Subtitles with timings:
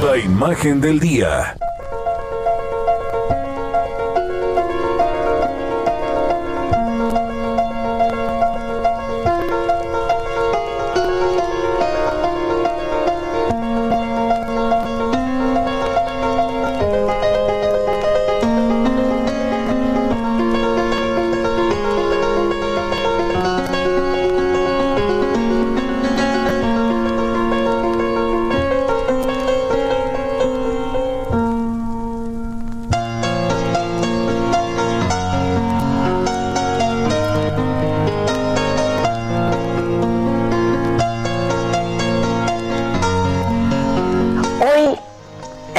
[0.00, 1.54] La imagen del día.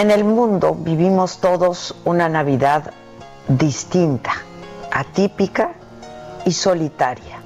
[0.04, 2.92] En el mundo vivimos todos una Navidad
[3.48, 4.34] distinta,
[4.92, 5.76] atípica
[6.44, 7.40] y solitaria,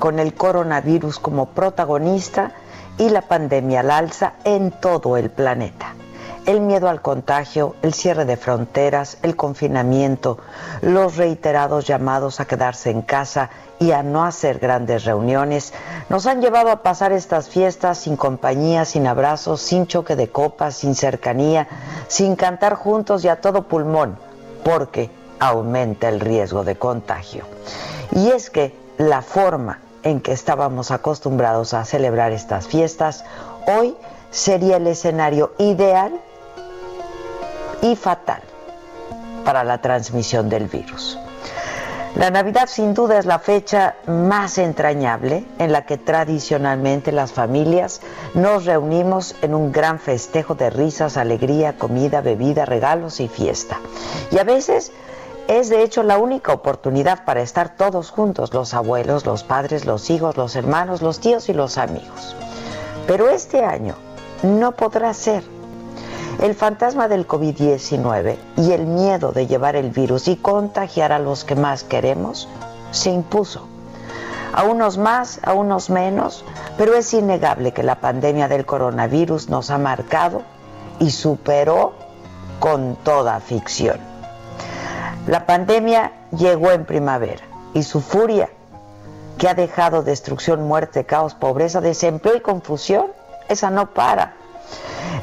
[0.00, 2.50] con el coronavirus como protagonista
[2.98, 5.94] y la pandemia al alza en todo el planeta.
[6.46, 10.38] El miedo al contagio, el cierre de fronteras, el confinamiento,
[10.82, 15.72] los reiterados llamados a quedarse en casa y a no hacer grandes reuniones
[16.08, 20.76] nos han llevado a pasar estas fiestas sin compañía, sin abrazos, sin choque de copas,
[20.76, 21.68] sin cercanía,
[22.08, 24.18] sin cantar juntos y a todo pulmón,
[24.64, 27.44] porque aumenta el riesgo de contagio.
[28.12, 33.24] Y es que la forma en que estábamos acostumbrados a celebrar estas fiestas
[33.66, 33.96] hoy
[34.30, 36.20] sería el escenario ideal
[37.82, 38.42] y fatal
[39.44, 41.18] para la transmisión del virus.
[42.16, 48.00] La Navidad sin duda es la fecha más entrañable en la que tradicionalmente las familias
[48.34, 53.80] nos reunimos en un gran festejo de risas, alegría, comida, bebida, regalos y fiesta.
[54.30, 54.92] Y a veces
[55.48, 60.08] es de hecho la única oportunidad para estar todos juntos, los abuelos, los padres, los
[60.08, 62.36] hijos, los hermanos, los tíos y los amigos.
[63.08, 63.96] Pero este año
[64.44, 65.42] no podrá ser.
[66.44, 71.42] El fantasma del COVID-19 y el miedo de llevar el virus y contagiar a los
[71.42, 72.50] que más queremos
[72.90, 73.66] se impuso.
[74.52, 76.44] A unos más, a unos menos,
[76.76, 80.42] pero es innegable que la pandemia del coronavirus nos ha marcado
[80.98, 81.94] y superó
[82.60, 83.98] con toda ficción.
[85.26, 88.50] La pandemia llegó en primavera y su furia,
[89.38, 93.06] que ha dejado destrucción, muerte, caos, pobreza, desempleo y confusión,
[93.48, 94.43] esa no para.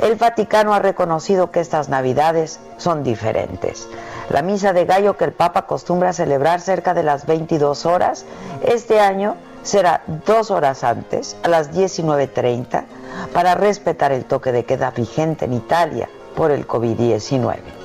[0.02, 3.88] El Vaticano ha reconocido que estas navidades son diferentes.
[4.30, 8.26] La misa de gallo que el Papa acostumbra celebrar cerca de las 22 horas,
[8.64, 12.86] este año será dos horas antes, a las 19.30,
[13.32, 17.81] para respetar el toque de queda vigente en Italia por el COVID-19.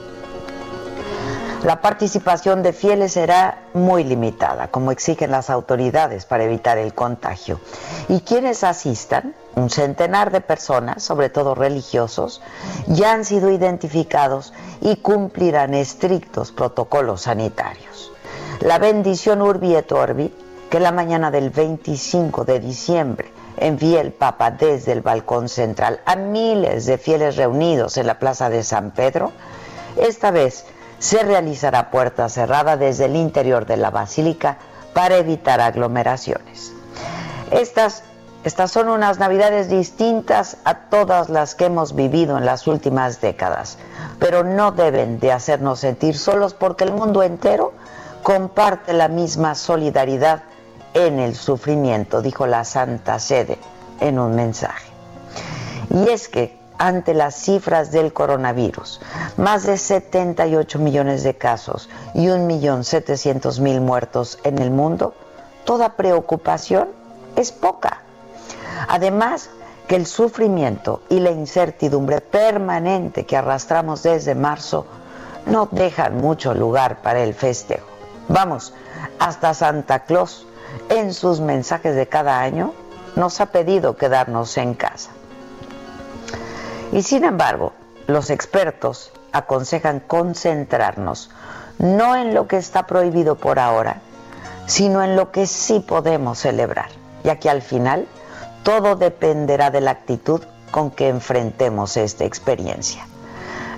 [1.65, 7.61] La participación de fieles será muy limitada, como exigen las autoridades para evitar el contagio.
[8.09, 12.43] Y quienes asistan, un centenar de personas, sobre todo religiosos,
[12.87, 18.13] ya han sido identificados y cumplirán estrictos protocolos sanitarios.
[18.61, 20.33] La bendición Urbi et Orbi,
[20.71, 26.17] que la mañana del 25 de diciembre envía el Papa desde el balcón central a
[26.17, 29.33] miles de fieles reunidos en la Plaza de San Pedro,
[29.97, 30.67] esta vez
[31.07, 34.59] se realizará puerta cerrada desde el interior de la basílica
[34.93, 36.73] para evitar aglomeraciones.
[37.53, 38.03] Estas,
[38.43, 43.79] estas son unas navidades distintas a todas las que hemos vivido en las últimas décadas,
[44.19, 47.73] pero no deben de hacernos sentir solos porque el mundo entero
[48.25, 50.43] comparte la misma solidaridad
[50.93, 53.59] en el sufrimiento, dijo la Santa Sede
[54.01, 54.89] en un mensaje.
[55.89, 59.01] Y es que ante las cifras del coronavirus,
[59.37, 65.15] más de 78 millones de casos y 1.700.000 muertos en el mundo,
[65.65, 66.89] toda preocupación
[67.37, 68.03] es poca.
[68.89, 69.51] Además,
[69.87, 74.87] que el sufrimiento y la incertidumbre permanente que arrastramos desde marzo
[75.47, 77.87] no dejan mucho lugar para el festejo.
[78.29, 78.75] Vamos,
[79.19, 80.47] hasta Santa Claus,
[80.89, 82.75] en sus mensajes de cada año,
[83.15, 85.11] nos ha pedido quedarnos en casa.
[86.93, 87.73] Y sin embargo,
[88.07, 91.31] los expertos aconsejan concentrarnos
[91.79, 94.01] no en lo que está prohibido por ahora,
[94.67, 96.89] sino en lo que sí podemos celebrar,
[97.23, 98.07] ya que al final
[98.63, 103.07] todo dependerá de la actitud con que enfrentemos esta experiencia.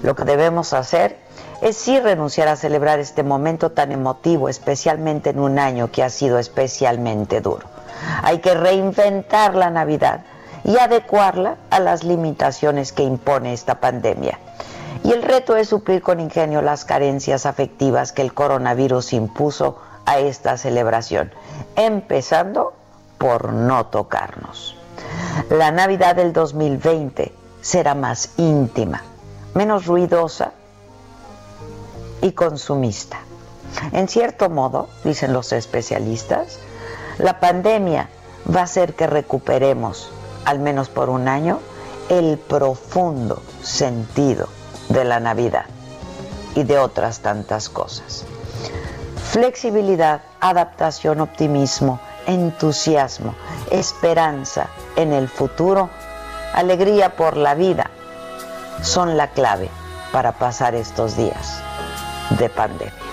[0.03, 1.19] Lo que debemos hacer
[1.61, 6.11] es sí renunciar a celebrar este momento tan emotivo, especialmente en un año que ha
[6.11, 7.67] sido especialmente duro.
[8.23, 10.21] Hay que reinventar la Navidad
[10.65, 14.39] y adecuarla a las limitaciones que impone esta pandemia.
[15.05, 20.19] Y el reto es suplir con ingenio las carencias afectivas que el coronavirus impuso a
[20.19, 21.33] esta celebración,
[21.77, 22.73] empezando
[23.19, 24.77] por no tocarnos.
[25.51, 29.03] La Navidad del 2020 será más íntima,
[29.55, 30.53] menos ruidosa
[32.23, 33.19] y consumista.
[33.93, 36.59] En cierto modo, dicen los especialistas,
[37.19, 38.09] la pandemia
[38.55, 40.11] va a hacer que recuperemos,
[40.49, 41.61] al menos por un año,
[42.09, 44.49] el profundo sentido
[44.89, 45.67] de la Navidad
[46.55, 48.25] y de otras tantas cosas.
[49.31, 53.35] Flexibilidad, adaptación, optimismo, entusiasmo,
[53.71, 55.91] esperanza en el futuro,
[56.55, 57.91] alegría por la vida,
[58.81, 59.69] son la clave
[60.13, 61.61] para pasar estos días
[62.39, 63.08] de pandemia.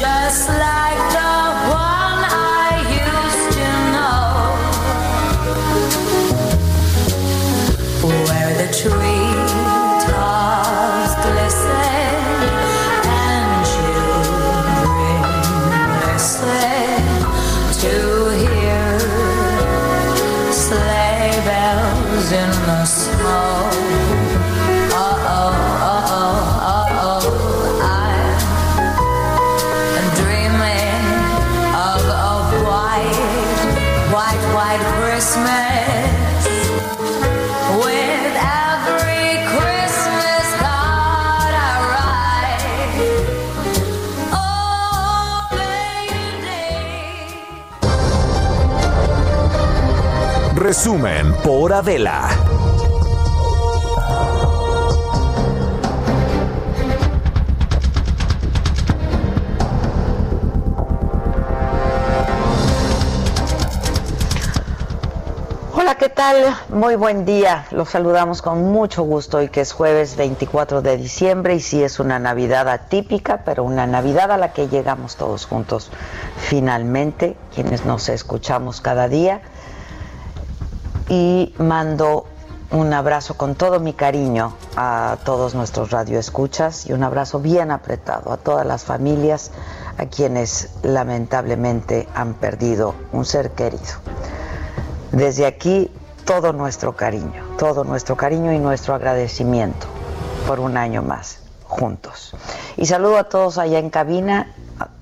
[0.00, 0.67] Just like
[50.68, 52.28] Resumen por Adela.
[65.72, 66.54] Hola, ¿qué tal?
[66.68, 67.66] Muy buen día.
[67.70, 71.98] Los saludamos con mucho gusto hoy que es jueves 24 de diciembre y sí es
[71.98, 75.90] una Navidad atípica, pero una Navidad a la que llegamos todos juntos
[76.36, 79.40] finalmente, quienes nos escuchamos cada día.
[81.08, 82.26] Y mando
[82.70, 88.30] un abrazo con todo mi cariño a todos nuestros radioescuchas y un abrazo bien apretado
[88.30, 89.52] a todas las familias
[89.96, 93.82] a quienes lamentablemente han perdido un ser querido.
[95.12, 95.90] Desde aquí
[96.26, 99.86] todo nuestro cariño, todo nuestro cariño y nuestro agradecimiento
[100.46, 102.34] por un año más juntos.
[102.76, 104.54] Y saludo a todos allá en cabina.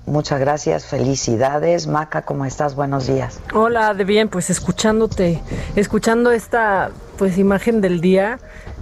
[0.05, 1.85] Muchas gracias, felicidades.
[1.85, 2.75] Maca, ¿cómo estás?
[2.75, 3.39] Buenos días.
[3.53, 5.41] Hola, de bien, pues escuchándote,
[5.75, 8.39] escuchando esta pues imagen del día,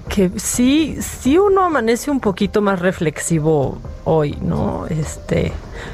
[0.09, 4.85] que sí, sí uno amanece un poquito más reflexivo hoy, ¿no?
[4.87, 5.51] Este,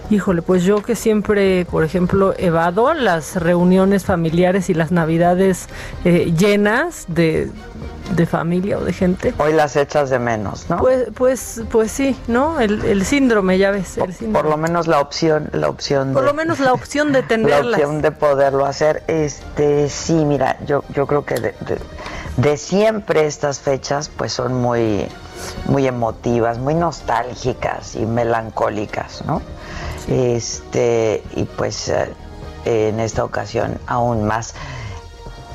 [0.09, 5.67] híjole, pues yo que siempre, por ejemplo, evado las reuniones familiares y las navidades
[6.03, 7.49] eh, llenas de,
[8.15, 9.33] de familia o de gente.
[9.37, 10.77] Hoy las echas de menos, ¿no?
[10.77, 12.59] Pues, pues, pues sí, ¿no?
[12.59, 14.33] El, el síndrome, ya ves, el síndrome.
[14.43, 17.27] Por lo menos la opción, la opción Por de- lo menos la opción de la
[17.29, 17.79] tenerlas.
[17.79, 19.03] opción de poderlo hacer.
[19.07, 21.55] Este, sí, mira, yo, yo creo que de,
[22.37, 25.07] de- siempre estas fechas pues son muy,
[25.65, 29.41] muy emotivas, muy nostálgicas y melancólicas, ¿no?
[30.07, 32.13] Este, y pues eh,
[32.65, 34.53] en esta ocasión aún más.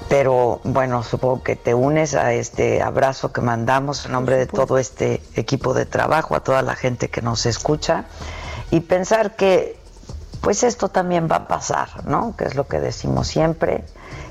[0.08, 4.78] Pero bueno, supongo que te unes a este abrazo que mandamos en nombre de todo
[4.78, 8.04] este equipo de trabajo, a toda la gente que nos escucha
[8.70, 9.76] y pensar que
[10.42, 12.36] pues esto también va a pasar, ¿no?
[12.36, 13.82] Que es lo que decimos siempre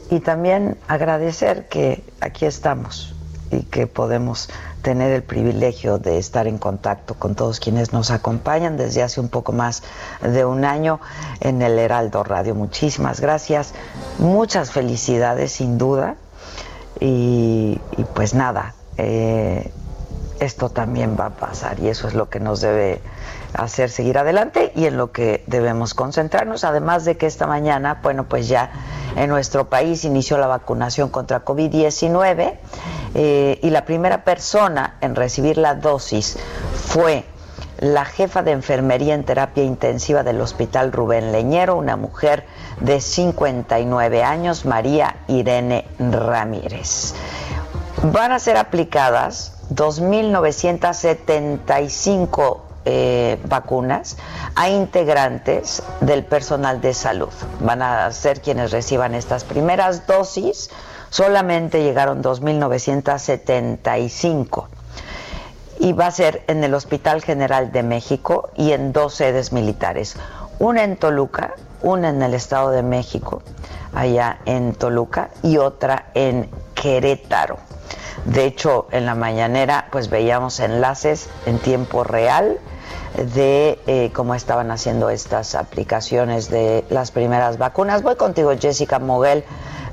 [0.10, 3.14] y también agradecer que aquí estamos
[3.52, 4.50] y que podemos
[4.82, 9.30] tener el privilegio de estar en contacto con todos quienes nos acompañan desde hace un
[9.30, 9.82] poco más
[10.22, 11.00] de un año
[11.40, 12.54] en el Heraldo Radio.
[12.54, 13.74] Muchísimas gracias,
[14.20, 16.18] muchas felicidades sin duda
[17.00, 17.80] y,
[18.14, 19.72] pues nada, eh,
[20.40, 23.02] esto también va a pasar y eso es lo que nos debe
[23.54, 28.26] hacer seguir adelante y en lo que debemos concentrarnos, además de que esta mañana, bueno,
[28.26, 28.72] pues ya
[29.16, 32.54] en nuestro país inició la vacunación contra COVID-19
[33.16, 36.38] eh, y la primera persona en recibir la dosis
[36.74, 37.24] fue
[37.80, 42.46] la jefa de enfermería en terapia intensiva del Hospital Rubén Leñero, una mujer
[42.80, 47.14] de 59 años, María Irene Ramírez.
[48.04, 54.16] Van a ser aplicadas 2.975 eh, vacunas
[54.54, 57.32] a integrantes del personal de salud.
[57.60, 60.70] Van a ser quienes reciban estas primeras dosis.
[61.10, 64.68] Solamente llegaron 2.975
[65.80, 70.16] y va a ser en el Hospital General de México y en dos sedes militares.
[70.60, 71.56] Una en Toluca,
[71.86, 73.44] una en el Estado de México,
[73.94, 77.60] allá en Toluca, y otra en Querétaro.
[78.26, 82.58] De hecho, en la mañanera pues veíamos enlaces en tiempo real
[83.34, 88.02] de eh, cómo estaban haciendo estas aplicaciones de las primeras vacunas.
[88.02, 89.44] Voy contigo, Jessica Moguel,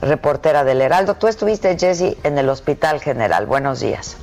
[0.01, 1.15] reportera del Heraldo.
[1.15, 3.45] Tú estuviste, Jessy, en el Hospital General.
[3.45, 4.17] Buenos días.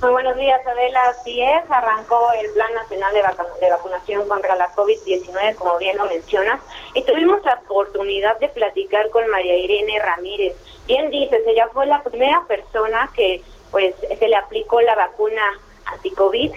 [0.00, 1.10] Muy buenos días, Adela.
[1.10, 3.20] Así es, arrancó el Plan Nacional de,
[3.60, 6.58] de Vacunación contra la COVID-19, como bien lo mencionas,
[6.94, 10.56] y tuvimos la oportunidad de platicar con María Irene Ramírez.
[10.86, 15.42] Bien dices, ella fue la primera persona que pues se le aplicó la vacuna
[15.84, 16.50] anti-COVID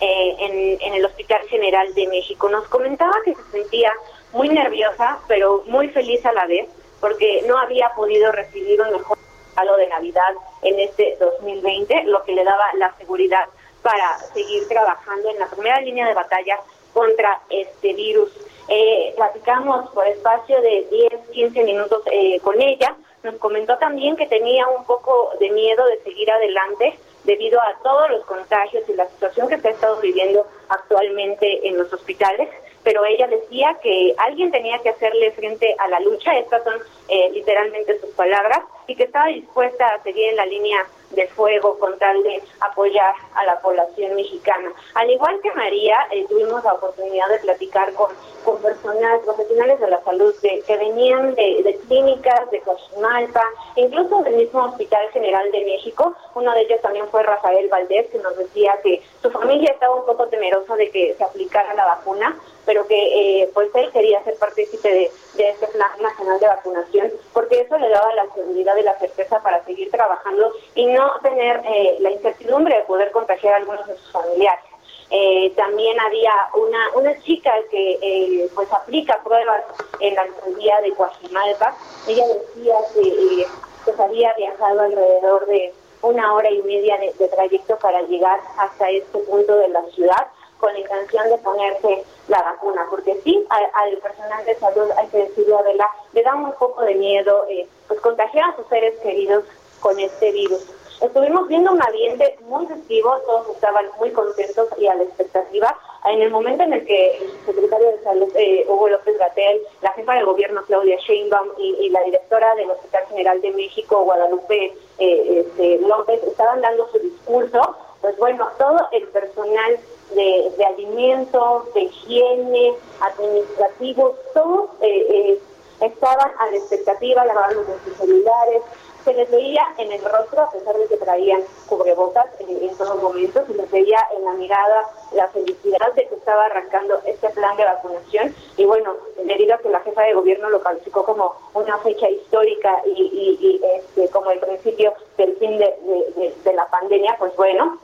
[0.00, 2.50] eh, en, el Hospital General de México.
[2.50, 3.94] Nos comentaba que se sentía
[4.32, 6.68] muy nerviosa, pero muy feliz a la vez,
[7.00, 9.16] porque no había podido recibir un mejor
[9.56, 13.48] regalo de Navidad en este 2020, lo que le daba la seguridad
[13.82, 16.58] para seguir trabajando en la primera línea de batalla
[16.92, 18.30] contra este virus.
[18.68, 22.96] Eh, platicamos por espacio de 10, 15 minutos eh, con ella.
[23.22, 28.10] Nos comentó también que tenía un poco de miedo de seguir adelante debido a todos
[28.10, 32.48] los contagios y la situación que se ha estado viviendo actualmente en los hospitales,
[32.82, 36.76] pero ella decía que alguien tenía que hacerle frente a la lucha, estas son
[37.08, 41.78] eh, literalmente sus palabras, y que estaba dispuesta a seguir en la línea de fuego
[41.78, 44.72] con tal de apoyar a la población mexicana.
[44.94, 48.10] Al igual que María, eh, tuvimos la oportunidad de platicar con,
[48.44, 53.44] con personas, profesionales de la salud que venían de, de clínicas, de Cochimalpa,
[53.76, 56.14] incluso del mismo Hospital General de México.
[56.34, 60.06] Uno de ellos también fue Rafael Valdés, que nos decía que su familia estaba un
[60.06, 62.36] poco temerosa de que se aplicara la vacuna,
[62.70, 67.62] pero que eh, pues él quería ser partícipe de, este plan nacional de vacunación, porque
[67.62, 71.96] eso le daba la seguridad y la certeza para seguir trabajando y no tener eh,
[71.98, 74.62] la incertidumbre de poder contagiar a algunos de sus familiares.
[75.10, 79.64] Eh, también había una, una chica que eh, pues aplica pruebas
[79.98, 81.74] en la alcaldía de Coajimalpa.
[82.06, 83.46] Ella decía que
[83.84, 89.18] pues había viajado alrededor de una hora y media de, trayecto para llegar hasta este
[89.18, 90.28] punto de la ciudad
[90.60, 95.18] con la intención de ponerse la vacuna, porque sí, al, personal de salud, hay que
[95.18, 99.44] decirlo, Adela, le da un poco de miedo eh, pues contagiar a sus seres queridos
[99.80, 100.66] con este virus.
[101.00, 105.74] Estuvimos viendo un ambiente muy festivo, todos estaban muy contentos y a la expectativa.
[106.06, 109.92] En el momento en el que el secretario de Salud, eh, Hugo López Gatel, la
[109.92, 115.46] jefa del gobierno, Claudia Sheinbaum, y, la directora del Hospital General de México, Guadalupe eh,
[115.46, 119.78] este, López, estaban dando su discurso, pues bueno, todo el personal
[120.14, 125.38] de, alimentos, de higiene, administrativos, todos eh,
[125.80, 128.62] estaban a la expectativa, lavando sus celulares,
[129.04, 133.02] se les veía en el rostro, a pesar de que traían cubrebocas en, en todos
[133.02, 137.56] momentos, se les veía en la mirada la felicidad de que estaba arrancando este plan
[137.56, 138.34] de vacunación.
[138.56, 142.82] Y bueno, debido a que la jefa de gobierno lo calificó como una fecha histórica
[142.84, 147.78] y, este, como el principio del fin de, la pandemia, pues bueno,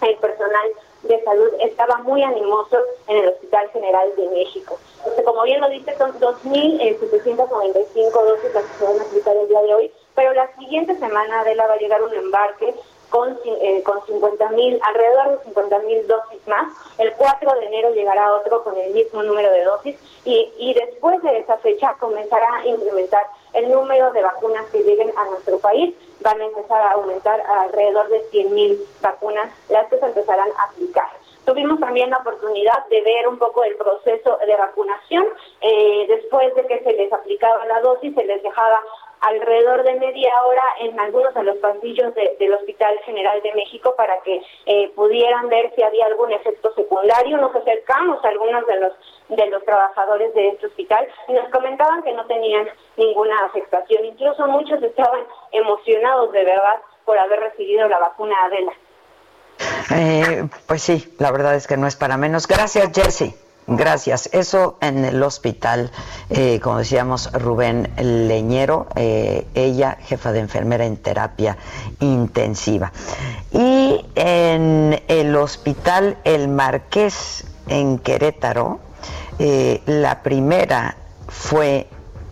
[0.00, 0.70] el personal
[1.02, 2.78] de salud estaba muy animoso
[3.08, 4.78] en el Hospital General de México.
[4.98, 9.48] Entonces, como bien lo dice, son 2.795 dosis las que se van a aplicar el
[9.48, 12.74] día de hoy pero la siguiente semana Adela va a llegar un embarque
[13.08, 16.72] con, eh, con 50 mil, alrededor de 50 mil dosis más.
[16.98, 21.22] El 4 de enero llegará otro con el mismo número de dosis y, y después
[21.22, 23.22] de esa fecha comenzará a incrementar
[23.54, 25.94] el número de vacunas que lleguen a nuestro país.
[26.20, 30.64] Van a empezar a aumentar alrededor de 100 mil vacunas las que se empezarán a
[30.64, 31.08] aplicar.
[31.44, 35.26] Tuvimos también la oportunidad de ver un poco el proceso de vacunación.
[35.60, 38.80] Eh, después de que se les aplicaba la dosis, se les dejaba
[39.22, 44.20] alrededor de media hora en algunos de los pasillos del Hospital General de México para
[44.22, 47.38] que eh, pudieran ver si había algún efecto secundario.
[47.38, 48.92] Nos acercamos a algunos de los
[49.28, 54.04] de los trabajadores de este hospital y nos comentaban que no tenían ninguna afectación.
[54.04, 55.20] Incluso muchos estaban
[55.52, 58.72] emocionados de verdad por haber recibido la vacuna Adela.
[59.94, 62.46] Eh, pues sí, la verdad es que no es para menos.
[62.46, 63.34] Gracias, Jesse.
[63.66, 64.28] Gracias.
[64.32, 65.90] Eso en el hospital,
[66.30, 71.56] eh, como decíamos, Rubén Leñero, eh, ella jefa de enfermera en terapia
[72.00, 72.92] intensiva.
[73.52, 78.80] Y en el hospital El Marqués en Querétaro,
[79.38, 80.96] eh, la primera
[81.28, 81.86] fue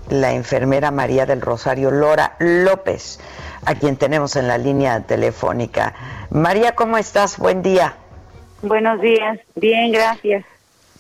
[0.09, 3.21] la enfermera María del Rosario Lora López,
[3.65, 5.95] a quien tenemos en la línea telefónica.
[6.31, 7.39] María, ¿cómo estás?
[7.39, 7.95] Buen día.
[8.63, 9.39] Buenos días.
[9.55, 10.45] Bien, gracias.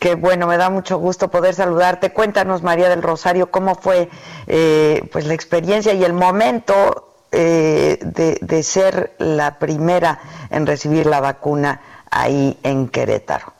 [0.00, 2.10] Qué bueno, me da mucho gusto poder saludarte.
[2.10, 4.08] Cuéntanos, María del Rosario, cómo fue
[4.46, 11.04] eh, pues la experiencia y el momento eh, de, de ser la primera en recibir
[11.04, 13.52] la vacuna ahí en Querétaro.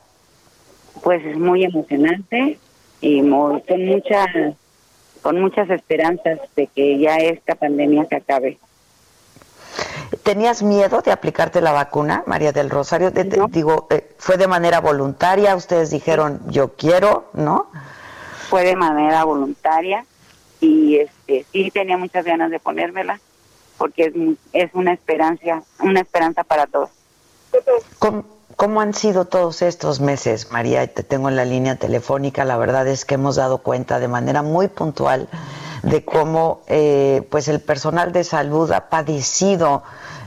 [1.03, 2.57] Pues es muy emocionante
[3.01, 4.27] y con muchas
[5.21, 8.57] con muchas esperanzas de que ya esta pandemia se acabe.
[10.23, 13.11] ¿Tenías miedo de aplicarte la vacuna, María del Rosario?
[13.11, 13.47] De- de- No.
[13.47, 15.55] Digo, eh, ¿fue de manera voluntaria?
[15.55, 17.67] Ustedes dijeron, yo quiero, ¿no?
[18.49, 20.05] Fue de manera voluntaria
[20.59, 23.19] y este sí tenía muchas ganas de ponérmela
[23.77, 24.13] porque es,
[24.53, 26.89] es una esperanza, una esperanza para todos.
[27.99, 28.25] ¿Cómo,
[28.57, 30.85] cómo han sido todos estos meses, María?
[30.93, 32.45] Te tengo en la línea telefónica.
[32.45, 35.29] La verdad es que hemos dado cuenta de manera muy puntual
[35.83, 39.83] de cómo eh, pues el personal de salud ha padecido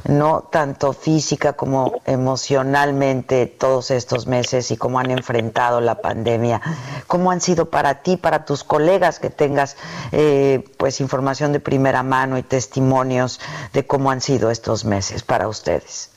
[0.06, 6.60] no tanto física como emocionalmente todos estos meses y cómo han enfrentado la pandemia.
[7.06, 9.76] ¿Cómo han sido para ti, para tus colegas que tengas
[10.12, 13.40] eh, pues información de primera mano y testimonios
[13.72, 16.10] de cómo han sido estos meses para ustedes?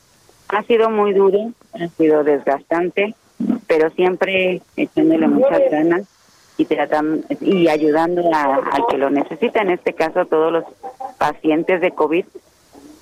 [0.48, 3.14] Ha sido muy duro, ha sido desgastante,
[3.66, 6.02] pero siempre echándole muchas ganas
[6.58, 9.62] y tratando y ayudando a- al que lo necesita.
[9.62, 10.64] En este caso, todos los
[11.16, 12.26] pacientes de COVID,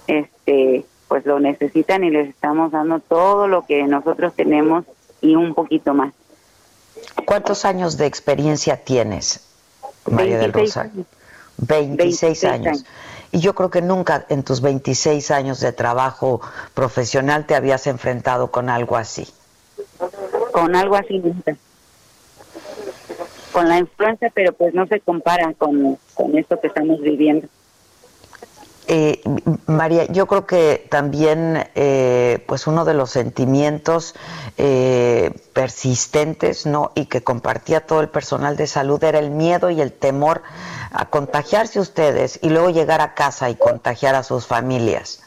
[0.07, 4.85] este, pues lo necesitan y les estamos dando todo lo que nosotros tenemos
[5.21, 6.13] y un poquito más.
[7.25, 9.41] ¿Cuántos años de experiencia tienes,
[10.11, 10.93] María del 26 Rosario?
[10.93, 11.07] años.
[11.59, 12.67] 26, 26 años.
[12.67, 12.85] años.
[13.33, 16.41] Y yo creo que nunca en tus 26 años de trabajo
[16.75, 19.27] profesional te habías enfrentado con algo así.
[20.53, 21.57] Con algo así nunca.
[23.57, 27.49] Con la influenza, pero pues no se compara con, con esto que estamos viviendo.
[28.87, 29.23] Eh,
[29.66, 34.14] María, yo creo que también eh, pues uno de los sentimientos
[34.59, 36.92] eh, persistentes ¿no?
[36.95, 40.42] y que compartía todo el personal de salud era el miedo y el temor
[40.92, 45.23] a contagiarse ustedes y luego llegar a casa y contagiar a sus familias.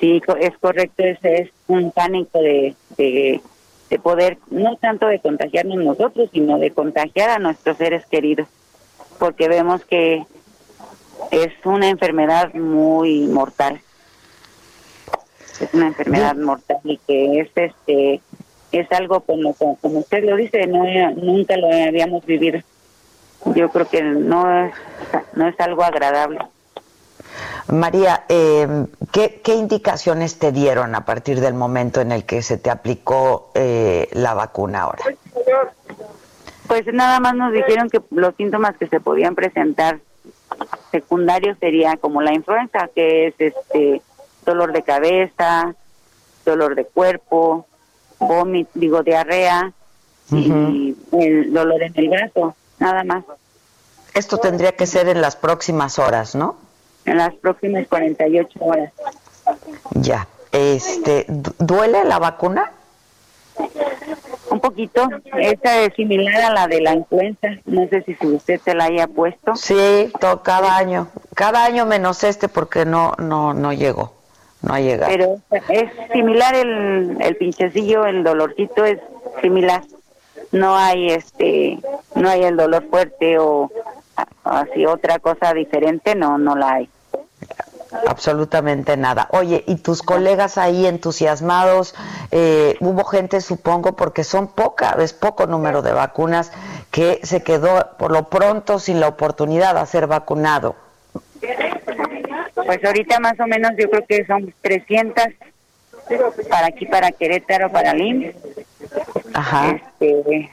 [0.00, 3.42] Sí, es correcto, ese es un pánico de, de,
[3.88, 8.46] de poder, no tanto de contagiarnos nosotros, sino de contagiar a nuestros seres queridos,
[9.18, 10.24] porque vemos que
[11.30, 13.80] es una enfermedad muy mortal.
[15.60, 18.20] Es una enfermedad mortal y que es este
[18.70, 20.84] es algo como como, como usted lo dice, no
[21.16, 22.60] nunca lo habíamos vivido.
[23.54, 24.74] Yo creo que no es
[25.34, 26.38] no es algo agradable.
[27.68, 32.56] María, eh, ¿qué, qué indicaciones te dieron a partir del momento en el que se
[32.56, 35.04] te aplicó eh, la vacuna ahora?
[36.66, 40.00] Pues nada más nos dijeron que los síntomas que se podían presentar
[40.90, 44.02] secundarios sería como la influenza, que es este
[44.44, 45.74] dolor de cabeza,
[46.44, 47.66] dolor de cuerpo,
[48.18, 49.72] vómito, digo diarrea
[50.30, 53.24] y el dolor en el brazo, nada más.
[54.14, 56.56] Esto tendría que ser en las próximas horas, ¿no?
[57.04, 58.92] En las próximas 48 horas.
[59.92, 60.26] Ya.
[60.52, 62.72] Este, ¿du- ¿Duele la vacuna?
[64.50, 65.08] Un poquito,
[65.38, 69.06] esta es similar a la de la influenza, no sé si usted se la haya
[69.06, 69.54] puesto.
[69.56, 71.08] Sí, to- cada año.
[71.34, 74.14] Cada año menos este porque no, no, no llegó.
[74.62, 75.12] No ha llegado.
[75.12, 75.36] Pero
[75.68, 78.98] es similar el, el pinchecillo, el dolorcito es
[79.42, 79.82] similar.
[80.50, 81.78] No hay este,
[82.14, 83.70] no hay el dolor fuerte o
[84.44, 86.88] así otra cosa diferente, no, no la hay.
[88.06, 89.28] Absolutamente nada.
[89.30, 91.94] Oye, ¿y tus colegas ahí entusiasmados?
[92.30, 96.52] Eh, hubo gente, supongo, porque son poca, es poco número de vacunas,
[96.90, 100.76] que se quedó por lo pronto sin la oportunidad de ser vacunado.
[102.54, 105.24] Pues ahorita más o menos yo creo que son 300
[106.48, 108.32] para aquí, para Querétaro, para LIM.
[109.34, 109.70] Ajá.
[109.70, 110.50] Este,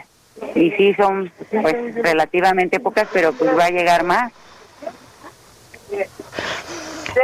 [0.53, 4.31] y sí son pues relativamente pocas, pero pues va a llegar más.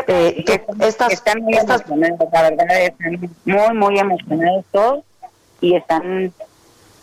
[0.08, 0.46] Eh,
[0.80, 5.04] estas, están muy estas, emocionados, la verdad, están muy, muy emocionados todos
[5.60, 6.34] y están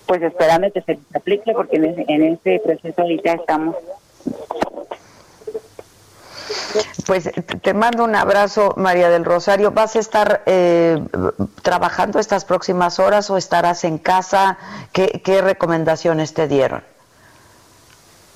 [0.07, 3.77] pues esperando que se les aplique porque en ese, en ese proceso ahorita estamos.
[7.07, 7.31] Pues
[7.63, 9.71] te mando un abrazo, María del Rosario.
[9.71, 11.03] ¿Vas a estar eh,
[11.63, 14.59] trabajando estas próximas horas o estarás en casa?
[14.93, 16.83] ¿Qué, ¿Qué recomendaciones te dieron?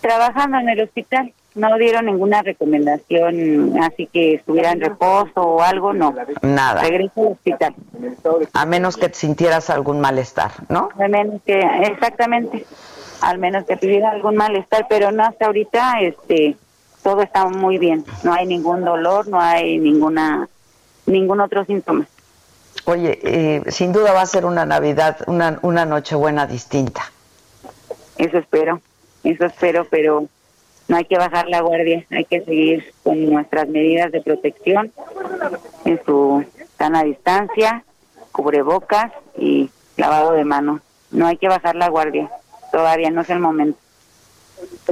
[0.01, 1.33] Trabajando en el hospital.
[1.55, 6.15] No dieron ninguna recomendación, así que estuviera en reposo o algo, no.
[6.41, 6.81] Nada.
[6.81, 7.75] Regreso al hospital.
[8.55, 10.89] A menos que sintieras algún malestar, ¿no?
[10.99, 12.65] Al menos que, exactamente,
[13.21, 16.57] al menos que tuviera algún malestar, pero no hasta ahorita, este,
[17.03, 18.05] todo está muy bien.
[18.23, 20.49] No hay ningún dolor, no hay ninguna,
[21.07, 22.07] ningún otro síntoma.
[22.85, 27.03] Oye, eh, sin duda va a ser una Navidad, una, una Nochebuena distinta.
[28.19, 28.81] Eso espero,
[29.25, 30.27] eso espero, pero
[30.89, 34.93] no hay que bajar la guardia, hay que seguir con nuestras medidas de protección
[35.85, 36.45] en su
[36.77, 37.85] sana distancia,
[38.33, 40.81] cubrebocas y lavado de manos.
[41.11, 42.31] No hay que bajar la guardia,
[42.73, 43.79] todavía no es el momento.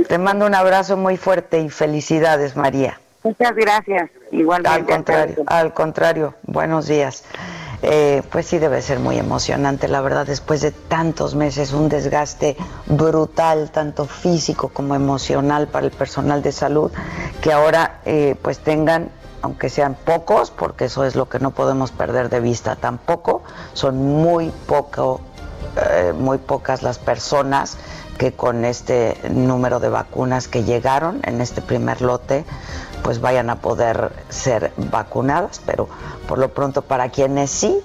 [0.09, 3.01] Te mando un abrazo muy fuerte y felicidades, María.
[3.23, 4.69] Muchas gracias, igualmente.
[4.71, 7.25] Al contrario, al contrario, buenos días.
[7.83, 12.57] Eh, pues sí debe ser muy emocionante, la verdad, después de tantos meses, un desgaste
[12.87, 16.91] brutal, tanto físico como emocional para el personal de salud,
[17.41, 21.91] que ahora eh, pues tengan, aunque sean pocos, porque eso es lo que no podemos
[21.91, 25.23] perder de vista tampoco, son muy poco,
[25.91, 27.79] eh, muy pocas las personas
[28.21, 32.45] que con este número de vacunas que llegaron en este primer lote,
[33.03, 35.89] pues vayan a poder ser vacunadas, pero
[36.29, 37.81] por lo pronto para quienes sí,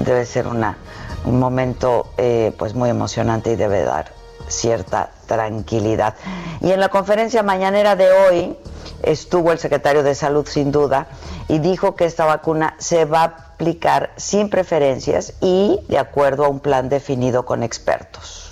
[0.00, 4.12] debe ser un momento eh, pues muy emocionante y debe dar
[4.48, 6.14] cierta tranquilidad.
[6.62, 8.56] Y en la conferencia mañanera de hoy
[9.02, 11.08] estuvo el secretario de Salud sin duda
[11.48, 16.48] y dijo que esta vacuna se va a aplicar sin preferencias y de acuerdo a
[16.48, 18.45] un plan definido con expertos.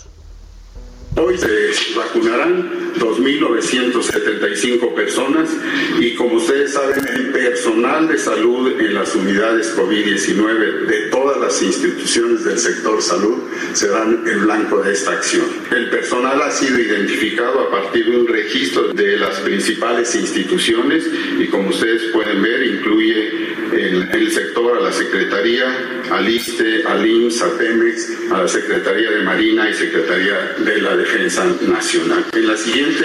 [1.16, 5.48] Hoy se vacunarán 2.975 personas
[6.00, 11.62] y como ustedes saben, el personal de salud en las unidades COVID-19 de todas las
[11.62, 15.44] instituciones del sector salud serán el blanco de esta acción.
[15.70, 21.04] El personal ha sido identificado a partir de un registro de las principales instituciones
[21.38, 27.06] y como ustedes pueden ver, incluye el, el sector a la Secretaría, al ISTE, al
[27.06, 32.24] IMSS, a Pemex, a la Secretaría de Marina y Secretaría de la Defensa Nacional.
[32.32, 33.04] En la siguiente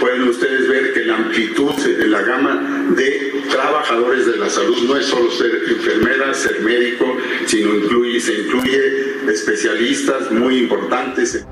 [0.00, 4.96] pueden ustedes ver que la amplitud de la gama de trabajadores de la salud no
[4.96, 7.04] es solo ser enfermera, ser médico,
[7.46, 11.44] sino incluye, se incluye especialistas muy importantes.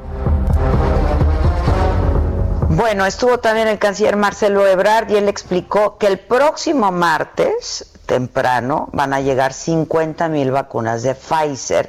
[2.71, 8.89] Bueno, estuvo también el canciller Marcelo Ebrard y él explicó que el próximo martes temprano
[8.95, 11.89] van a llegar 50 mil vacunas de Pfizer.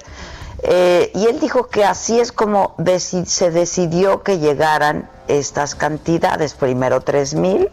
[0.66, 6.54] Eh, y él dijo que así es como deci se decidió que llegaran estas cantidades,
[6.54, 7.70] primero 3 mil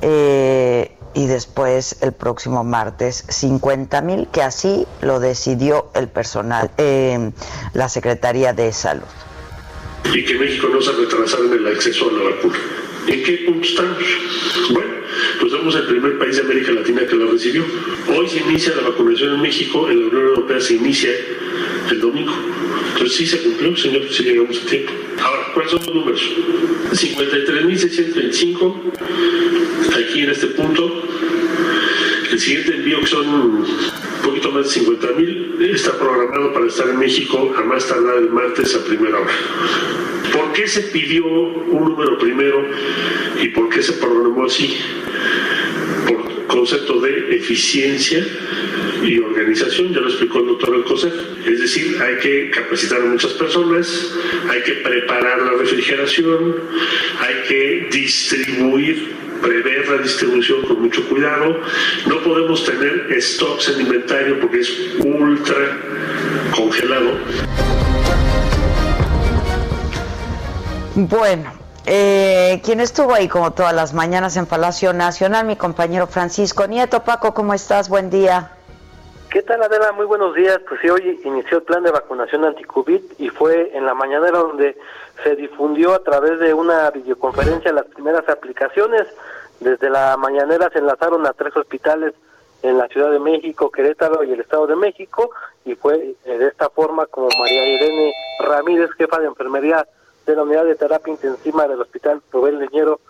[0.00, 7.32] eh, y después el próximo martes 50 mil, que así lo decidió el personal, eh,
[7.72, 9.02] la Secretaría de Salud.
[10.12, 12.83] Y que México no se ha retrasado en el acceso a la vacuna.
[13.06, 14.02] ¿En qué punto estamos?
[14.70, 14.94] Bueno,
[15.40, 17.64] pues somos el primer país de América Latina que lo recibió.
[18.08, 21.10] Hoy se inicia la vacunación en México, en la Unión Europea se inicia
[21.90, 22.32] el domingo.
[22.92, 24.92] Entonces sí se cumplió, señor, sí llegamos a tiempo.
[25.22, 26.22] Ahora, ¿cuáles son los números?
[26.92, 28.74] 53.625
[29.96, 31.02] aquí en este punto.
[32.30, 33.66] El siguiente envío, que son
[34.24, 38.30] poquito más de 50 mil, está programado para estar en México a más tardar el
[38.30, 39.32] martes a primera hora.
[40.32, 42.66] ¿Por qué se pidió un número primero
[43.40, 44.78] y por qué se programó así?
[46.08, 48.26] Por concepto de eficiencia
[49.02, 51.12] y organización, ya lo explicó el doctor Alcocer.
[51.46, 54.16] Es decir, hay que capacitar a muchas personas,
[54.50, 56.56] hay que preparar la refrigeración,
[57.20, 61.60] hay que distribuir prever la distribución con mucho cuidado.
[62.06, 64.70] No podemos tener stocks en inventario porque es
[65.04, 65.78] ultra
[66.54, 67.18] congelado.
[70.94, 71.52] Bueno,
[71.86, 77.04] eh, quien estuvo ahí como todas las mañanas en Palacio Nacional, mi compañero Francisco Nieto.
[77.04, 77.88] Paco, ¿cómo estás?
[77.88, 78.52] Buen día.
[79.34, 79.90] ¿Qué tal, Adela?
[79.90, 80.60] Muy buenos días.
[80.68, 84.78] Pues sí, hoy inició el plan de vacunación anti-COVID y fue en la mañanera donde
[85.24, 89.08] se difundió a través de una videoconferencia las primeras aplicaciones.
[89.58, 92.14] Desde la mañanera se enlazaron a tres hospitales
[92.62, 95.32] en la Ciudad de México, Querétaro y el Estado de México
[95.64, 99.84] y fue eh, de esta forma como María Irene Ramírez, jefa de enfermería
[100.26, 103.00] de la unidad de terapia intensiva del Hospital Rubén Leñero,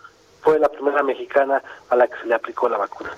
[0.40, 3.10] fue la primera mexicana a la que se le aplicó la vacuna.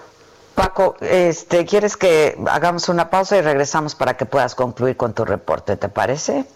[0.57, 5.25] Paco, este, ¿quieres que hagamos una pausa y regresamos para que puedas concluir con tu
[5.25, 5.77] reporte?
[5.77, 6.47] ¿Te parece?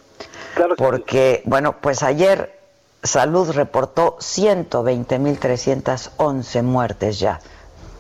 [0.55, 2.59] Claro que Porque, bueno, pues ayer
[3.03, 7.41] Salud reportó 120.311 muertes ya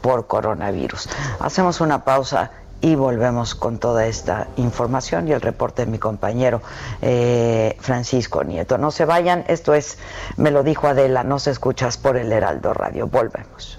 [0.03, 1.09] por coronavirus.
[1.41, 2.51] Hacemos una pausa
[2.83, 6.61] y volvemos con toda esta información y el reporte de mi compañero
[7.01, 8.77] eh, Francisco Nieto.
[8.77, 9.97] No se vayan, esto es,
[10.37, 13.07] me lo dijo Adela, no se escuchas por el Heraldo Radio.
[13.07, 13.79] Volvemos.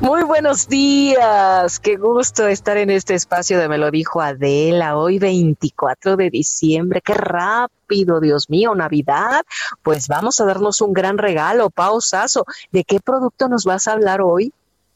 [0.00, 5.18] Muy buenos días, qué gusto estar en este espacio de Me lo dijo Adela, hoy
[5.18, 9.42] 24 de diciembre, qué rápido, Dios mío, Navidad,
[9.82, 14.22] pues vamos a darnos un gran regalo, pausazo, ¿de qué producto nos vas a hablar
[14.22, 14.54] hoy?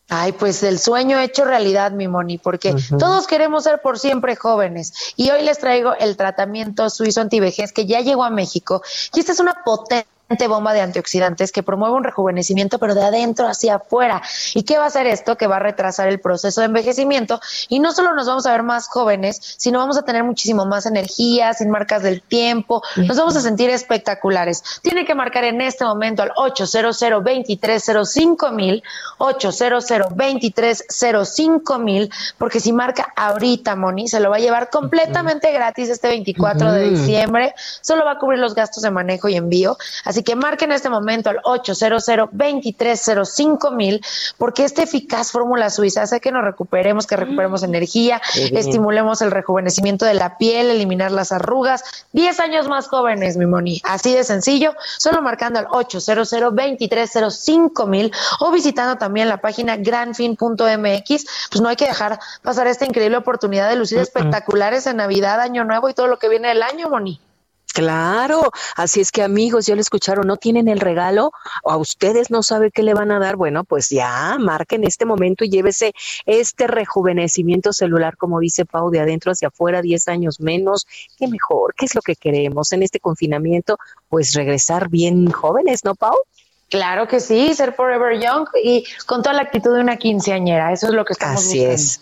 [0.08, 4.92] Ay, pues el sueño hecho realidad, mi Moni, porque todos queremos ser por siempre jóvenes.
[5.16, 8.82] Y hoy les traigo el tratamiento suizo antivejez que ya llegó a México.
[9.14, 10.06] Y esta es una potente
[10.48, 14.22] bomba de antioxidantes que promueve un rejuvenecimiento, pero de adentro hacia afuera.
[14.54, 15.36] ¿Y qué va a hacer esto?
[15.36, 18.62] Que va a retrasar el proceso de envejecimiento y no solo nos vamos a ver
[18.62, 23.36] más jóvenes, sino vamos a tener muchísimo más energía, sin marcas del tiempo, nos vamos
[23.36, 24.62] a sentir espectaculares.
[24.82, 28.82] Tiene que marcar en este momento al 800 2305 mil,
[29.18, 35.88] 800 2305 mil, porque si marca ahorita, Moni, se lo va a llevar completamente gratis
[35.88, 39.76] este 24 de diciembre, solo va a cubrir los gastos de manejo y envío.
[40.04, 44.04] Así que marquen en este momento al 800 2305 mil,
[44.38, 47.64] porque esta eficaz fórmula suiza hace que nos recuperemos, que recuperemos Mm.
[47.64, 51.82] energía, estimulemos el rejuvenecimiento de la piel, eliminar las arrugas.
[52.12, 53.80] 10 años más jóvenes, mi Moni.
[53.84, 61.26] Así de sencillo, solo marcando al 800 2305 mil o visitando también la página granfin.mx.
[61.50, 65.64] Pues no hay que dejar pasar esta increíble oportunidad de lucir espectaculares en Navidad, Año
[65.64, 67.20] Nuevo y todo lo que viene del año, Moni.
[67.74, 71.32] Claro, así es que amigos, ya lo escucharon, no tienen el regalo,
[71.64, 75.04] o a ustedes no sabe qué le van a dar, bueno, pues ya marquen este
[75.04, 75.92] momento y llévese
[76.24, 80.86] este rejuvenecimiento celular, como dice Pau, de adentro hacia afuera, 10 años menos,
[81.18, 83.76] qué mejor, qué es lo que queremos en este confinamiento,
[84.08, 86.14] pues regresar bien jóvenes, ¿no, Pau?
[86.70, 90.86] Claro que sí, ser forever young y con toda la actitud de una quinceañera, eso
[90.86, 91.74] es lo que estamos Así buscando.
[91.74, 92.00] es.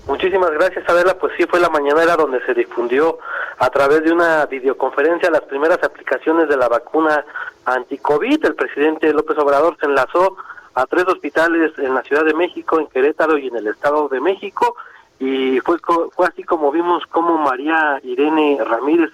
[0.05, 1.17] Muchísimas gracias, Adela.
[1.17, 3.17] Pues sí, fue la mañanera donde se difundió
[3.57, 7.25] a través de una videoconferencia las primeras aplicaciones de la vacuna
[7.65, 8.45] anti-COVID.
[8.45, 10.37] El presidente López Obrador se enlazó
[10.75, 14.19] a tres hospitales en la Ciudad de México, en Querétaro y en el Estado de
[14.19, 14.75] México.
[15.19, 19.11] Y fue, fue así como vimos como María Irene Ramírez,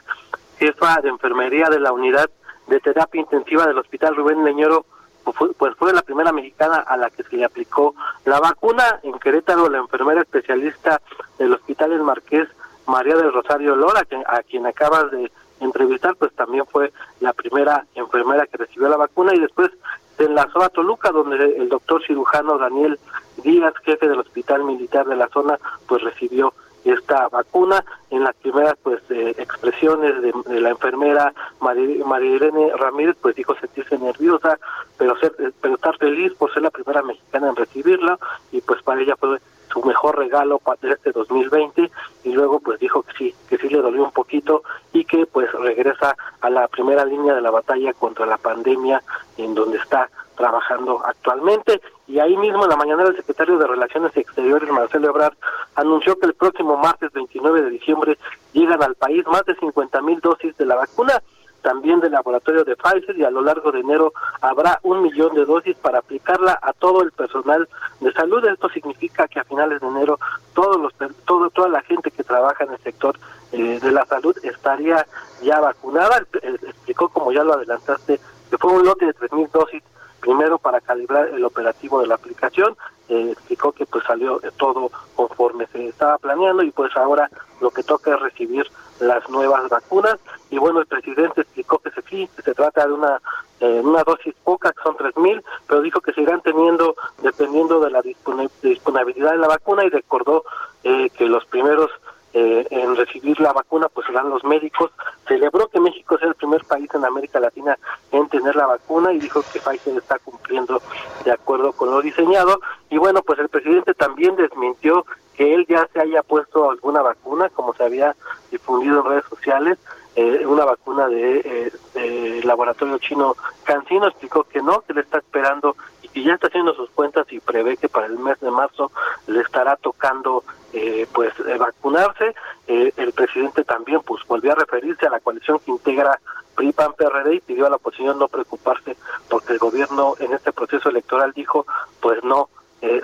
[0.58, 2.30] jefa de enfermería de la unidad
[2.68, 4.86] de terapia intensiva del Hospital Rubén Leñero,
[5.34, 9.00] fue, pues fue la primera mexicana a la que se le aplicó la vacuna.
[9.04, 11.02] En Querétaro, la enfermera especialista
[11.38, 12.50] del Hospital El Marqués,
[12.88, 18.46] María del Rosario Lora, a quien acabas de entrevistar, pues también fue la primera enfermera
[18.48, 19.72] que recibió la vacuna y después
[20.18, 23.00] se enlazó a Toluca, donde el doctor cirujano Daniel
[23.44, 27.84] Díaz, jefe del Hospital Militar de la zona, pues recibió esta vacuna.
[28.10, 33.56] En las primeras pues eh, expresiones de, de la enfermera María Irene Ramírez, pues dijo
[33.56, 34.60] sentirse nerviosa,
[34.98, 38.20] pero ser, pero estar feliz por ser la primera mexicana en recibirla
[38.52, 39.40] y pues para ella fue
[39.74, 41.92] su mejor regalo para este 2020
[42.24, 44.62] y luego pues dijo que sí, que sí le dolió un poquito
[44.94, 49.02] y que pues regresa a la primera línea de la batalla contra la pandemia
[49.38, 51.82] en donde está trabajando actualmente.
[52.08, 55.36] Y ahí mismo en la mañana el secretario de Relaciones Exteriores Marcelo Ebrard
[55.76, 58.18] anunció que el próximo martes 29 de diciembre
[58.52, 61.22] llegan al país más de 50 mil dosis de la vacuna
[61.64, 65.46] también del laboratorio de Pfizer y a lo largo de enero habrá un millón de
[65.46, 67.68] dosis para aplicarla a todo el personal
[68.02, 68.46] de salud.
[68.46, 70.20] Esto significa que a finales de enero
[70.54, 70.94] todos los
[71.26, 73.18] todo toda la gente que trabaja en el sector
[73.52, 75.08] eh, de la salud estaría
[75.42, 76.24] ya vacunada.
[76.44, 79.84] Explicó como ya lo adelantaste que fue un lote de 3.000 dosis
[80.20, 82.78] primero para calibrar el operativo de la aplicación,
[83.10, 87.84] eh, explicó que pues salió todo conforme se estaba planeando y pues ahora lo que
[87.84, 88.66] toca es recibir
[89.00, 90.18] las nuevas vacunas
[90.50, 93.22] y bueno el presidente explicó que sí, que se trata de una
[93.60, 97.92] eh, una dosis poca que son 3000 pero dijo que se irán teniendo dependiendo de
[97.92, 100.44] la disponibilidad de la vacuna y recordó
[100.84, 101.90] eh, que los primeros
[102.36, 104.90] eh, en recibir la vacuna pues serán los médicos.
[105.28, 107.78] Celebró que México sea el primer país en América Latina
[108.12, 110.82] en tener la vacuna y dijo que Pfizer está cumpliendo
[111.24, 112.60] de acuerdo con lo diseñado.
[112.90, 117.50] Y bueno, pues el presidente también desmintió que él ya se haya puesto alguna vacuna,
[117.50, 118.16] como se había
[118.52, 119.78] difundido en redes sociales,
[120.16, 125.76] eh, una vacuna de, eh, laboratorio chino Cancino, explicó que no, que le está esperando
[126.04, 128.92] y que ya está haciendo sus cuentas y prevé que para el mes de marzo
[129.28, 130.44] le estará tocando
[130.74, 132.34] eh, pues eh, vacunarse.
[132.68, 136.20] Eh, el presidente también pues volvió a referirse a la coalición que integra
[136.56, 138.98] PRI PAN PRD y pidió a la oposición no preocuparse
[139.30, 141.66] porque el gobierno en este proceso electoral dijo
[142.00, 142.50] pues no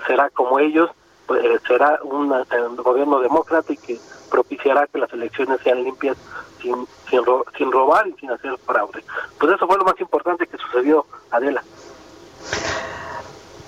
[0.07, 0.89] será como ellos
[1.29, 3.99] pues, será un gobierno demócrata y que
[4.31, 6.17] propiciará que las elecciones sean limpias
[6.59, 7.21] sin, sin,
[7.55, 9.03] sin robar y sin hacer fraude.
[9.39, 11.63] Pues eso fue lo más importante que sucedió, Adela.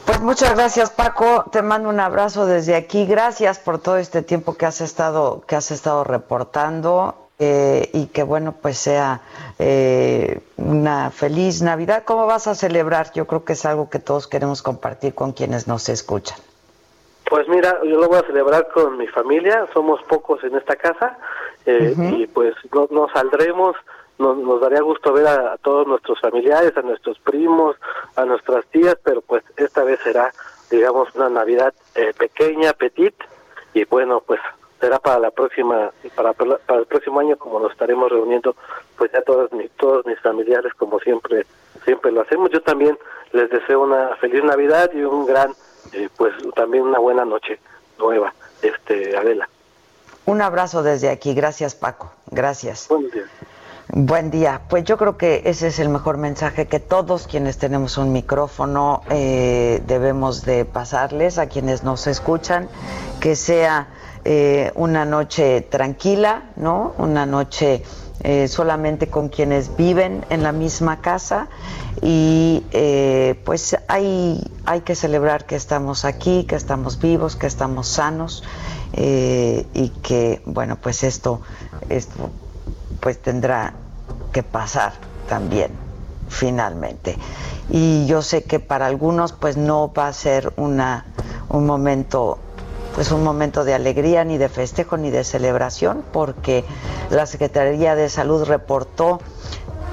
[0.07, 4.55] Pues muchas gracias Paco, te mando un abrazo desde aquí, gracias por todo este tiempo
[4.55, 9.21] que has estado que has estado reportando eh, y que bueno pues sea
[9.59, 12.03] eh, una feliz Navidad.
[12.05, 13.13] ¿Cómo vas a celebrar?
[13.13, 16.39] Yo creo que es algo que todos queremos compartir con quienes nos escuchan.
[17.29, 21.17] Pues mira, yo lo voy a celebrar con mi familia, somos pocos en esta casa
[21.65, 22.55] eh, y pues
[22.89, 23.75] no, saldremos,
[24.17, 27.77] nos, daría gusto ver a, todos nuestros familiares, a nuestros primos,
[28.15, 30.33] a nuestras tías, pero pues esta vez será,
[30.69, 33.15] digamos, una Navidad eh, pequeña, petit,
[33.73, 34.41] y bueno, pues
[34.81, 38.55] será para la próxima, para, para el próximo año como nos estaremos reuniendo,
[38.97, 41.45] pues ya todos mis, todos mis familiares como siempre,
[41.85, 42.49] siempre lo hacemos.
[42.51, 42.97] Yo también
[43.31, 45.53] les deseo una feliz Navidad y un gran
[45.93, 47.59] eh, pues también una buena noche
[47.97, 49.49] nueva, este Adela.
[50.25, 52.87] Un abrazo desde aquí, gracias Paco, gracias.
[52.87, 53.23] Buen día.
[53.93, 54.61] Buen día.
[54.69, 59.01] Pues yo creo que ese es el mejor mensaje que todos quienes tenemos un micrófono
[59.09, 62.69] eh, debemos de pasarles a quienes nos escuchan,
[63.19, 63.87] que sea
[64.23, 66.93] eh, una noche tranquila, ¿no?
[66.99, 67.83] Una noche
[68.23, 71.47] eh, solamente con quienes viven en la misma casa
[72.01, 77.87] y eh, pues hay, hay que celebrar que estamos aquí, que estamos vivos, que estamos
[77.87, 78.43] sanos
[78.93, 81.41] eh, y que bueno pues esto,
[81.89, 82.29] esto
[82.99, 83.73] pues tendrá
[84.31, 84.93] que pasar
[85.27, 85.71] también
[86.29, 87.17] finalmente.
[87.69, 91.05] Y yo sé que para algunos pues no va a ser una
[91.49, 92.37] un momento
[92.95, 96.63] pues un momento de alegría, ni de festejo, ni de celebración, porque
[97.09, 99.19] la Secretaría de Salud reportó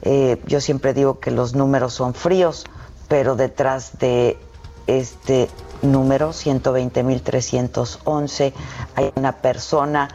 [0.01, 2.65] eh, yo siempre digo que los números son fríos,
[3.07, 4.39] pero detrás de
[4.87, 5.51] este
[5.83, 8.53] número, 120.311,
[8.95, 10.07] hay una persona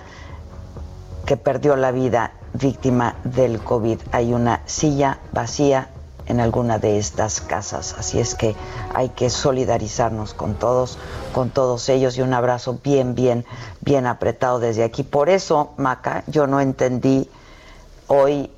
[1.27, 4.01] que perdió la vida víctima del COVID.
[4.11, 5.91] Hay una silla vacía
[6.31, 7.95] en alguna de estas casas.
[7.99, 8.55] Así es que
[8.95, 10.99] hay que solidarizarnos con todos,
[11.33, 13.45] con todos ellos y un abrazo bien, bien,
[13.81, 15.03] bien apretado desde aquí.
[15.03, 17.29] Por eso, Maca, yo no entendí
[18.07, 18.51] hoy,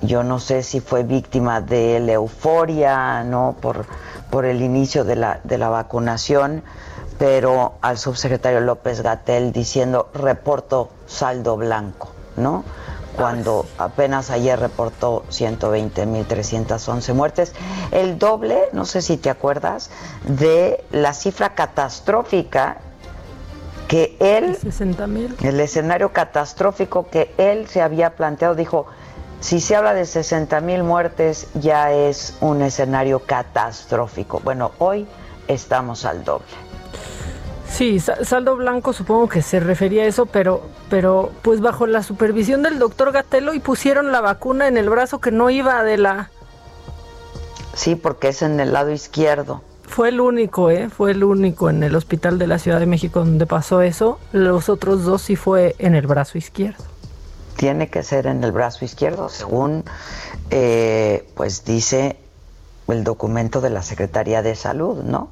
[0.00, 3.56] yo no sé si fue víctima de la euforia, ¿no?
[3.60, 3.86] Por,
[4.30, 6.62] por el inicio de la, de la vacunación,
[7.18, 12.64] pero al subsecretario López Gatel diciendo reporto saldo blanco, ¿no?
[13.16, 17.52] Cuando apenas ayer reportó 120.311 muertes,
[17.90, 19.90] el doble, no sé si te acuerdas,
[20.24, 22.78] de la cifra catastrófica
[23.88, 24.56] que él,
[25.42, 28.86] el escenario catastrófico que él se había planteado, dijo,
[29.40, 34.40] si se habla de 60.000 muertes ya es un escenario catastrófico.
[34.40, 35.06] Bueno, hoy
[35.48, 36.46] estamos al doble.
[37.72, 42.62] Sí, saldo blanco supongo que se refería a eso, pero, pero pues bajo la supervisión
[42.62, 46.30] del doctor Gatelo y pusieron la vacuna en el brazo que no iba de la...
[47.72, 49.62] Sí, porque es en el lado izquierdo.
[49.84, 50.90] Fue el único, ¿eh?
[50.90, 54.18] Fue el único en el hospital de la Ciudad de México donde pasó eso.
[54.32, 56.84] Los otros dos sí fue en el brazo izquierdo.
[57.56, 59.84] Tiene que ser en el brazo izquierdo, según
[60.50, 62.18] eh, pues dice
[62.92, 65.30] el documento de la Secretaría de Salud, ¿no?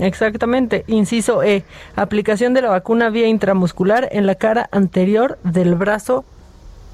[0.00, 0.84] exactamente.
[0.86, 6.24] Inciso E, aplicación de la vacuna vía intramuscular en la cara anterior del brazo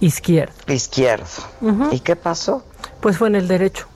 [0.00, 0.54] izquierdo.
[0.66, 1.26] Izquierdo.
[1.90, 2.62] ¿Y qué pasó?
[3.00, 3.86] Pues fue en el derecho.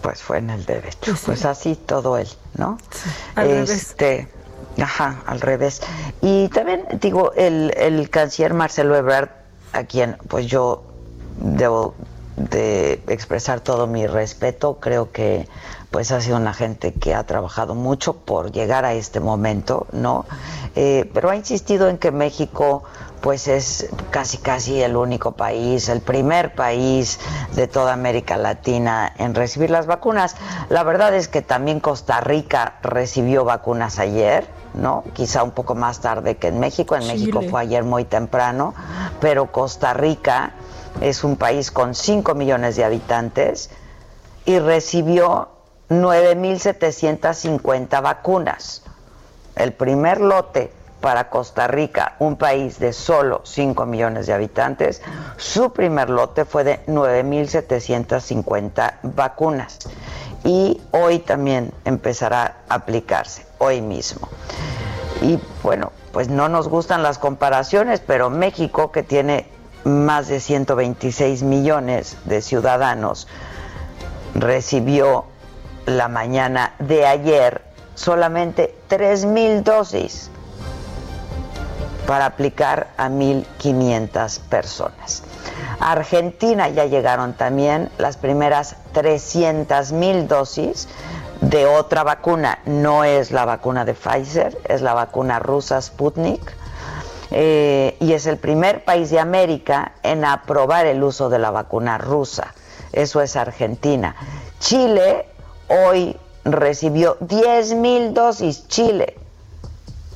[0.00, 1.14] Pues fue en el derecho.
[1.24, 2.78] Pues, así todo él, ¿no?
[3.34, 4.28] al este, revés.
[4.78, 5.82] Ajá, al revés.
[6.22, 9.28] Y también digo, el, el canciller Marcelo Ebrard,
[9.72, 10.84] a quien pues yo
[11.38, 11.94] debo
[12.36, 14.78] de expresar todo mi respeto.
[14.80, 15.48] Creo que
[15.90, 20.26] pues ha sido una gente que ha trabajado mucho por llegar a este momento, ¿no?
[20.74, 22.82] Eh, pero ha insistido en que México
[23.20, 27.18] pues es casi casi el único país, el primer país
[27.54, 30.36] de toda América Latina en recibir las vacunas.
[30.68, 35.04] La verdad es que también Costa Rica recibió vacunas ayer, ¿no?
[35.14, 36.96] Quizá un poco más tarde que en México.
[36.96, 38.74] En México fue ayer muy temprano,
[39.20, 40.52] pero Costa Rica
[41.00, 43.70] es un país con 5 millones de habitantes
[44.44, 45.48] y recibió
[45.88, 48.82] 9.750 vacunas.
[49.56, 50.70] El primer lote
[51.00, 55.02] para Costa Rica, un país de solo 5 millones de habitantes,
[55.36, 59.80] su primer lote fue de 9.750 vacunas.
[60.44, 64.28] Y hoy también empezará a aplicarse, hoy mismo.
[65.20, 69.52] Y bueno, pues no nos gustan las comparaciones, pero México, que tiene
[69.84, 73.28] más de 126 millones de ciudadanos,
[74.34, 75.26] recibió
[75.86, 77.62] la mañana de ayer
[77.94, 80.30] solamente 3 mil dosis
[82.06, 85.22] para aplicar a 1.500 personas.
[85.80, 90.88] A Argentina ya llegaron también las primeras 300 mil dosis
[91.40, 92.58] de otra vacuna.
[92.66, 96.63] No es la vacuna de Pfizer, es la vacuna rusa Sputnik
[97.36, 101.98] eh, y es el primer país de América en aprobar el uso de la vacuna
[101.98, 102.54] rusa.
[102.92, 104.14] Eso es Argentina.
[104.60, 105.26] Chile
[105.66, 109.16] hoy recibió 10 mil dosis, Chile,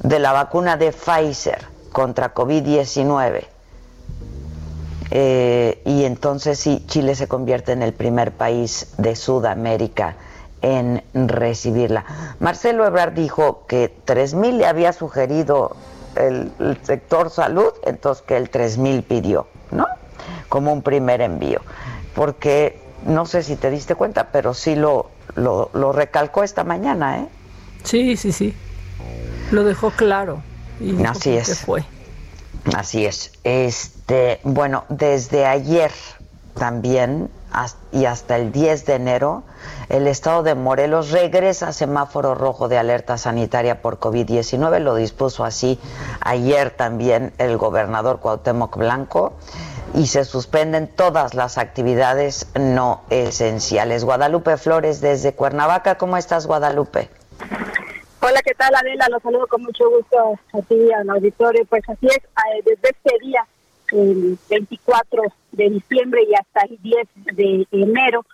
[0.01, 1.59] de la vacuna de Pfizer
[1.91, 3.47] contra COVID-19.
[5.11, 10.15] Eh, y entonces sí, Chile se convierte en el primer país de Sudamérica
[10.63, 12.05] en recibirla.
[12.39, 15.75] Marcelo Ebrard dijo que 3.000 le había sugerido
[16.27, 19.87] el, sector salud, entonces que el 3000 pidió, ¿no?
[20.49, 21.61] Como un primer envío.
[22.15, 27.29] Porque no sé si te diste cuenta, pero sí lo, lo, recalcó esta mañana, ¿eh?
[27.85, 28.55] Sí, sí, sí.
[29.51, 30.43] Lo dejó claro.
[30.81, 31.61] Y Así es.
[31.61, 31.85] Fue.
[32.77, 33.33] Así es.
[33.45, 35.93] Este, bueno, desde ayer
[36.55, 37.31] también
[37.93, 39.43] y hasta el 10 de enero,
[39.89, 44.79] el estado de Morelos regresa a semáforo rojo de alerta sanitaria por COVID-19.
[44.81, 45.79] Lo dispuso así
[46.21, 49.33] ayer también el gobernador Cuauhtémoc Blanco
[49.95, 54.05] y se suspenden todas las actividades no esenciales.
[54.05, 57.09] Guadalupe Flores desde Cuernavaca, ¿cómo estás Guadalupe?
[58.21, 59.07] Hola, ¿qué tal Adela?
[59.11, 61.65] Los saludo con mucho gusto a ti, al auditorio.
[61.67, 63.47] Pues así es, eh, desde este día
[63.93, 65.23] el 24
[65.53, 68.25] de diciembre y hasta el 10 de enero,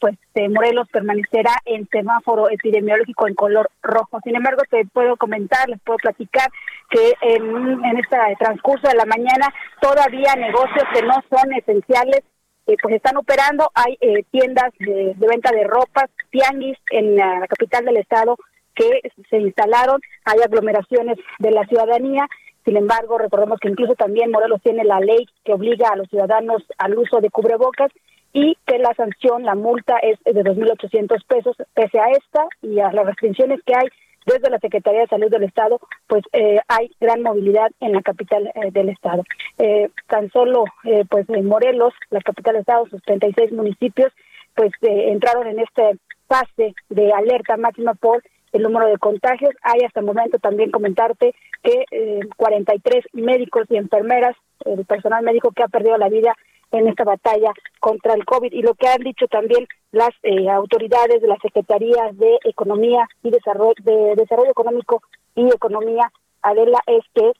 [0.00, 4.18] pues eh, Morelos permanecerá en semáforo epidemiológico en color rojo.
[4.24, 6.48] Sin embargo, te puedo comentar, les puedo platicar
[6.90, 12.22] que en, en este transcurso de la mañana todavía negocios que no son esenciales
[12.66, 13.70] eh, pues están operando.
[13.74, 18.36] Hay eh, tiendas de, venta de ropas, tianguis en la capital del estado
[18.74, 20.00] que se instalaron.
[20.24, 22.26] Hay aglomeraciones de la ciudadanía
[22.64, 26.62] sin embargo, recordemos que incluso también Morelos tiene la ley que obliga a los ciudadanos
[26.78, 27.90] al uso de cubrebocas
[28.32, 31.56] y que la sanción, la multa es de 2.800 pesos.
[31.74, 33.88] Pese a esta y a las restricciones que hay
[34.26, 38.46] desde la Secretaría de Salud del Estado, pues eh, hay gran movilidad en la capital
[38.54, 39.24] eh, del Estado.
[39.58, 40.64] Eh, tan solo,
[41.10, 44.12] pues en Morelos, la capital del Estado, sus 36 municipios,
[44.54, 45.98] pues entraron en este
[46.28, 48.22] fase de alerta máxima por
[48.52, 49.54] el número de contagios.
[49.62, 55.52] Hay hasta el momento también comentarte que eh, 43 médicos y enfermeras, el personal médico
[55.52, 56.34] que ha perdido la vida
[56.72, 61.20] en esta batalla contra el COVID y lo que han dicho también las eh, autoridades
[61.20, 65.02] de la Secretaría de Economía y Desarrollo, de Desarrollo Económico
[65.34, 67.32] y Economía, Adela, es que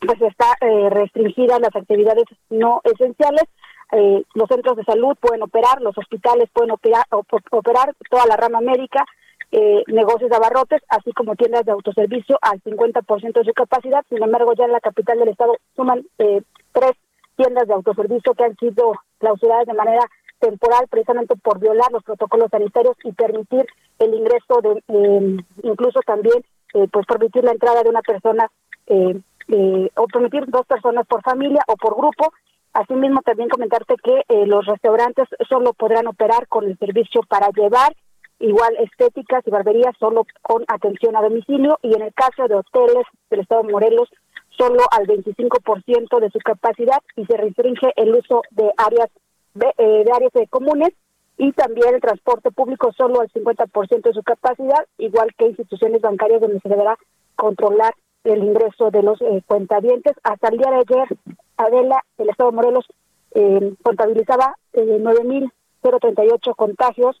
[0.00, 3.44] pues está eh, restringida las actividades no esenciales.
[3.92, 7.04] Eh, los centros de salud pueden operar, los hospitales pueden operar,
[7.50, 9.04] operar toda la rama médica,
[9.52, 14.04] eh, negocios de abarrotes, así como tiendas de autoservicio al 50% de su capacidad.
[14.08, 16.42] Sin embargo, ya en la capital del estado suman eh,
[16.72, 16.92] tres
[17.36, 20.02] tiendas de autoservicio que han sido clausuradas de manera
[20.38, 23.66] temporal precisamente por violar los protocolos sanitarios y permitir
[23.98, 26.44] el ingreso de eh, incluso también
[26.74, 28.50] eh, pues permitir la entrada de una persona
[28.86, 29.18] eh,
[29.48, 32.32] eh, o permitir dos personas por familia o por grupo
[32.74, 37.96] asimismo también comentarte que los restaurantes solo podrán operar con el servicio para llevar
[38.38, 43.06] igual estéticas y barberías solo con atención a domicilio y en el caso de hoteles
[43.30, 44.08] del estado de Morelos
[44.50, 49.10] solo al 25% de su capacidad y se restringe el uso de áreas
[49.54, 50.92] de, eh, de áreas eh, comunes
[51.38, 56.40] y también el transporte público solo al 50% de su capacidad, igual que instituciones bancarias
[56.40, 56.96] donde se deberá
[57.36, 60.14] controlar el ingreso de los eh, cuentavientes.
[60.22, 61.18] Hasta el día de ayer,
[61.56, 62.86] Adela, el Estado de Morelos,
[63.34, 67.20] eh, contabilizaba eh, 9.038 contagios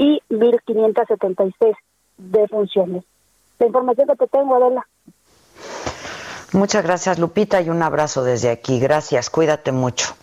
[0.00, 1.76] y 1.576
[2.16, 3.04] defunciones.
[3.58, 4.86] La información que te tengo, Adela.
[6.52, 8.80] Muchas gracias, Lupita, y un abrazo desde aquí.
[8.80, 10.14] Gracias, cuídate mucho.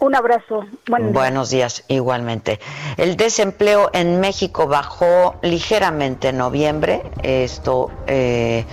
[0.00, 0.64] Un abrazo.
[0.88, 2.58] Buenos, Buenos días, igualmente.
[2.96, 8.64] El desempleo en México bajó ligeramente en noviembre, esto eh,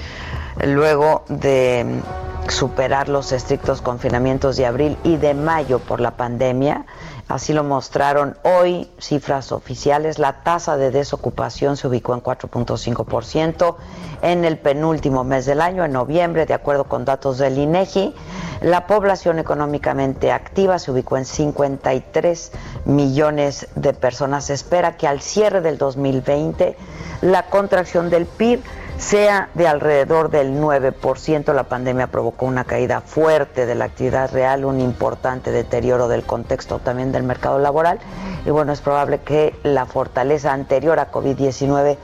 [0.65, 2.01] luego de
[2.49, 6.85] superar los estrictos confinamientos de abril y de mayo por la pandemia.
[7.27, 10.17] Así lo mostraron hoy cifras oficiales.
[10.17, 13.75] La tasa de desocupación se ubicó en 4.5%
[14.21, 18.15] en el penúltimo mes del año, en noviembre, de acuerdo con datos del INEGI.
[18.61, 22.51] La población económicamente activa se ubicó en 53
[22.85, 24.45] millones de personas.
[24.45, 26.77] Se espera que al cierre del 2020
[27.21, 28.61] la contracción del PIB
[28.97, 31.53] sea de alrededor del 9%.
[31.53, 36.79] La pandemia provocó una caída fuerte de la actividad real, un importante deterioro del contexto
[36.79, 37.99] también del mercado laboral.
[38.45, 41.97] Y bueno, es probable que la fortaleza anterior a COVID-19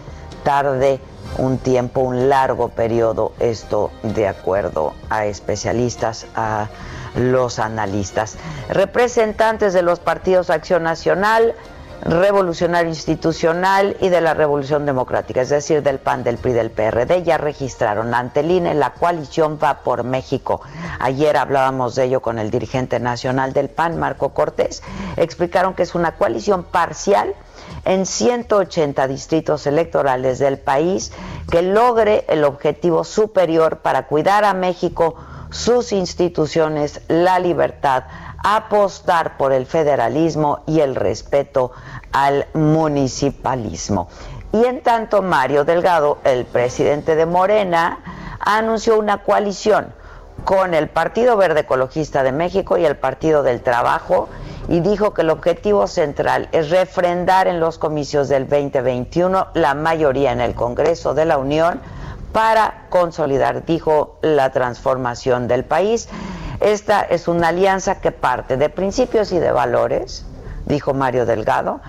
[0.44, 1.00] tarde
[1.38, 6.68] un tiempo, un largo periodo, esto de acuerdo a especialistas, a
[7.16, 8.38] los analistas.
[8.70, 11.56] Representantes de los partidos Acción Nacional,
[12.06, 17.24] Revolucionario Institucional y de la Revolución Democrática, es decir, del PAN, del PRI, del PRD,
[17.24, 20.62] ya registraron ante el INE la coalición Va por México.
[21.00, 24.84] Ayer hablábamos de ello con el dirigente nacional del PAN, Marco Cortés.
[25.16, 27.34] Explicaron que es una coalición parcial
[27.86, 31.14] en 180 distritos electorales del país
[31.50, 35.16] que logre el objetivo superior para cuidar a México,
[35.52, 38.04] sus instituciones, la libertad,
[38.44, 41.72] apostar por el federalismo y el respeto
[42.12, 44.10] al municipalismo.
[44.52, 48.00] Y en tanto, Mario Delgado, el presidente de Morena,
[48.40, 49.94] anunció una coalición
[50.44, 54.30] con el Partido Verde Ecologista de México y el Partido del Trabajo
[54.68, 60.32] y dijo que el objetivo central es refrendar en los comicios del 2021 la mayoría
[60.32, 61.80] en el Congreso de la Unión
[62.32, 66.10] para consolidar, dijo, la transformación del país.
[66.64, 70.26] Esta es una alianza que parte de principios y de valores,
[70.66, 71.82] dijo Mario Delgado,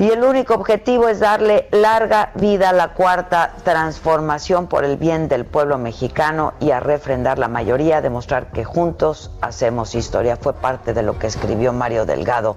[0.00, 5.28] y el único objetivo es darle larga vida a la cuarta transformación por el bien
[5.28, 10.34] del pueblo mexicano y a refrendar la mayoría, demostrar que juntos hacemos historia.
[10.34, 12.56] Fue parte de lo que escribió Mario Delgado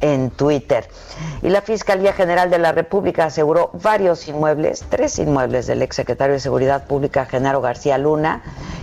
[0.00, 0.88] en Twitter.
[1.42, 6.40] Y la Fiscalía General de la República aseguró varios inmuebles, tres inmuebles del exsecretario de
[6.40, 8.42] Seguridad Pública, Genaro García Luna,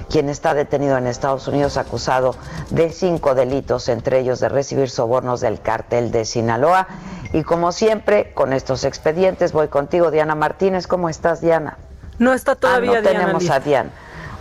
[0.10, 2.36] quien está detenido en Estados Unidos acusado
[2.70, 6.88] de cinco delitos, entre ellos de recibir sobornos del cártel de Sinaloa.
[7.34, 10.88] Y como siempre, con estos expedientes voy contigo, Diana Martínez.
[10.88, 11.78] ¿Cómo estás, Diana?
[12.20, 13.56] No está todavía ah, no Diana tenemos lista.
[13.56, 13.90] a Diana.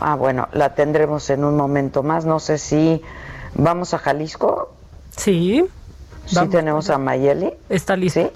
[0.01, 2.25] Ah, bueno, la tendremos en un momento más.
[2.25, 3.03] No sé si
[3.55, 4.75] vamos a Jalisco.
[5.17, 5.65] Sí.
[6.27, 6.51] Sí Vamos.
[6.51, 7.53] tenemos a Mayeli.
[7.69, 8.31] Está lista.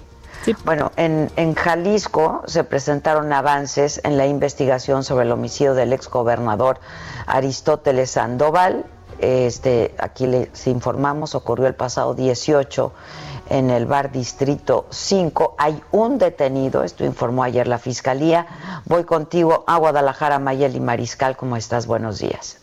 [0.45, 0.55] ¿Sí?
[0.65, 6.79] Bueno, en, en Jalisco se presentaron avances en la investigación sobre el homicidio del exgobernador
[7.27, 8.85] Aristóteles Sandoval.
[9.19, 12.93] Este, aquí les informamos, ocurrió el pasado 18
[13.49, 15.55] en el bar Distrito 5.
[15.59, 18.47] Hay un detenido, esto informó ayer la Fiscalía.
[18.85, 21.37] Voy contigo a Guadalajara, Mayeli Mariscal.
[21.37, 21.87] ¿Cómo estás?
[21.87, 22.59] Buenos días.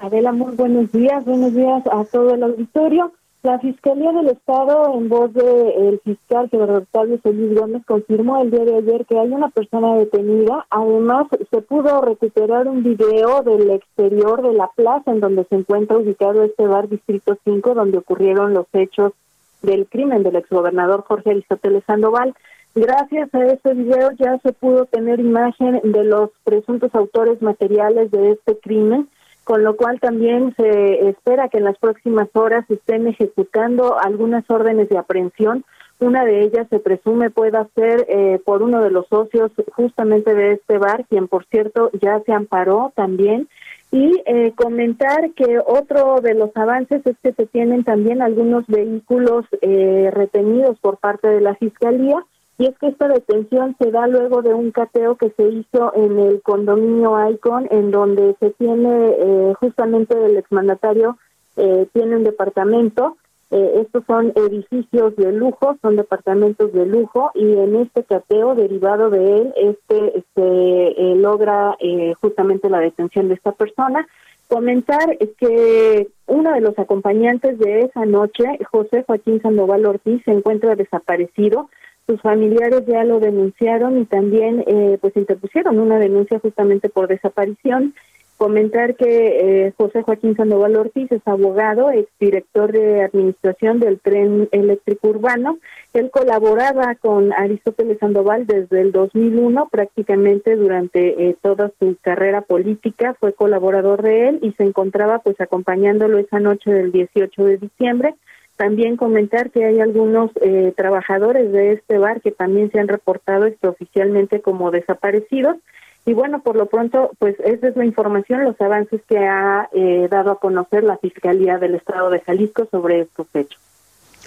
[0.00, 3.12] Adela, muy buenos días, buenos días a todo el auditorio.
[3.42, 8.66] La Fiscalía del Estado, en voz del fiscal Gerardo Octavio Solís Gómez, confirmó el día
[8.66, 10.66] de ayer que hay una persona detenida.
[10.68, 15.96] Además, se pudo recuperar un video del exterior de la plaza en donde se encuentra
[15.96, 19.14] ubicado este bar Distrito 5, donde ocurrieron los hechos
[19.62, 22.34] del crimen del exgobernador Jorge Aristóteles Sandoval.
[22.74, 28.32] Gracias a este video ya se pudo tener imagen de los presuntos autores materiales de
[28.32, 29.08] este crimen
[29.44, 34.88] con lo cual también se espera que en las próximas horas estén ejecutando algunas órdenes
[34.88, 35.64] de aprehensión
[35.98, 40.52] Una de ellas se presume pueda ser eh, por uno de los socios justamente de
[40.52, 43.48] este bar, quien por cierto ya se amparó también.
[43.92, 49.44] Y eh, comentar que otro de los avances es que se tienen también algunos vehículos
[49.60, 52.24] eh, retenidos por parte de la Fiscalía
[52.60, 56.18] y es que esta detención se da luego de un cateo que se hizo en
[56.18, 61.16] el condominio Icon, en donde se tiene eh, justamente el exmandatario
[61.56, 63.16] eh, tiene un departamento.
[63.50, 69.08] Eh, estos son edificios de lujo, son departamentos de lujo y en este cateo derivado
[69.08, 71.78] de él, este se logra
[72.20, 74.06] justamente la detención de esta persona.
[74.48, 80.76] Comentar que uno de los acompañantes de esa noche, José Joaquín Sandoval Ortiz, se encuentra
[80.76, 81.70] desaparecido
[82.06, 87.94] sus familiares ya lo denunciaron y también eh, pues interpusieron una denuncia justamente por desaparición.
[88.40, 95.08] Comentar que eh, José Joaquín Sandoval Ortiz es abogado, exdirector de administración del tren eléctrico
[95.08, 95.58] urbano.
[95.92, 103.14] Él colaboraba con Aristóteles Sandoval desde el 2001, prácticamente durante eh, toda su carrera política
[103.20, 108.14] fue colaborador de él y se encontraba pues acompañándolo esa noche del 18 de diciembre
[108.60, 113.48] también comentar que hay algunos eh, trabajadores de este bar que también se han reportado
[113.62, 115.56] oficialmente como desaparecidos.
[116.04, 120.08] Y bueno, por lo pronto, pues esa es la información, los avances que ha eh,
[120.10, 123.58] dado a conocer la Fiscalía del Estado de Jalisco sobre estos hechos.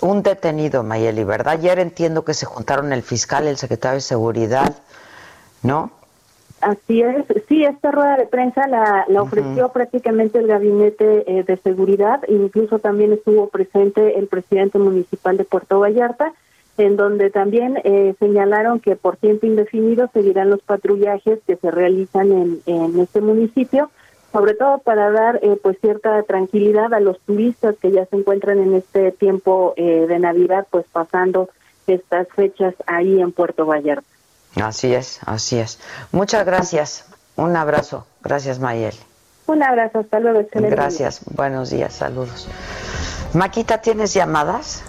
[0.02, 1.54] Un detenido, Mayeli, ¿verdad?
[1.54, 4.78] Ayer entiendo que se juntaron el fiscal, el secretario de Seguridad,
[5.62, 5.92] ¿no?
[6.64, 12.22] Así es, sí, esta rueda de prensa la, ofreció prácticamente el gabinete eh, de seguridad,
[12.30, 16.32] incluso también estuvo presente el presidente municipal de Puerto Vallarta,
[16.78, 22.32] en donde también eh, señalaron que por tiempo indefinido seguirán los patrullajes que se realizan
[22.32, 23.92] en, en este municipio,
[24.32, 28.60] sobre todo para dar eh, pues cierta tranquilidad a los turistas que ya se encuentran
[28.60, 31.50] en este tiempo de Navidad, pues pasando
[31.88, 34.13] estas fechas ahí en Puerto Vallarta.
[34.62, 35.80] Así es, así es.
[36.12, 37.06] Muchas gracias.
[37.36, 38.06] Un abrazo.
[38.22, 38.96] Gracias, Mayel.
[39.48, 40.40] Un abrazo, hasta luego.
[40.40, 42.48] Excelente gracias, buenos días, saludos.
[43.34, 44.84] Maquita, ¿tienes llamadas?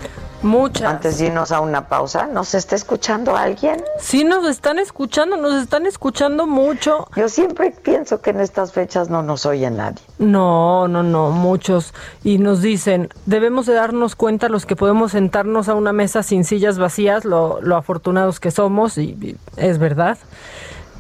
[0.44, 0.92] Muchas.
[0.92, 3.82] Antes de irnos a una pausa, ¿nos está escuchando alguien?
[3.98, 7.08] Sí, nos están escuchando, nos están escuchando mucho.
[7.16, 10.02] Yo siempre pienso que en estas fechas no nos oye nadie.
[10.18, 11.94] No, no, no, muchos.
[12.22, 16.44] Y nos dicen, debemos de darnos cuenta los que podemos sentarnos a una mesa sin
[16.44, 20.18] sillas vacías, lo, lo afortunados que somos, y, es verdad.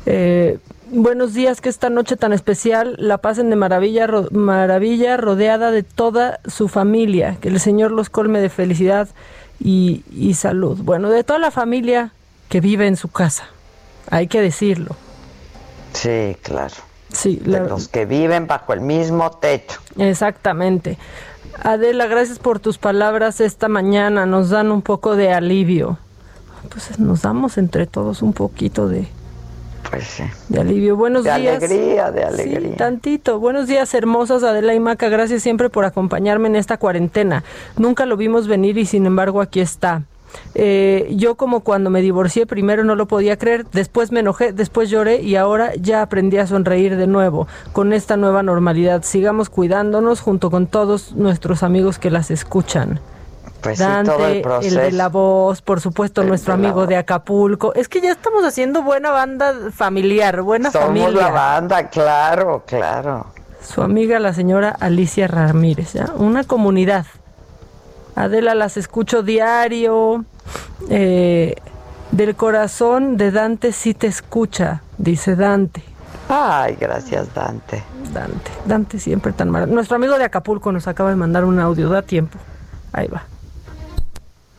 [0.06, 0.58] Eh,
[0.90, 6.40] buenos días, que esta noche tan especial la pasen de maravilla, maravilla, rodeada de toda
[6.46, 7.36] su familia.
[7.40, 9.08] Que el Señor los colme de felicidad
[9.60, 10.78] y, y salud.
[10.82, 12.12] Bueno, de toda la familia
[12.48, 13.48] que vive en su casa,
[14.10, 14.96] hay que decirlo.
[15.92, 16.74] Sí, claro.
[17.12, 19.80] Sí, de los que viven bajo el mismo techo.
[19.98, 20.98] Exactamente.
[21.62, 24.26] Adela, gracias por tus palabras esta mañana.
[24.26, 25.98] Nos dan un poco de alivio.
[26.70, 29.06] Pues nos damos entre todos un poquito de,
[29.94, 30.24] pues sí.
[30.48, 30.96] De alivio.
[30.96, 31.40] Buenos días.
[31.40, 32.70] De alegría, de alegría.
[32.70, 33.38] Sí, tantito.
[33.38, 35.08] Buenos días, hermosas Adela y Maca.
[35.08, 37.44] Gracias siempre por acompañarme en esta cuarentena.
[37.76, 40.02] Nunca lo vimos venir y sin embargo aquí está.
[40.56, 44.90] Eh, yo como cuando me divorcié primero no lo podía creer, después me enojé, después
[44.90, 49.04] lloré y ahora ya aprendí a sonreír de nuevo con esta nueva normalidad.
[49.04, 52.98] Sigamos cuidándonos junto con todos nuestros amigos que las escuchan.
[53.64, 57.72] Pues Dante, el, de la voz, por supuesto, nuestro amigo de Acapulco.
[57.72, 61.10] Es que ya estamos haciendo buena banda familiar, buena Somos familia.
[61.22, 63.26] la banda, claro, claro.
[63.62, 66.10] Su amiga, la señora Alicia Ramírez, ¿ya?
[66.16, 67.06] Una comunidad.
[68.14, 70.26] Adela, las escucho diario.
[70.90, 71.54] Eh,
[72.10, 75.82] del corazón de Dante sí te escucha, dice Dante.
[76.28, 77.82] Ay, gracias, Dante.
[78.12, 79.72] Dante, Dante siempre tan mal.
[79.72, 82.38] Nuestro amigo de Acapulco nos acaba de mandar un audio, da tiempo.
[82.92, 83.22] Ahí va.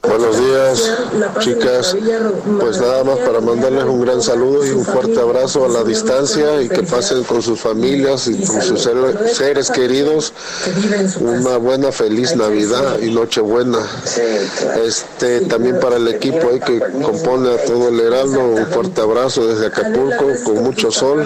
[0.08, 0.92] Buenos días,
[1.40, 1.96] chicas.
[2.60, 6.62] Pues nada más para mandarles un gran saludo y un fuerte abrazo a la distancia
[6.62, 8.88] y que pasen con sus familias y con sus
[9.34, 10.34] seres queridos.
[11.20, 13.80] una buena, feliz Navidad y Nochebuena.
[14.84, 19.48] Este, también para el equipo ahí que compone a todo el Heraldo, un fuerte abrazo
[19.48, 21.26] desde Acapulco con mucho sol,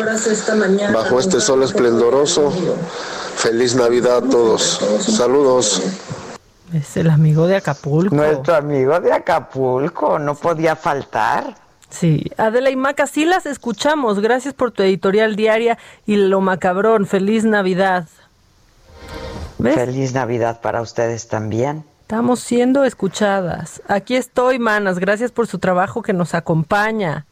[0.94, 2.52] bajo este sol esplendoroso.
[3.36, 4.82] Feliz Navidad a todos.
[5.00, 5.82] Saludos.
[6.74, 8.16] Es el amigo de Acapulco.
[8.16, 11.56] Nuestro amigo de Acapulco, no podía faltar.
[11.90, 14.20] Sí, Adela y Maca, sí las escuchamos.
[14.20, 17.08] Gracias por tu editorial diaria y lo macabrón.
[17.08, 18.08] Feliz Navidad.
[19.58, 21.84] Feliz Navidad para ustedes también.
[22.02, 23.82] Estamos siendo escuchadas.
[23.88, 25.00] Aquí estoy, manas.
[25.00, 27.26] Gracias por su trabajo que nos acompaña.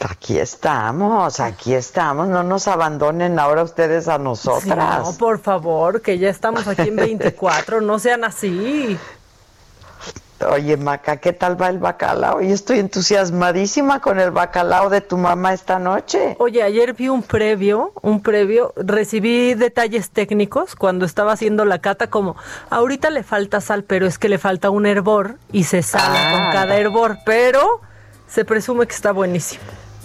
[0.00, 5.02] Aquí estamos, aquí estamos, no nos abandonen ahora ustedes a nosotras.
[5.06, 8.98] no, por favor, que ya estamos aquí en 24, no sean así.
[10.50, 12.42] Oye, Maca, ¿qué tal va el bacalao?
[12.42, 16.36] Y estoy entusiasmadísima con el bacalao de tu mamá esta noche.
[16.38, 22.08] Oye, ayer vi un previo, un previo, recibí detalles técnicos cuando estaba haciendo la cata,
[22.10, 22.36] como
[22.68, 26.32] ahorita le falta sal, pero es que le falta un hervor y se sale Ah.
[26.32, 27.80] con cada hervor, pero
[28.28, 29.62] se presume que está buenísimo.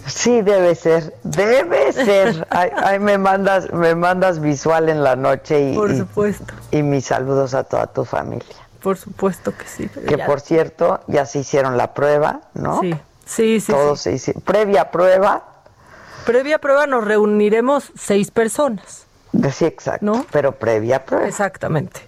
[0.09, 2.47] Sí, debe ser, debe ser.
[2.51, 6.53] Ahí, ahí me mandas, me mandas visual en la noche y, Por supuesto.
[6.71, 8.45] y mis saludos a toda tu familia.
[8.81, 9.87] Por supuesto que sí.
[9.89, 12.79] Que ya- por cierto, ya se hicieron la prueba, ¿no?
[12.81, 12.93] Sí,
[13.25, 13.71] sí, sí.
[13.71, 14.03] Todos sí.
[14.09, 14.41] se hicieron.
[14.43, 15.43] Previa prueba,
[16.25, 19.05] Previa prueba nos reuniremos seis personas.
[19.51, 20.25] sí, exacto.
[20.31, 21.27] Pero previa prueba.
[21.27, 22.01] Exactamente.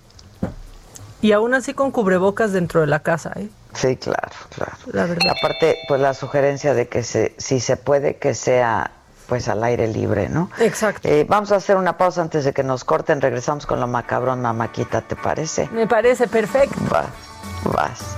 [1.21, 3.49] Y aún así con cubrebocas dentro de la casa, ¿eh?
[3.73, 4.73] Sí, claro, claro.
[4.91, 5.33] La verdad.
[5.37, 8.91] Aparte, pues la sugerencia de que se, si se puede, que sea
[9.27, 10.49] pues al aire libre, ¿no?
[10.59, 11.07] Exacto.
[11.07, 13.21] Eh, vamos a hacer una pausa antes de que nos corten.
[13.21, 15.69] Regresamos con lo macabrón, mamaquita, ¿te parece?
[15.71, 16.75] Me parece perfecto.
[16.93, 17.05] Va,
[17.63, 18.17] vas.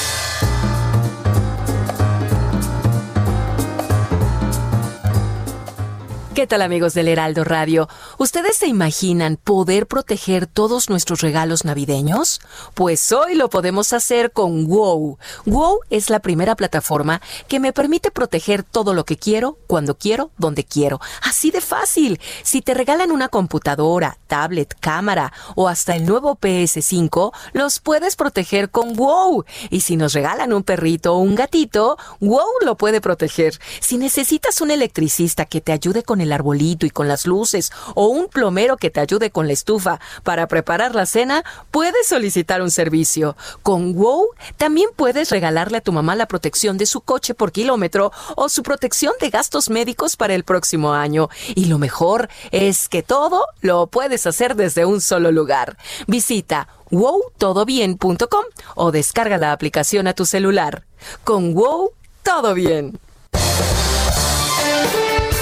[6.41, 7.87] ¿Qué tal amigos del Heraldo Radio?
[8.17, 12.41] ¿Ustedes se imaginan poder proteger todos nuestros regalos navideños?
[12.73, 15.19] Pues hoy lo podemos hacer con WOW.
[15.45, 20.31] WOW es la primera plataforma que me permite proteger todo lo que quiero, cuando quiero,
[20.39, 20.99] donde quiero.
[21.21, 22.19] Así de fácil.
[22.41, 28.71] Si te regalan una computadora, tablet, cámara o hasta el nuevo PS5, los puedes proteger
[28.71, 29.45] con WOW.
[29.69, 33.59] Y si nos regalan un perrito o un gatito, WOW lo puede proteger.
[33.79, 38.07] Si necesitas un electricista que te ayude con el arbolito y con las luces o
[38.07, 42.71] un plomero que te ayude con la estufa para preparar la cena, puedes solicitar un
[42.71, 43.35] servicio.
[43.63, 48.11] Con WOW también puedes regalarle a tu mamá la protección de su coche por kilómetro
[48.35, 51.29] o su protección de gastos médicos para el próximo año.
[51.55, 55.77] Y lo mejor es que todo lo puedes hacer desde un solo lugar.
[56.07, 60.85] Visita wowtodobien.com o descarga la aplicación a tu celular.
[61.23, 61.91] Con WOW,
[62.23, 62.99] todo bien.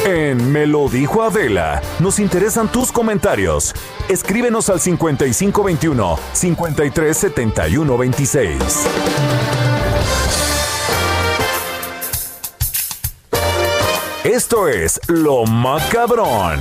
[0.06, 3.74] En Me lo dijo Adela, nos interesan tus comentarios.
[4.08, 8.60] Escríbenos al 5521 537126.
[14.24, 16.60] Esto es Lo Macabrón.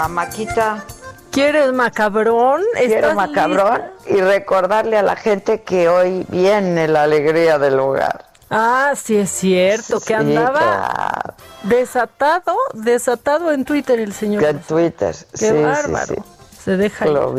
[0.00, 0.82] Mamaquita.
[1.30, 2.62] ¿Quieres macabrón?
[2.72, 8.24] Quiero ¿Estás macabrón y recordarle a la gente que hoy viene la alegría del hogar.
[8.48, 11.34] Ah, sí es cierto, que andaba
[11.64, 14.42] desatado, desatado en Twitter el señor.
[14.42, 15.14] Que en Twitter.
[15.38, 16.14] Qué sí, bárbaro.
[16.14, 16.58] sí.
[16.64, 17.12] Se deja ir.
[17.12, 17.34] Lo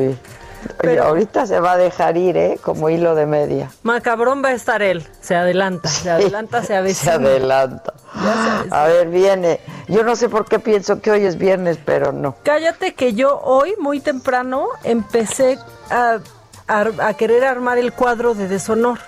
[0.83, 2.59] Oye, ahorita se va a dejar ir, ¿eh?
[2.61, 3.71] Como hilo de media.
[3.83, 5.07] Macabrón va a estar él.
[5.21, 7.13] Se adelanta, se adelanta, se Se avecina.
[7.13, 7.93] adelanta.
[8.71, 9.59] A ver, viene.
[9.87, 12.35] Yo no sé por qué pienso que hoy es viernes, pero no.
[12.43, 15.57] Cállate que yo hoy, muy temprano, empecé
[15.89, 16.17] a,
[16.67, 18.99] a- a querer armar el cuadro de deshonor.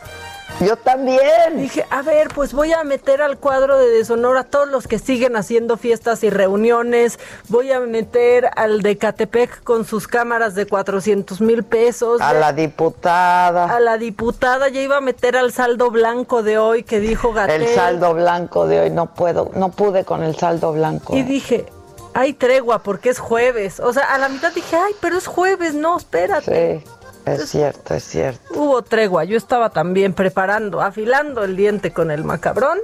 [0.60, 1.58] Yo también.
[1.58, 5.00] Dije, a ver, pues voy a meter al cuadro de deshonor a todos los que
[5.00, 7.20] siguen haciendo fiestas y reuniones.
[7.50, 12.22] Voy a meter al de Catepec con sus cámaras de 400 mil pesos.
[12.22, 13.76] A la diputada.
[13.76, 17.64] A la diputada ya iba a meter al saldo blanco de hoy que dijo Gatel.
[17.64, 21.16] El saldo blanco de hoy no puedo, no pude con el saldo blanco.
[21.16, 21.66] Y dije,
[22.14, 23.80] hay tregua porque es jueves.
[23.80, 26.82] O sea, a la mitad dije, ay, pero es jueves, no, espérate.
[26.82, 26.90] Sí,
[27.26, 28.42] es cierto, es cierto.
[28.54, 32.80] Hubo tregua, yo estaba también preparando, afilando el diente con el macabrón,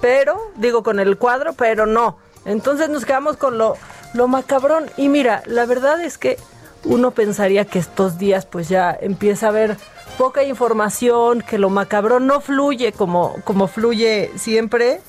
[0.00, 2.18] pero, digo con el cuadro, pero no.
[2.44, 3.76] Entonces nos quedamos con lo,
[4.14, 4.86] lo macabrón.
[4.96, 6.38] Y mira, la verdad es que
[6.84, 9.76] uno pensaría que estos días pues ya empieza a haber
[10.16, 15.00] poca información, que lo macabrón no fluye como, como fluye siempre.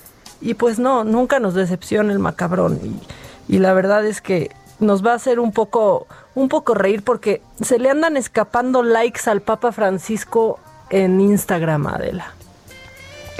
[0.42, 2.80] Y pues no, nunca nos decepciona el macabrón.
[2.84, 7.04] Y, y la verdad es que nos va a hacer un poco, un poco reír
[7.04, 10.60] porque se le andan escapando likes al Papa Francisco
[10.90, 12.34] en Instagram, Adela.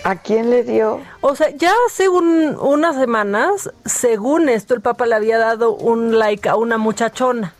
[0.04, 1.00] ¿A quién le dio?
[1.22, 6.18] O sea, ya hace un- unas semanas, según esto, el Papa le había dado un
[6.18, 7.54] like a una muchachona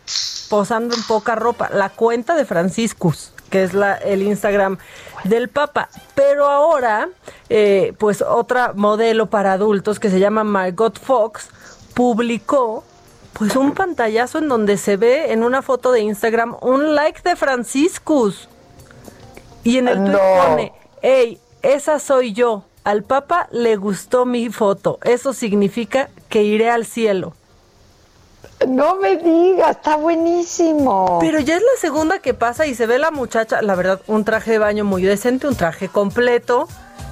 [0.50, 1.70] posando en poca ropa.
[1.72, 3.32] La cuenta de Franciscus.
[3.50, 4.78] que es la, el Instagram
[5.24, 5.90] del Papa.
[6.14, 7.10] Pero ahora,
[7.50, 11.50] eh, pues otra modelo para adultos que se llama Margot Fox
[11.92, 12.82] publicó
[13.32, 17.36] pues un pantallazo en donde se ve en una foto de Instagram un like de
[17.36, 18.48] Franciscus.
[19.64, 20.48] Y en el tweet No.
[20.48, 20.72] pone,
[21.02, 22.64] hey, esa soy yo.
[22.84, 24.98] Al Papa le gustó mi foto.
[25.04, 27.34] Eso significa que iré al cielo.
[28.66, 31.18] No me digas, está buenísimo.
[31.20, 34.24] Pero ya es la segunda que pasa y se ve la muchacha, la verdad, un
[34.24, 36.68] traje de baño muy decente, un traje completo,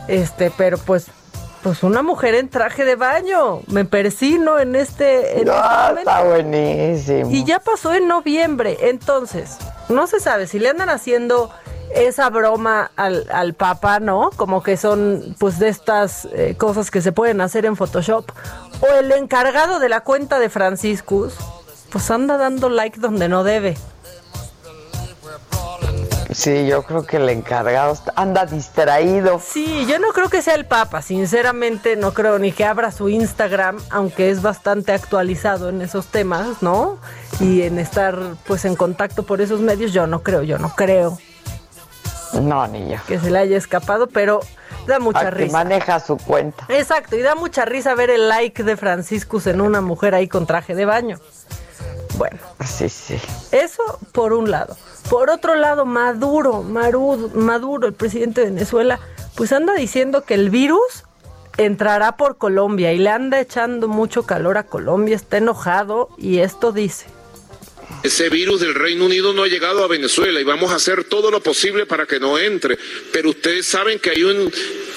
[0.08, 1.06] este, pero pues,
[1.62, 3.60] pues una mujer en traje de baño.
[3.66, 5.54] Me persino en este, en No,
[5.88, 7.30] este está buenísimo.
[7.30, 9.58] Y ya pasó en noviembre, entonces,
[9.88, 11.50] no se sabe si le andan haciendo
[11.94, 14.30] esa broma al, al Papa, ¿no?
[14.36, 18.30] Como que son pues de estas eh, cosas que se pueden hacer en Photoshop.
[18.80, 21.34] O el encargado de la cuenta de Franciscus,
[21.90, 23.76] pues anda dando like donde no debe.
[26.32, 29.40] Sí, yo creo que el encargado anda distraído.
[29.44, 33.08] Sí, yo no creo que sea el Papa, sinceramente no creo ni que abra su
[33.08, 36.98] Instagram, aunque es bastante actualizado en esos temas, ¿no?
[37.40, 38.16] Y en estar
[38.46, 41.18] pues en contacto por esos medios, yo no creo, yo no creo.
[42.40, 42.98] No, ni yo.
[43.08, 44.40] que se le haya escapado, pero
[44.86, 45.52] da mucha A que risa.
[45.52, 46.64] maneja su cuenta.
[46.68, 50.46] Exacto, y da mucha risa ver el like de Franciscus en una mujer ahí con
[50.46, 51.18] traje de baño.
[52.20, 53.18] Bueno, Sí, sí.
[53.50, 54.76] eso por un lado.
[55.08, 59.00] Por otro lado, Maduro, Marudo- Maduro, el presidente de Venezuela,
[59.36, 61.06] pues anda diciendo que el virus
[61.56, 66.72] entrará por Colombia y le anda echando mucho calor a Colombia, está enojado y esto
[66.72, 67.06] dice.
[68.02, 71.30] Ese virus del Reino Unido no ha llegado a Venezuela y vamos a hacer todo
[71.30, 72.78] lo posible para que no entre.
[73.12, 74.50] Pero ustedes saben que hay un-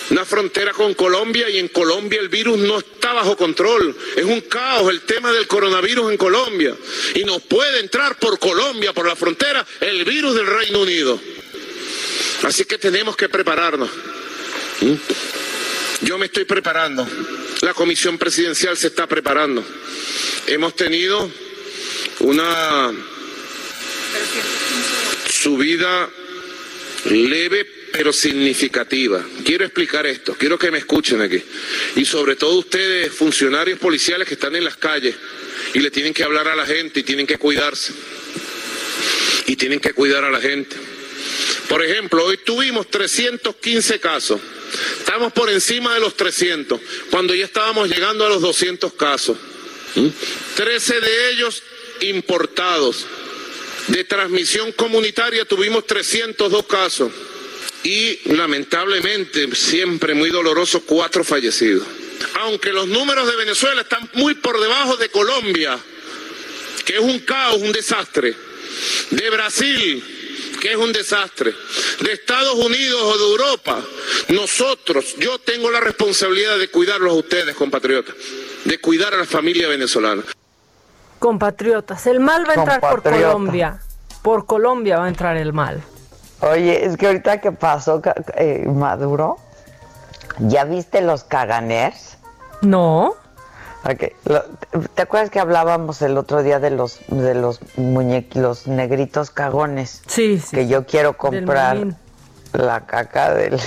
[0.10, 3.94] una frontera con Colombia y en Colombia el virus no está bajo control.
[4.16, 6.76] Es un caos el tema del coronavirus en Colombia.
[7.16, 11.20] Y no puede entrar por Colombia, por la frontera, el virus del Reino Unido.
[12.44, 13.90] Así que tenemos que prepararnos.
[14.82, 14.94] ¿Mm?
[16.06, 17.06] Yo me estoy preparando.
[17.62, 19.64] La comisión presidencial se está preparando.
[20.48, 21.30] Hemos tenido
[22.20, 22.94] una
[25.30, 26.10] subida
[27.06, 29.24] leve pero significativa.
[29.46, 31.42] Quiero explicar esto, quiero que me escuchen aquí.
[31.96, 35.16] Y sobre todo ustedes, funcionarios policiales que están en las calles
[35.76, 37.94] y le tienen que hablar a la gente y tienen que cuidarse.
[39.46, 40.76] Y tienen que cuidar a la gente.
[41.70, 44.42] Por ejemplo, hoy tuvimos 315 casos.
[45.00, 46.80] Estamos por encima de los 300,
[47.12, 49.38] cuando ya estábamos llegando a los 200 casos.
[49.96, 50.08] ¿Mm?
[50.56, 51.62] 13 de ellos
[52.02, 53.06] importados.
[53.88, 57.12] De transmisión comunitaria tuvimos 302 casos.
[57.84, 61.86] Y lamentablemente, siempre muy doloroso, cuatro fallecidos.
[62.42, 65.78] Aunque los números de Venezuela están muy por debajo de Colombia,
[66.86, 68.34] que es un caos, un desastre.
[69.12, 70.04] De Brasil,
[70.62, 71.54] que es un desastre.
[72.00, 73.86] De Estados Unidos o de Europa.
[74.30, 78.16] Nosotros, yo tengo la responsabilidad de cuidarlos a ustedes, compatriotas.
[78.64, 80.24] De cuidar a la familia venezolana.
[81.24, 83.02] Compatriotas, el mal va a entrar por.
[83.02, 83.80] Colombia.
[84.22, 85.82] Por Colombia va a entrar el mal.
[86.42, 88.02] Oye, es que ahorita que pasó
[88.36, 89.38] eh, Maduro,
[90.40, 92.18] ¿ya viste los caganers?
[92.62, 93.16] No.
[93.86, 100.02] ¿Te acuerdas que hablábamos el otro día de los de los muñequitos, los negritos cagones?
[100.08, 100.58] Sí, sí.
[100.58, 101.78] Que yo quiero comprar
[102.52, 103.62] la caca del,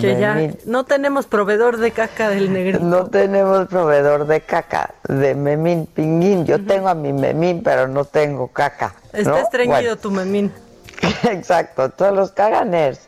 [0.00, 2.84] Que ya no tenemos proveedor de caca del negrito.
[2.84, 6.44] No tenemos proveedor de caca de Memín Pinguín.
[6.44, 8.94] Yo tengo a mi Memín, pero no tengo caca.
[9.12, 9.36] Está ¿no?
[9.38, 9.96] estreñido Bueno.
[9.96, 10.52] tu memín.
[11.30, 13.00] Exacto, todos los caganers.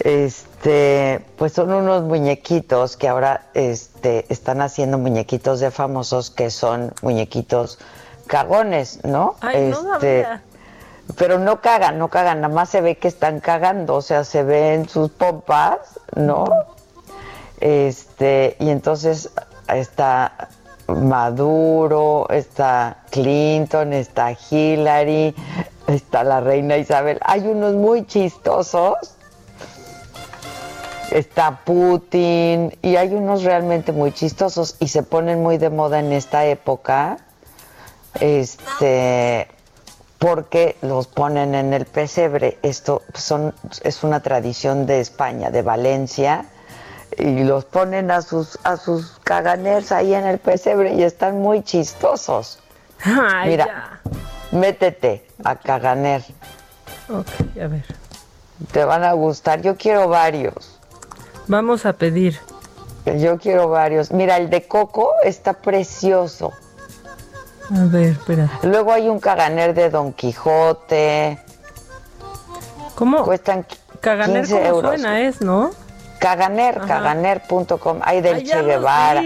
[0.00, 6.92] Este, pues son unos muñequitos que ahora este, están haciendo muñequitos de famosos que son
[7.02, 7.78] muñequitos
[8.26, 9.36] cagones, ¿no?
[9.40, 10.42] Ay, no este, sabía.
[11.16, 14.42] Pero no cagan, no cagan, nada más se ve que están cagando, o sea, se
[14.42, 16.44] ven sus pompas, ¿no?
[17.60, 19.30] Este, y entonces
[19.68, 20.48] está
[20.88, 25.34] Maduro, está Clinton, está Hillary,
[25.86, 27.18] está la reina Isabel.
[27.22, 28.96] Hay unos muy chistosos.
[31.10, 36.10] Está Putin y hay unos realmente muy chistosos y se ponen muy de moda en
[36.10, 37.18] esta época.
[38.18, 39.46] Este
[40.22, 42.56] porque los ponen en el pesebre.
[42.62, 43.52] Esto son,
[43.82, 46.44] es una tradición de España, de Valencia,
[47.18, 51.64] y los ponen a sus, a sus caganers ahí en el pesebre y están muy
[51.64, 52.60] chistosos.
[53.04, 54.00] Ay, Mira,
[54.52, 56.22] métete a caganer.
[57.08, 57.84] Ok, a ver.
[58.70, 59.60] te van a gustar.
[59.60, 60.78] Yo quiero varios.
[61.48, 62.38] Vamos a pedir.
[63.18, 64.12] Yo quiero varios.
[64.12, 66.52] Mira, el de Coco está precioso.
[67.70, 68.48] A ver, espera.
[68.62, 71.38] Luego hay un caganer de Don Quijote.
[72.94, 73.24] ¿Cómo?
[73.24, 73.64] Cuestan
[74.00, 74.90] Caganer 15 como euros.
[75.00, 75.70] suena es, ¿no?
[76.18, 78.00] Caganer, caganer.com.
[78.02, 79.22] Hay del Ay, Che Guevara.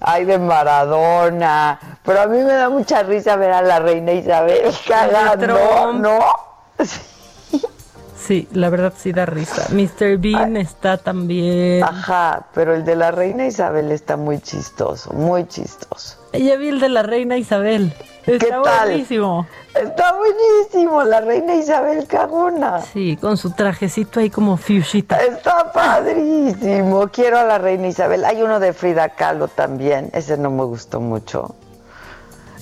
[0.00, 1.78] Hay de Maradona.
[2.04, 5.92] Pero a mí me da mucha risa ver a la reina Isabel cagando.
[5.94, 6.20] ¿no?
[8.16, 9.66] Sí, la verdad sí da risa.
[9.74, 10.16] Mr.
[10.16, 11.82] Bean está también.
[11.82, 16.18] Ajá, pero el de la reina Isabel está muy chistoso, muy chistoso.
[16.32, 17.92] Ella vi el de la reina Isabel.
[18.26, 18.88] Está tal?
[18.88, 19.46] buenísimo.
[19.74, 22.80] Está buenísimo, la reina Isabel cagona.
[22.80, 25.16] Sí, con su trajecito ahí como fuchsita.
[25.16, 27.08] Está padrísimo.
[27.08, 28.24] Quiero a la reina Isabel.
[28.24, 30.10] Hay uno de Frida Kahlo también.
[30.12, 31.54] Ese no me gustó mucho.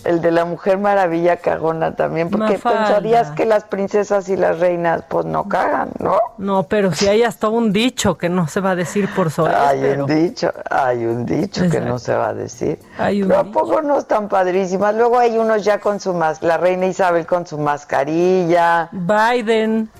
[0.05, 2.84] El de la Mujer Maravilla cagona también, porque Mafalda.
[2.84, 6.18] pensarías que las princesas y las reinas pues no cagan, ¿no?
[6.38, 9.55] No, pero si hay hasta un dicho que no se va a decir por soles,
[9.57, 12.78] Hay pero un dicho, hay un dicho que no se va a decir.
[12.98, 14.94] Hay un Pero ¿a poco no están padrísimas?
[14.94, 19.90] Luego hay unos ya con su mas la reina Isabel con su mascarilla, Biden.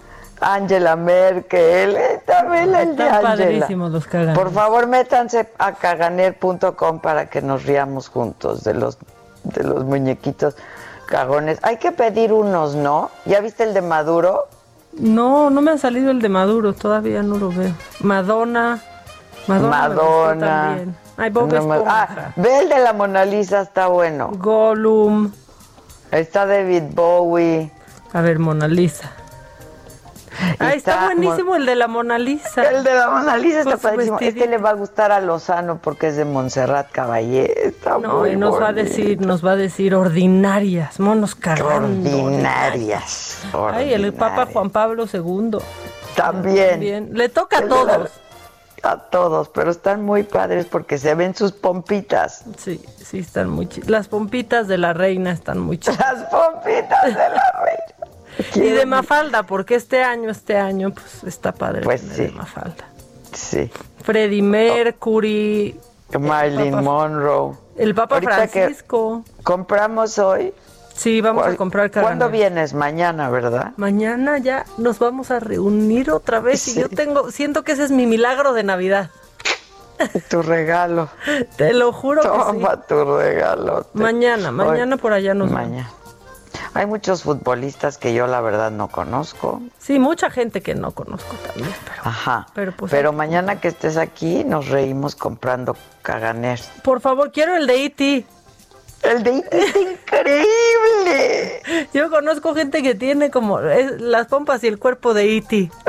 [0.41, 3.67] Angela Merkel, eh, también el de Angela.
[3.69, 4.35] los.
[4.35, 8.97] Por favor, métanse a caganer.com para que nos riamos juntos de los
[9.45, 10.57] de los muñequitos
[11.07, 11.59] cagones.
[11.63, 13.11] Hay que pedir unos, ¿no?
[13.25, 14.47] ¿Ya viste el de Maduro?
[14.93, 17.73] No, no me ha salido el de Maduro, todavía no lo veo.
[18.01, 18.81] Madonna.
[19.47, 19.69] Madonna.
[19.89, 20.47] Madonna.
[20.67, 20.97] también.
[21.17, 22.03] Ay, Bob No me- Esponja.
[22.03, 24.31] Ah, ve el de la Mona Lisa, está bueno.
[24.39, 25.31] Gollum.
[26.11, 27.71] Está David Bowie.
[28.13, 29.13] A ver, Mona Lisa.
[30.59, 32.63] Ah, está, Está buenísimo el de la Mona Lisa.
[32.63, 34.17] El de la Mona Lisa está padrísimo.
[34.17, 34.51] Este vestidito.
[34.51, 37.69] le va a gustar a Lozano porque es de Montserrat Caballé.
[37.69, 41.77] Está No, muy y nos va a decir, nos va a decir ordinarias, monos cagando.
[42.25, 43.39] Ordinarias.
[43.73, 44.47] Ay, el Papa.
[44.53, 45.59] Juan Pablo II.
[46.17, 46.71] También.
[46.71, 47.11] También.
[47.13, 48.11] Le toca a todos.
[48.83, 52.45] A todos, pero están muy padres porque se ven sus pompitas.
[52.57, 53.91] Sí, sí, están muy chidas.
[53.91, 55.99] Las pompitas de la reina están muy chidas.
[55.99, 58.00] Las pompitas de la reina.
[58.55, 61.83] Y de Mafalda, porque este año, este año, pues está padre.
[61.83, 62.23] Pues sí.
[62.25, 62.85] de Mafalda.
[63.33, 63.71] Sí.
[64.03, 65.79] Freddie Mercury.
[66.19, 67.55] Marilyn Papa- Monroe.
[67.77, 69.25] El Papa Ahorita que Francisco.
[69.45, 70.53] compramos hoy.
[70.95, 72.31] Sí, vamos a comprar ¿Cuándo caganer.
[72.33, 72.75] vienes?
[72.75, 73.73] Mañana, ¿verdad?
[73.77, 77.91] Mañana ya nos vamos a reunir otra vez y yo tengo, siento que ese es
[77.91, 79.11] mi milagro de Navidad.
[80.29, 81.09] Tu regalo.
[81.57, 82.35] Te lo juro que sí.
[82.35, 83.87] Toma tu regalo.
[83.95, 85.51] Mañana, mañana por allá nos.
[85.51, 85.91] Mañana.
[86.75, 89.61] Hay muchos futbolistas que yo la verdad no conozco.
[89.79, 92.47] Sí, mucha gente que no conozco también, pero Ajá.
[92.55, 96.61] Pero, pues, Pero mañana que estés aquí nos reímos comprando caganer.
[96.85, 98.25] por favor, quiero el de E.T.
[99.03, 99.59] El de E.T.
[99.59, 101.63] está increíble.
[101.95, 105.71] Yo conozco gente que tiene como es- las pompas y el cuerpo de E E.T.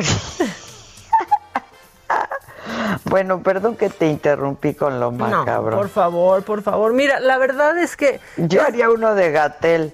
[3.06, 5.78] Bueno, perdón que te interrumpí con lo No, macabro.
[5.78, 6.94] por favor, por favor.
[6.94, 9.94] Mira, la verdad es que Yo haría uno de Gatel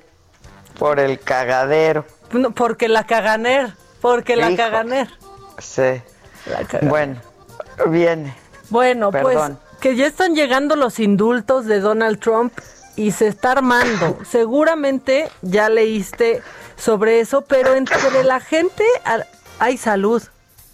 [0.77, 2.05] por el cagadero.
[2.31, 4.57] no, porque la caganer, porque la Hijo.
[4.57, 5.09] caganer.
[5.59, 6.01] Sí.
[6.49, 6.89] La caganer.
[6.89, 7.21] Bueno,
[7.87, 8.35] viene.
[8.69, 9.57] Bueno, Perdón.
[9.59, 12.51] pues que ya están llegando los indultos de Donald Trump
[12.95, 14.17] y se está armando.
[14.29, 16.41] Seguramente ya leíste
[16.77, 18.83] sobre eso, pero entre la gente
[19.59, 20.21] hay salud.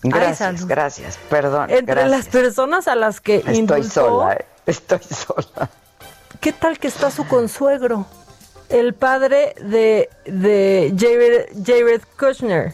[0.04, 0.66] Hay Gracias, salud.
[0.68, 1.20] gracias.
[1.30, 1.70] Perdón.
[1.70, 2.10] Entre gracias.
[2.12, 4.46] las personas a las que Estoy indultó, sola, eh.
[4.66, 5.70] estoy sola.
[6.42, 8.06] ¿qué tal que está su consuegro?
[8.70, 12.74] El padre de, de Jared, Jared Kushner,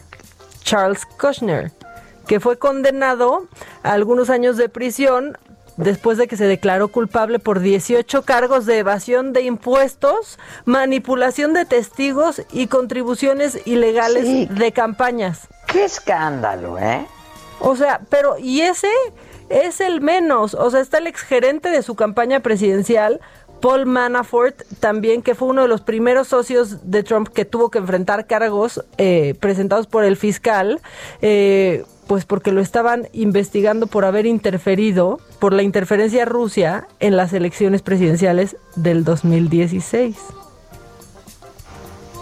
[0.62, 1.72] Charles Kushner,
[2.26, 3.46] que fue condenado
[3.82, 5.36] a algunos años de prisión
[5.76, 11.64] después de que se declaró culpable por 18 cargos de evasión de impuestos, manipulación de
[11.64, 14.46] testigos y contribuciones ilegales Sí.
[14.50, 15.48] de campañas.
[15.66, 17.06] Qué escándalo, ¿eh?
[17.60, 18.88] O sea, pero y ese
[19.48, 20.54] es el menos.
[20.54, 23.20] O sea, está el exgerente de su campaña presidencial,
[23.60, 27.78] Paul Manafort, también que fue uno de los primeros socios de Trump que tuvo que
[27.78, 30.80] enfrentar cargos eh, presentados por el fiscal,
[31.20, 37.32] eh, pues porque lo estaban investigando por haber interferido, por la interferencia rusia en las
[37.32, 40.16] elecciones presidenciales del 2016.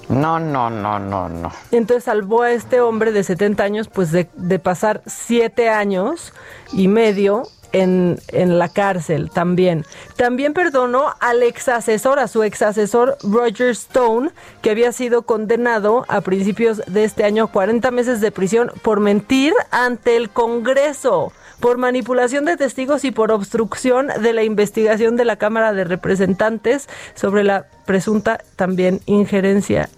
[0.08, 1.52] No, no, no, no, no.
[1.70, 6.32] Entonces salvó a este hombre de 70 años pues de, de pasar siete años
[6.72, 9.84] y medio en, en la cárcel también.
[10.16, 14.30] También perdonó al ex asesor, a su ex asesor Roger Stone,
[14.62, 19.00] que había sido condenado a principios de este año a 40 meses de prisión por
[19.00, 25.24] mentir ante el Congreso por manipulación de testigos y por obstrucción de la investigación de
[25.24, 29.88] la Cámara de Representantes sobre la presunta también injerencia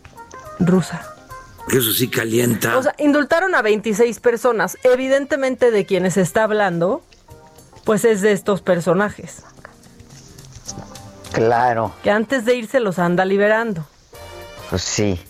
[0.58, 1.02] rusa.
[1.68, 2.76] Eso sí calienta.
[2.76, 4.76] O sea, indultaron a 26 personas.
[4.82, 7.02] Evidentemente de quienes está hablando,
[7.84, 9.42] pues es de estos personajes,
[11.32, 13.84] Claro, que antes de irse los anda liberando.
[14.68, 15.20] pues sí.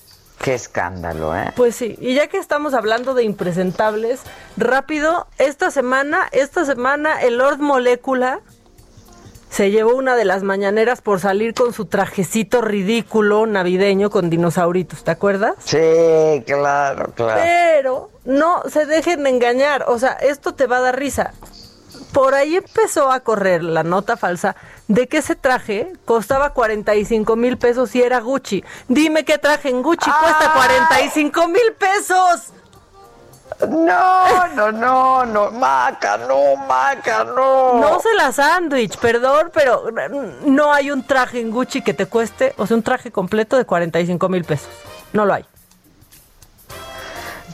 [0.43, 1.53] Qué escándalo, ¿eh?
[1.55, 4.21] Pues sí, y ya que estamos hablando de impresentables,
[4.57, 8.41] rápido, esta semana, esta semana el Lord Molecula
[9.51, 15.05] se llevó una de las mañaneras por salir con su trajecito ridículo navideño con dinosauritos,
[15.05, 15.57] ¿te acuerdas?
[15.63, 15.77] Sí,
[16.47, 17.41] claro, claro.
[17.45, 21.35] Pero no se dejen de engañar, o sea, esto te va a dar risa.
[22.13, 24.57] Por ahí empezó a correr la nota falsa
[24.89, 28.65] de que ese traje costaba 45 mil pesos y era Gucci.
[28.89, 32.53] Dime qué traje en Gucci cuesta 45 mil pesos.
[33.69, 37.75] No, no, no, no, Maca, no, Maca, no.
[37.75, 39.85] No se la sándwich, perdón, pero
[40.47, 43.67] no hay un traje en Gucci que te cueste, o sea, un traje completo de
[43.67, 44.71] 45 mil pesos.
[45.13, 45.45] No lo hay.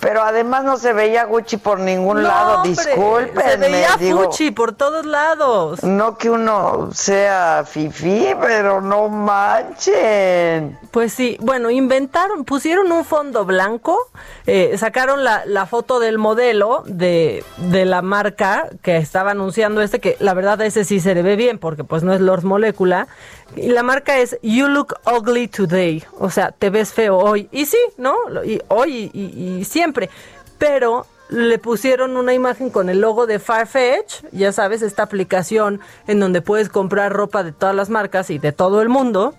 [0.06, 3.42] Pero además no se veía Gucci por ningún No, lado, discúlpenme.
[3.42, 5.82] Se veía Gucci por todos lados.
[5.82, 10.78] No que uno sea fifí, pero no manchen.
[10.92, 13.98] Pues sí, bueno, inventaron, pusieron un fondo blanco,
[14.46, 19.98] eh, sacaron la, la foto del modelo de, de la marca que estaba anunciando este,
[19.98, 23.08] que la verdad ese sí se le ve bien porque pues no es Lord Molecula,
[23.54, 27.66] y la marca es You Look Ugly Today, o sea, te ves feo hoy, y
[27.66, 28.14] sí, ¿no?
[28.44, 30.10] Y hoy y, y- y siempre,
[30.58, 36.20] pero le pusieron una imagen con el logo de Farfetch, ya sabes, esta aplicación en
[36.20, 39.34] donde puedes comprar ropa de todas las marcas y de todo el mundo,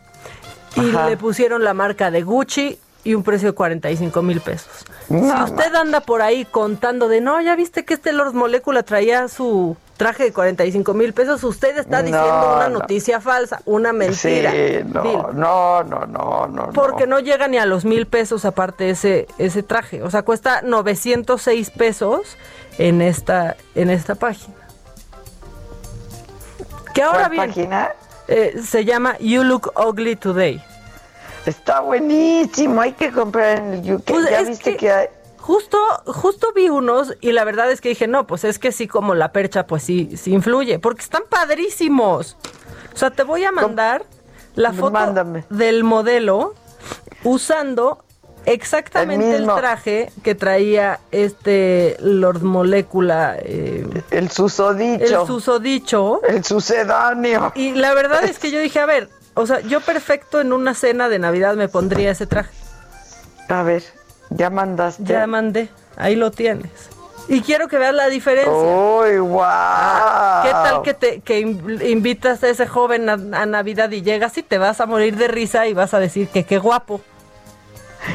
[0.75, 1.09] y Ajá.
[1.09, 4.85] le pusieron la marca de Gucci y un precio de 45 mil pesos.
[5.09, 8.83] No, si usted anda por ahí contando de, no, ya viste que este Lord Molecula
[8.83, 12.79] traía su traje de 45 mil pesos, usted está diciendo No, una no.
[12.79, 14.51] noticia falsa, una mentira.
[14.51, 15.17] Sí, no, Dil.
[15.33, 16.69] no, no, no, no.
[16.73, 20.03] Porque no llega ni a los mil pesos aparte ese, ese traje.
[20.03, 22.37] O sea, cuesta 906 pesos
[22.77, 24.53] en esta, en esta página.
[26.93, 27.91] Que ahora ¿Cuál bien, página?
[28.27, 30.63] eh, se llama You Look Ugly Today.
[31.45, 34.03] Está buenísimo, hay que comprar en el UK.
[34.05, 35.07] Pues ya viste que- que, hay...
[35.47, 35.77] Justo,
[36.07, 39.15] justo vi unos y la verdad es que dije, no, pues es que sí, como
[39.15, 42.35] la percha, pues sí, sí influye, porque están padrísimos.
[42.93, 44.05] O sea, te voy a mandar
[44.55, 45.45] la foto Mándame.
[45.49, 46.53] del modelo
[47.23, 48.03] usando
[48.43, 53.37] exactamente el, traje que traía este Lord Molecula.
[53.39, 55.21] eh, el susodicho.
[55.21, 56.21] El susodicho.
[56.27, 57.53] El sucedáneo.
[57.55, 60.73] Y la verdad es que yo dije, a ver, o sea, yo perfecto en una
[60.73, 62.51] cena de Navidad me pondría ese traje.
[63.47, 63.83] A ver,
[64.29, 65.03] ya mandaste.
[65.03, 66.71] Ya mandé, ahí lo tienes.
[67.29, 68.53] Y quiero que veas la diferencia.
[68.53, 69.41] ¡Uy, wow!
[70.43, 74.37] ¿Qué tal que te que in- invitas a ese joven a, a Navidad y llegas
[74.37, 77.01] y te vas a morir de risa y vas a decir que qué guapo?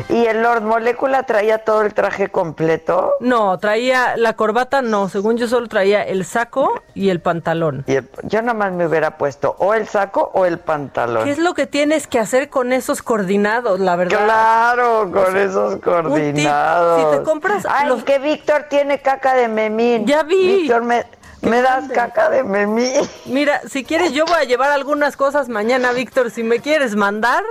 [0.08, 3.12] ¿Y el Lord Molecula traía todo el traje completo?
[3.20, 7.84] No, traía la corbata, no, según yo solo traía el saco y el pantalón.
[7.86, 11.24] Y el- yo nomás me hubiera puesto o el saco o el pantalón.
[11.24, 14.24] ¿Qué es lo que tienes que hacer con esos coordinados, la verdad?
[14.24, 17.12] Claro, con O sea, esos coordinados.
[17.12, 20.06] si te compras Ay, los- que Víctor tiene caca de memín.
[20.06, 20.58] Ya vi.
[20.62, 21.04] Víctor, me,
[21.42, 22.92] me das caca de memín.
[23.26, 27.42] Mira, si quieres yo voy a llevar algunas cosas mañana, Víctor, si me quieres mandar.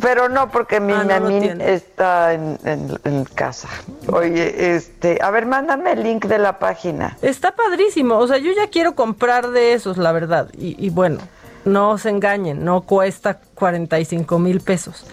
[0.00, 1.28] Pero no, porque mi Ah, no
[1.60, 3.68] está en, en- en casa.
[4.12, 7.16] Oye, este, a ver, mándame el link de la página.
[7.22, 10.48] Está padrísimo, o sea, yo ya quiero comprar de esos, la verdad.
[10.56, 11.18] Y, y bueno,
[11.64, 15.04] no se engañen, no cuesta 45 mil pesos.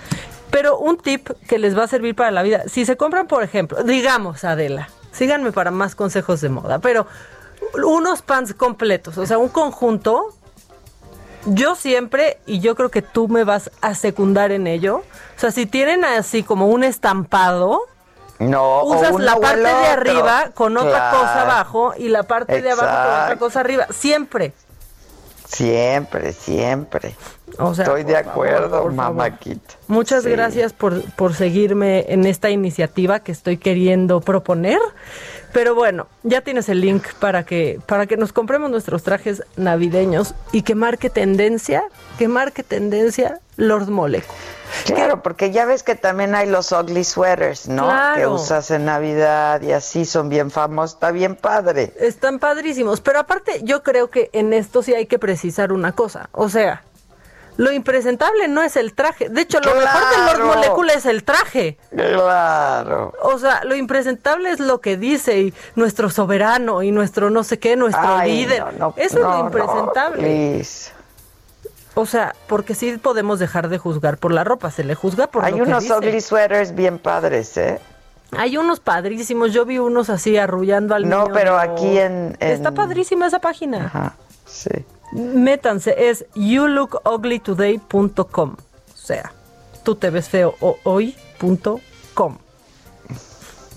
[0.51, 3.41] Pero un tip que les va a servir para la vida, si se compran, por
[3.43, 7.07] ejemplo, digamos, Adela, síganme para más consejos de moda, pero
[7.84, 10.28] unos pants completos, o sea, un conjunto,
[11.46, 14.98] yo siempre, y yo creo que tú me vas a secundar en ello,
[15.36, 17.82] o sea, si tienen así como un estampado,
[18.39, 21.18] No, usas la parte de arriba con otra Claro.
[21.20, 24.54] cosa abajo y la parte de abajo con otra cosa arriba, siempre.
[25.48, 27.16] Siempre, siempre.
[27.60, 29.76] O sea, Estoy de acuerdo, mamáquita.
[29.88, 30.32] Muchas Sí.
[30.32, 34.80] gracias por, por seguirme en esta iniciativa que estoy queriendo proponer.
[35.54, 40.34] Pero bueno, ya tienes el link para que, para que nos compremos nuestros trajes navideños
[40.51, 41.84] y que marque tendencia,
[42.18, 44.34] que marque tendencia Lord Moleco.
[44.86, 47.86] Claro, porque ya ves que también hay los ugly sweaters, ¿no?
[47.86, 48.15] Claro.
[48.15, 51.94] Que usas en Navidad y así son bien famosos, está bien padre.
[51.99, 56.30] Están padrísimos, pero aparte yo creo que en esto sí hay que precisar una cosa,
[56.32, 56.84] o sea,
[57.58, 60.56] lo impresentable no es el traje, de hecho lo mejor de Lord.
[60.56, 61.78] Molecula es el traje.
[61.96, 63.14] Claro.
[63.22, 67.60] O sea, lo impresentable es lo que dice y nuestro soberano y nuestro no sé
[67.60, 68.60] qué, nuestro Ay, líder.
[68.60, 70.64] no, no, Eso es lo impresentable.
[71.96, 75.46] o sea, porque sí podemos dejar de juzgar por la ropa, se le juzga por
[75.46, 75.96] Hay lo que unos dice.
[75.98, 77.80] ugly sweaters bien padres, ¿eh?
[78.36, 82.52] Hay unos padrísimos, yo vi unos así arrullando al No, niño pero aquí en- en-
[82.52, 83.86] Está padrísima esa página.
[83.86, 84.16] Ajá,
[84.48, 84.72] sí.
[85.14, 88.52] Métanse, es youloouglytoday.com.
[88.52, 88.57] O
[88.95, 89.34] sea,
[89.84, 92.38] tú te ves feo hoy.com.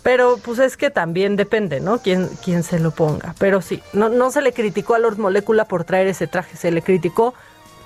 [0.03, 1.99] Pero pues es que también depende, ¿no?
[1.99, 3.35] Quién, quién se lo ponga.
[3.39, 6.71] Pero sí, no, no se le criticó a Lord Molecula por traer ese traje, se
[6.71, 7.35] le criticó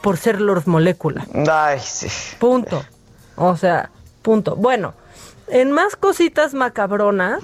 [0.03, 1.27] por ser Lord Molecula.
[1.51, 2.09] Ay, sí.
[2.39, 2.85] Punto.
[3.37, 3.91] O sea,
[4.23, 4.55] punto.
[4.55, 4.95] Bueno,
[5.49, 7.41] en más cositas macabronas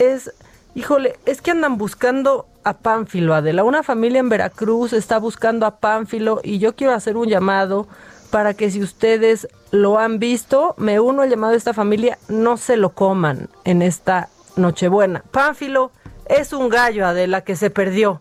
[0.00, 0.32] es,
[0.74, 3.64] híjole, es que andan buscando a Pánfilo, Adela.
[3.64, 7.86] Una familia en Veracruz está buscando a Pánfilo y yo quiero hacer un llamado
[8.30, 12.56] para que si ustedes lo han visto, me uno al llamado de esta familia, no
[12.56, 15.24] se lo coman en esta Nochebuena.
[15.30, 15.90] Pánfilo
[16.26, 18.20] es un gallo, Adela, que se perdió.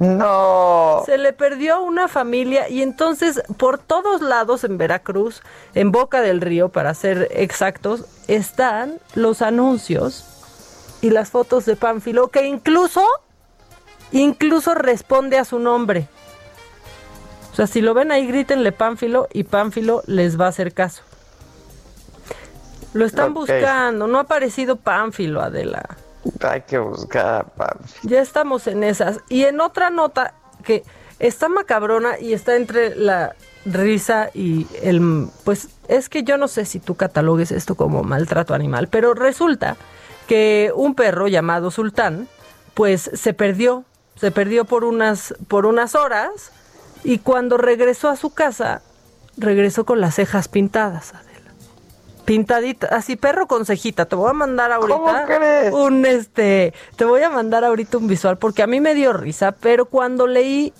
[0.00, 1.02] No.
[1.06, 5.42] Se le perdió una familia y entonces por todos lados en Veracruz,
[5.74, 10.24] en Boca del Río, para ser exactos, están los anuncios
[11.00, 13.04] y las fotos de Pánfilo que incluso,
[14.20, 16.08] incluso responde a su nombre.
[17.52, 21.02] O sea, si lo ven ahí, grítenle Pánfilo y Pánfilo les va a hacer caso.
[22.94, 25.96] Lo están buscando, no ha aparecido Pánfilo, Adela.
[26.40, 28.10] Hay que buscar a Pánfilo.
[28.10, 29.20] Ya estamos en esas.
[29.28, 30.34] Y en otra nota
[30.64, 30.84] que
[31.18, 33.34] está macabrona y está entre la
[33.64, 35.28] risa y el...
[35.44, 39.76] Pues es que yo no sé si tú catalogues esto como maltrato animal, pero resulta
[40.26, 42.28] que un perro llamado Sultán,
[42.74, 43.84] pues se perdió,
[44.16, 46.52] se perdió por unas, por unas horas
[47.02, 48.82] y cuando regresó a su casa,
[49.36, 51.14] regresó con las cejas pintadas.
[51.14, 51.52] Adela.
[52.24, 54.06] Pintadita, así perro con cejita.
[54.06, 55.74] Te voy a mandar ahorita ¿Cómo crees?
[55.74, 59.52] un este, te voy a mandar ahorita un visual porque a mí me dio risa,
[59.52, 60.72] pero cuando leí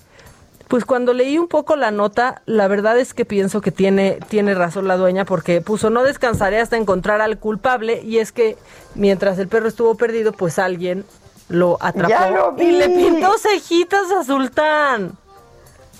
[0.67, 4.55] pues cuando leí un poco la nota, la verdad es que pienso que tiene, tiene
[4.55, 8.57] razón la dueña porque puso no descansaré hasta encontrar al culpable y es que
[8.95, 11.05] mientras el perro estuvo perdido, pues alguien
[11.49, 15.17] lo atrapó Ya lo y le pintó cejitas a Sultán.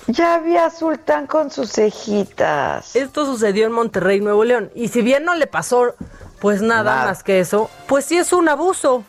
[0.07, 2.95] Ya vi a Sultán con sus cejitas.
[2.95, 4.69] Esto sucedió en Monterrey, Nuevo León.
[4.75, 5.95] Y si bien no le pasó
[6.39, 7.05] pues nada, Nada.
[7.07, 9.03] más que eso, pues sí es un abuso.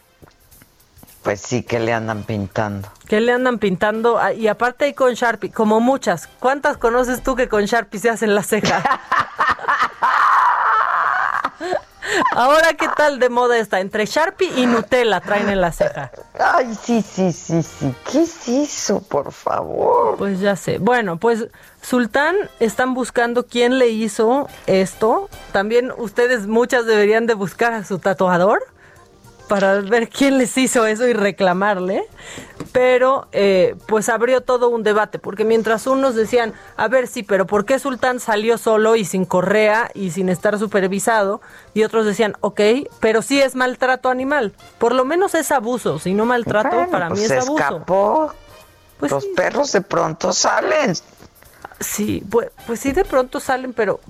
[1.22, 2.88] Pues sí que le andan pintando.
[3.08, 4.16] que le andan pintando?
[4.18, 6.28] Ah, Y aparte hay con Sharpie, como muchas.
[6.38, 8.82] ¿Cuántas conoces tú que con Sharpie se hacen la ceja?
[12.32, 13.80] Ahora, ¿qué tal de moda está?
[13.80, 16.10] Entre Sharpie y Nutella traen en la ceja.
[16.38, 17.94] Ay, sí, sí, sí, sí.
[18.10, 20.16] ¿Qué es eso, por favor?
[20.16, 20.78] Pues ya sé.
[20.78, 21.46] Bueno, pues
[21.82, 25.28] Sultán están buscando quién le hizo esto.
[25.52, 28.62] También ustedes muchas deberían de buscar a su tatuador
[29.48, 32.04] para ver quién les hizo eso y reclamarle.
[32.72, 37.46] Pero eh, pues abrió todo un debate, porque mientras unos decían, a ver, sí, pero
[37.46, 41.40] ¿por qué Sultán salió solo y sin correa y sin estar supervisado?
[41.72, 42.60] Y otros decían, ok,
[43.00, 44.52] pero sí es maltrato animal.
[44.78, 47.56] Por lo menos es abuso, si no maltrato, Bueno, para pues mí es se abuso.
[47.62, 48.32] escapó.
[48.98, 49.30] Pues Los sí.
[49.36, 50.94] perros de pronto salen.
[51.80, 54.00] Sí, pues, pues sí de pronto salen, pero,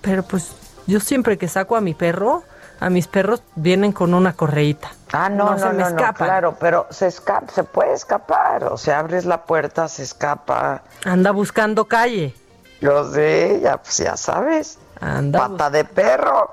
[0.00, 0.52] pero pues
[0.86, 2.44] yo siempre que saco a mi perro,
[2.80, 4.90] a mis perros vienen con una correíta.
[5.12, 6.26] Ah, no, no, se no, me no, escapan.
[6.26, 8.64] claro, pero se escapa, se puede escapar.
[8.64, 10.82] O sea, abres la puerta, se escapa.
[11.04, 12.34] Anda buscando calle.
[12.80, 14.78] Lo sé, ya, pues ya sabes.
[15.00, 16.50] Anda Pata de perro.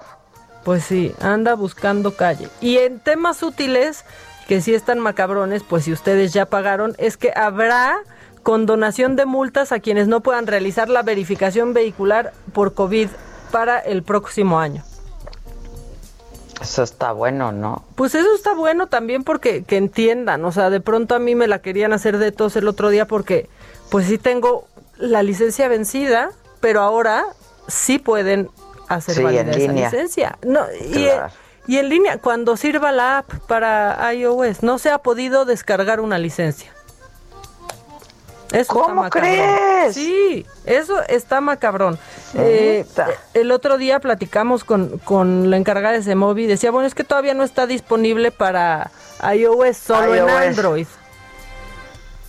[0.64, 2.48] Pues sí, anda buscando calle.
[2.62, 4.06] Y en temas útiles,
[4.48, 7.98] que sí están macabrones, pues si ustedes ya pagaron, es que habrá
[8.44, 13.10] condonación de multas a quienes no puedan realizar la verificación vehicular por COVID
[13.52, 14.84] para el próximo año.
[16.62, 17.84] Eso está bueno, ¿no?
[17.96, 21.48] Pues eso está bueno también porque que entiendan, o sea, de pronto a mí me
[21.48, 23.50] la querían hacer de tos el otro día porque
[23.90, 24.68] pues sí tengo
[24.98, 27.26] la licencia vencida, pero ahora
[27.68, 28.50] sí pueden
[28.88, 29.90] hacer Sí, válida en esa línea.
[29.90, 30.38] licencia.
[30.44, 31.34] No, y, Claro.
[31.68, 36.18] y en línea, cuando sirva la app para iOS, no se ha podido descargar una
[36.20, 36.72] licencia.
[38.52, 39.94] Eso ¿Cómo crees?
[39.96, 41.98] Sí, eso está macabrón.
[42.34, 42.86] Eh,
[43.34, 47.04] el otro día platicamos con, con la encargada de Semovi y decía, bueno, es que
[47.04, 48.92] todavía no está disponible para
[49.36, 50.30] iOS, solo en.
[50.30, 50.88] Android.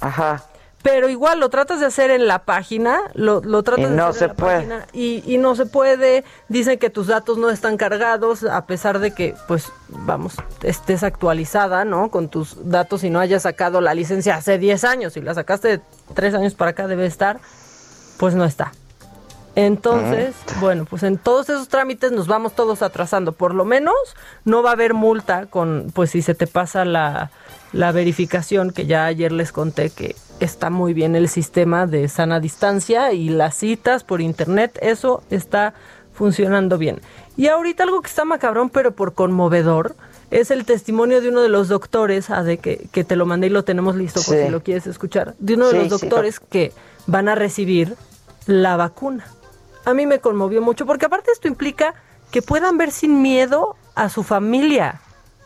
[0.01, 0.43] Ajá.
[0.83, 4.07] Pero igual lo tratas de hacer en la página, lo, lo tratas Y de no
[4.07, 4.57] hacer se en la puede.
[4.57, 6.24] página y, y no se puede.
[6.49, 10.35] Dicen que tus datos no están cargados, a pesar de que, pues, vamos,
[10.65, 12.11] estés actualizada, ¿no?
[12.11, 15.12] Con tus datos y no hayas sacado la licencia hace 10 años.
[15.12, 15.81] Si la sacaste de
[16.15, 17.39] 3 años para acá, debe estar,
[18.16, 18.73] pues no está.
[19.55, 23.33] Entonces, bueno, pues en todos esos trámites nos vamos todos atrasando.
[23.33, 23.95] Por lo menos
[24.45, 27.31] no va a haber multa con, pues si se te pasa la,
[27.73, 32.41] la verificación, que ya ayer les conté que está muy bien el sistema de sana
[32.41, 35.74] distancia y las citas por internet, eso está
[36.15, 37.01] funcionando bien.
[37.37, 39.95] Y ahorita algo que está macabrón, pero por conmovedor,
[40.31, 43.49] es el testimonio de uno de los doctores, ah, de que, que te lo mandé
[43.49, 44.45] y lo tenemos listo por Sí.
[44.45, 46.07] si lo quieres escuchar, de uno de Sí, los sí.
[46.07, 46.73] doctores que
[47.07, 47.97] van a recibir
[48.47, 49.27] la vacuna.
[49.84, 51.94] A mí me conmovió mucho, porque aparte esto implica
[52.30, 55.00] que puedan ver sin miedo a su familia.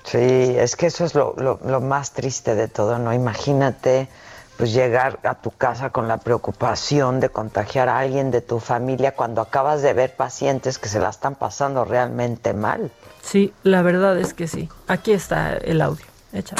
[0.04, 3.12] Sí, es que eso es lo, lo, lo más triste de todo, ¿no?
[3.12, 4.08] Imagínate
[4.56, 9.12] pues llegar a tu casa con la preocupación de contagiar a alguien de tu familia
[9.12, 12.90] cuando acabas de ver pacientes que se la están pasando realmente mal.
[13.22, 14.68] Sí, la verdad es que sí.
[14.86, 16.06] Aquí está el audio.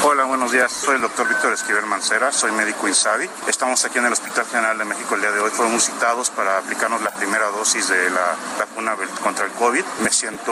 [0.03, 0.71] Hola, buenos días.
[0.71, 3.29] Soy el doctor Víctor Esquivel Mancera, soy médico INSABI.
[3.47, 5.51] Estamos aquí en el Hospital General de México el día de hoy.
[5.51, 9.83] Fuimos citados para aplicarnos la primera dosis de la vacuna contra el COVID.
[10.01, 10.51] Me siento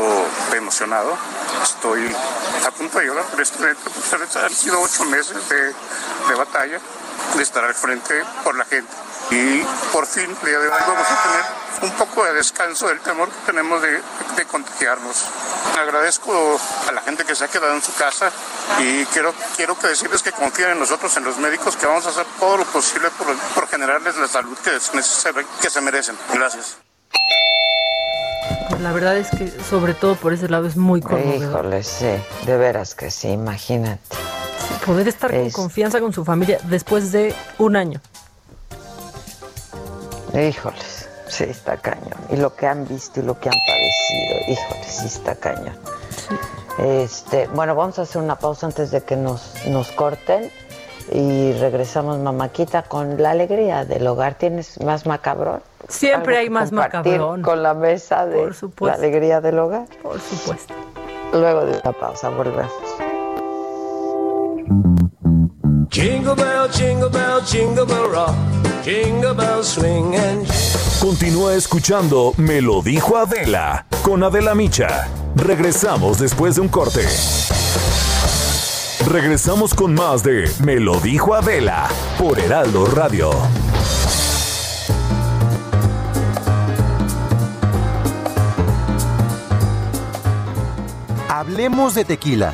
[0.56, 1.18] emocionado.
[1.64, 2.16] Estoy
[2.68, 3.76] a punto de llorar, pero estoy,
[4.44, 5.74] han sido ocho meses de,
[6.30, 6.80] de batalla,
[7.36, 8.94] de estar al frente por la gente.
[9.32, 13.00] Y por fin, el día de hoy vamos a tener un poco de descanso del
[13.00, 14.00] temor que tenemos de,
[14.38, 15.26] de contagiarnos.
[15.78, 18.32] Agradezco a la gente que se ha quedado en su casa
[18.80, 22.10] y quiero, quiero que decirles que confíen en nosotros, en los médicos, que vamos a
[22.10, 26.16] hacer todo lo posible por, por generarles la salud que, es necesaria- que se merecen.
[26.34, 26.78] Gracias.
[28.80, 31.42] La verdad es que sobre todo por ese lado es muy conmovedor.
[31.66, 32.08] Híjole, sí,
[32.46, 34.16] de veras que sí, imagínate.
[34.86, 38.02] Poder estar con confianza con su familia después de un año.
[40.36, 42.20] Híjoles, sí está cañón.
[42.30, 45.76] Y lo que han visto y lo que han padecido, híjoles, sí está cañón.
[46.78, 50.52] Este, bueno, vamos a hacer una pausa antes de que nos, nos corten
[51.10, 54.36] y regresamos, mamáquita, con la alegría del hogar.
[54.36, 55.62] ¿Tienes más macabrón?
[55.88, 57.42] Siempre ¿Algo hay más macabrón.
[57.42, 58.52] Con la mesa de
[58.82, 59.86] la alegría del hogar.
[60.04, 60.74] Por supuesto.
[61.32, 62.74] Luego de la pausa, volvemos.
[65.96, 68.36] Jingle bell, jingle bell, jingle bell rock.
[68.84, 70.46] Jingle bell swing and
[71.00, 75.08] Continúa escuchando Me lo dijo Adela con Adela Micha.
[75.38, 77.00] Regresamos después de un corte.
[79.10, 83.32] Regresamos con más de Me lo dijo Adela por Heraldo Radio.
[91.30, 92.54] Hablemos de tequila.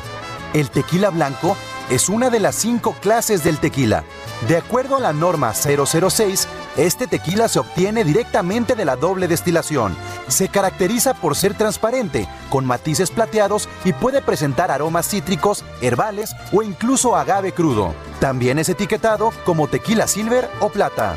[0.54, 1.56] El tequila blanco
[1.92, 4.02] es una de las cinco clases del tequila.
[4.48, 6.48] De acuerdo a la norma 006,
[6.78, 9.94] este tequila se obtiene directamente de la doble destilación.
[10.26, 16.62] Se caracteriza por ser transparente, con matices plateados y puede presentar aromas cítricos, herbales o
[16.62, 17.92] incluso agave crudo.
[18.20, 21.16] También es etiquetado como tequila silver o plata.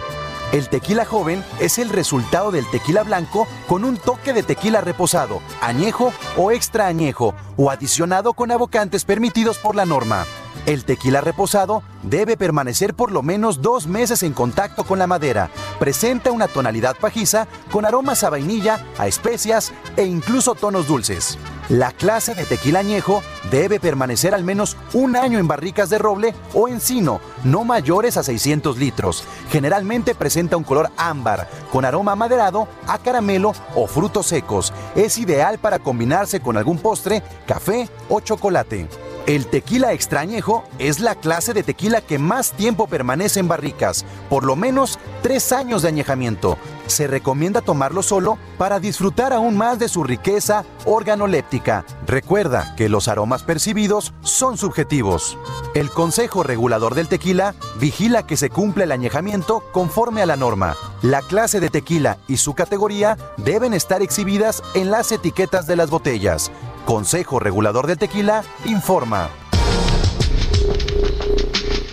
[0.52, 5.42] El tequila joven es el resultado del tequila blanco con un toque de tequila reposado,
[5.62, 10.26] añejo o extra añejo, o adicionado con abocantes permitidos por la norma.
[10.66, 15.52] El tequila reposado debe permanecer por lo menos dos meses en contacto con la madera.
[15.78, 21.38] Presenta una tonalidad pajiza con aromas a vainilla, a especias e incluso tonos dulces.
[21.70, 23.22] La clase de tequila añejo
[23.52, 28.24] debe permanecer al menos un año en barricas de roble o encino, no mayores a
[28.24, 29.24] 600 litros.
[29.52, 34.74] Generalmente presenta un color ámbar, con aroma amaderado, a caramelo o frutos secos.
[34.96, 38.88] Es ideal para combinarse con algún postre, café o chocolate.
[39.28, 44.44] El tequila extrañejo es la clase de tequila que más tiempo permanece en barricas, por
[44.44, 46.60] lo menos tres años de añejamiento.
[46.86, 51.86] Se recomienda tomarlo solo para disfrutar aún más de su riqueza organoléptica.
[52.06, 55.40] Recuerda que los aromas percibidos son subjetivos.
[55.74, 60.76] El Consejo Regulador del Tequila vigila que se cumpla el añejamiento conforme a la norma.
[61.02, 65.90] La clase de tequila y su categoría deben estar exhibidas en las etiquetas de las
[65.90, 66.52] botellas.
[66.86, 69.30] Consejo Regulador del Tequila informa.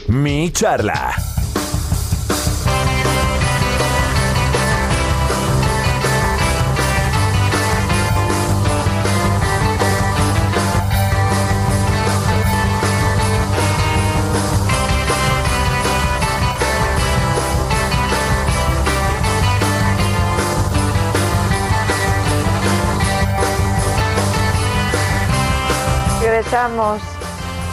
[0.08, 1.31] Mi charla.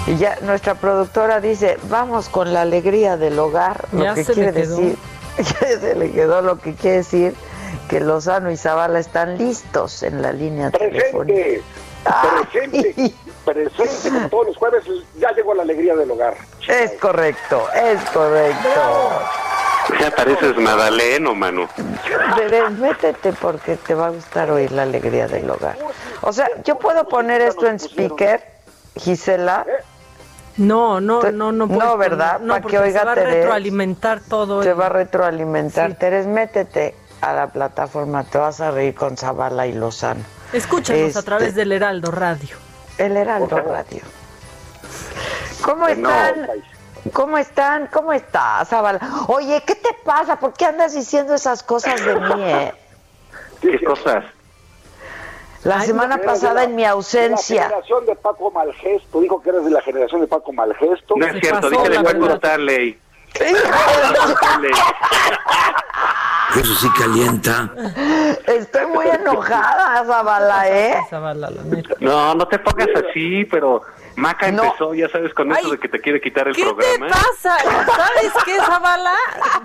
[0.07, 4.33] Y ya nuestra productora dice, vamos con la alegría del hogar, lo Ya que se
[4.33, 4.97] quiere decir,
[5.37, 7.35] ya se le quedó lo que quiere decir
[7.89, 11.61] que Lozano y Zavala están listos en la línea telefónica.
[12.51, 13.13] Presente,
[13.45, 14.85] presente, como todos los jueves,
[15.19, 16.35] ya llegó la alegría del hogar.
[16.65, 18.69] Es correcto, es correcto.
[19.99, 21.67] Ya pareces Madaleno, mano.
[22.37, 25.77] Bebé, métete porque te va a gustar oír la alegría del hogar.
[26.21, 28.58] O sea, yo puedo poner esto en speaker,
[28.99, 29.65] Gisela.
[30.57, 31.67] No, no, no, no.
[31.67, 32.39] puedes No, ¿verdad?
[32.41, 34.61] No, Para que porque oiga se va a retroalimentar todo.
[34.63, 35.95] Se el- va a retroalimentar.
[35.95, 40.21] Teres, métete a la plataforma, te vas a reír con Zavala y Lozano.
[40.51, 42.57] Escúchanos a Este, través del Heraldo Radio.
[42.97, 44.01] El Heraldo Radio.
[45.61, 46.47] ¿Cómo están?
[47.13, 47.87] ¿Cómo están?
[47.87, 48.99] ¿Cómo estás, Zavala?
[49.27, 50.37] Oye, ¿qué te pasa?
[50.37, 52.73] ¿Por qué andas diciendo esas cosas de mí, eh?
[53.61, 54.25] ¿Qué ¿Qué cosas?
[55.63, 57.63] La semana pasada en mi La ausencia.
[57.63, 61.15] generación de Paco Malgesto, dijo que eres de la generación de Paco Malgesto.
[61.17, 62.97] No es cierto, dije de Paco Stanley.
[66.55, 67.69] Eso sí calienta.
[68.47, 70.97] Estoy muy enojada, Zabala, ¿eh?
[71.99, 73.83] No, no te pongas así, pero
[74.15, 77.05] Maca empezó, ya sabes, con eso de que te quiere quitar el ¿Qué programa.
[77.07, 77.57] te pasa?
[77.59, 79.13] ¿Sabes qué, Zabala?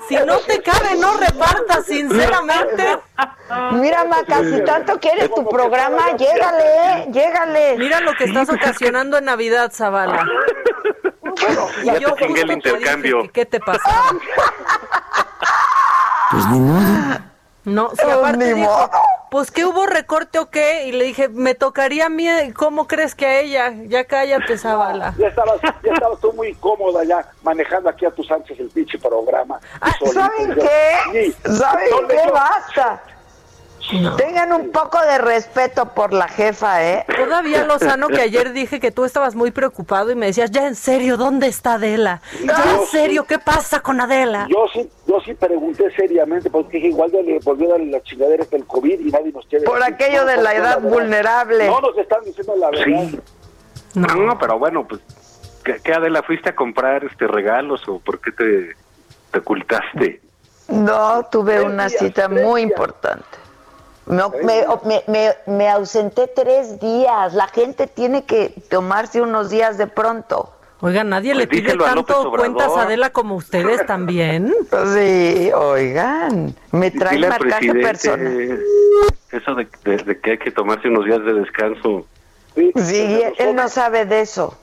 [0.08, 2.98] Si no te cabe, no repartas, sinceramente.
[3.72, 7.06] Mira, Maca, si tanto quieres tu programa, llégale, ¿eh?
[7.10, 7.76] llégale.
[7.78, 10.24] Mira lo que estás ocasionando en Navidad, Zabala.
[11.84, 13.18] Ya Y yo te chingué el intercambio.
[13.22, 14.10] dije ¿Qué te pasaba?
[16.30, 17.18] Pues ni modo.
[17.64, 18.90] No, si aparte dijo,
[19.30, 23.14] pues que hubo recorte o qué, y le dije, me tocaría a mí, ¿cómo crees
[23.14, 23.72] que a ella?
[23.86, 25.14] Ya cállate, Zabala.
[25.16, 28.98] Ya estabas, ya estabas tú muy cómoda ya manejando aquí a tus anchas el pinche
[28.98, 29.60] programa.
[29.98, 30.92] solita, ¿Saben qué?
[31.12, 31.36] Sí.
[31.56, 32.16] ¿Saben No qué?
[32.26, 33.00] yo-
[34.16, 37.04] Tengan un poco de respeto por la jefa, ¿eh?
[37.16, 40.74] Todavía Lozano, que ayer dije que tú estabas muy preocupado y me decías, ya en
[40.74, 42.22] serio, ¿dónde está Adela?
[42.44, 44.46] Ya en serio, ¿qué pasa con Adela?
[44.48, 48.02] Yo sí, yo sí pregunté seriamente porque dije, igual ya le volvió a dar la
[48.02, 49.94] chingadera del COVID y nadie nos quiere Por decir.
[49.94, 51.66] aquello de la edad vulnerable.
[51.66, 52.84] No nos están diciendo la verdad.
[52.84, 53.20] Sí.
[53.94, 55.00] No, pero bueno, pues,
[55.62, 56.22] ¿qué, qué, Adela?
[56.22, 58.74] ¿Fuiste a comprar este regalos o por qué te,
[59.30, 60.20] te ocultaste?
[60.68, 63.43] No, tuve una cita muy importante.
[64.06, 67.34] Me, me- me- me- me ausenté tres días.
[67.34, 70.50] La gente tiene que tomarse unos días de pronto.
[70.80, 74.52] Oiga, nadie le Pues pide a López tanto cuentas a Adela como ustedes también.
[74.94, 78.60] Sí, oigan, me trae Dile marcaje personal.
[79.32, 82.04] Eso de, de- de que hay que tomarse unos días de descanso.
[82.54, 84.56] Sí, él no sabe de eso.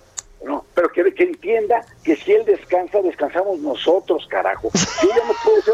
[0.43, 4.69] No, pero que, que entienda que si él descansa, descansamos nosotros, carajo.
[4.73, 5.73] Yo ya no puedo ser.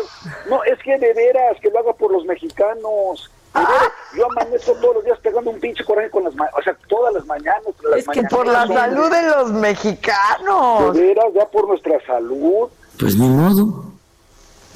[0.50, 3.30] No, es que de veras, que lo haga por los mexicanos.
[4.16, 7.14] Yo amanezco todos los días pegando un pinche coraje con las mañanas, o sea, todas
[7.14, 7.64] las mañanas.
[7.84, 10.94] Las Es que por la salud de los mexicanos.
[10.94, 12.70] De veras, ya por nuestra salud.
[13.00, 13.84] Pues ni modo.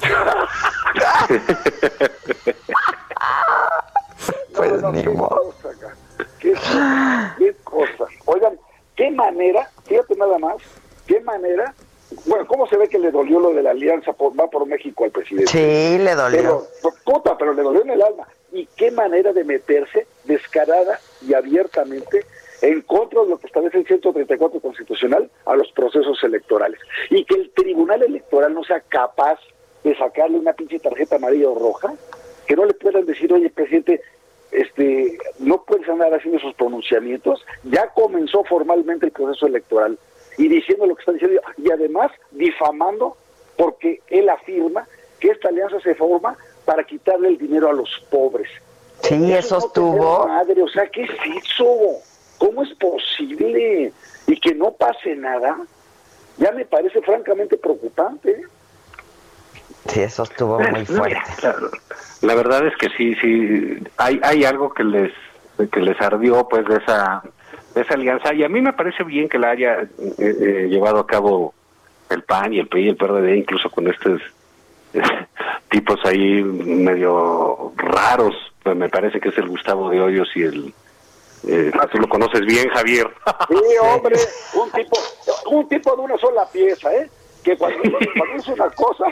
[4.54, 5.54] Pues ni modo.
[6.38, 8.04] ¿Qué, cosa, qué cosa.
[8.26, 8.58] Oigan,
[8.96, 10.56] qué manera, fíjate nada más,
[11.06, 11.74] qué manera.
[12.26, 15.04] Bueno, ¿cómo se ve que le dolió lo de la alianza por, va por México
[15.04, 15.50] al presidente?
[15.50, 16.66] Sí, le dolió.
[16.82, 18.26] Pero, puta, pero le dolió en el alma.
[18.52, 22.24] Y qué manera de meterse descarada y abiertamente
[22.60, 26.78] en contra de lo que establece el 134 constitucional a los procesos electorales.
[27.10, 29.40] Y que el tribunal electoral no sea capaz
[29.82, 31.94] de sacarle una pinche tarjeta amarilla o roja,
[32.46, 34.00] que no le puedan decir, oye, presidente,
[34.52, 37.44] este, no puedes andar haciendo esos pronunciamientos.
[37.64, 39.98] Ya comenzó formalmente el proceso electoral
[40.38, 43.16] y diciendo lo que está diciendo y además difamando
[43.56, 44.86] porque él afirma
[45.20, 48.48] que esta alianza se forma para quitarle el dinero a los pobres.
[49.02, 50.26] Sí, eso estuvo.
[50.26, 51.10] Madre, o sea, ¿qué es
[51.44, 51.66] eso?
[52.38, 53.92] ¿Cómo es posible?
[54.26, 55.58] Y que no pase nada.
[56.38, 58.42] Ya me parece francamente preocupante.
[59.88, 61.18] Sí, eso estuvo muy fuerte.
[61.42, 61.56] La,
[62.22, 65.12] la verdad es que sí, sí, hay, hay algo que les
[65.70, 67.22] que les ardió pues de esa
[67.74, 70.98] de esa alianza y a mí me parece bien que la haya eh, eh, llevado
[70.98, 71.54] a cabo
[72.10, 74.20] el PAN y el PRI y el PRD incluso con estos
[75.70, 80.74] tipos ahí medio raros, pues me parece que es el Gustavo de Hoyos y el
[81.48, 83.10] eh, tú lo conoces bien Javier
[83.48, 84.16] Sí, hombre,
[84.54, 84.96] un tipo,
[85.50, 87.10] un tipo de una sola pieza, ¿eh?
[87.42, 89.06] Que cuando, cuando dice una cosa,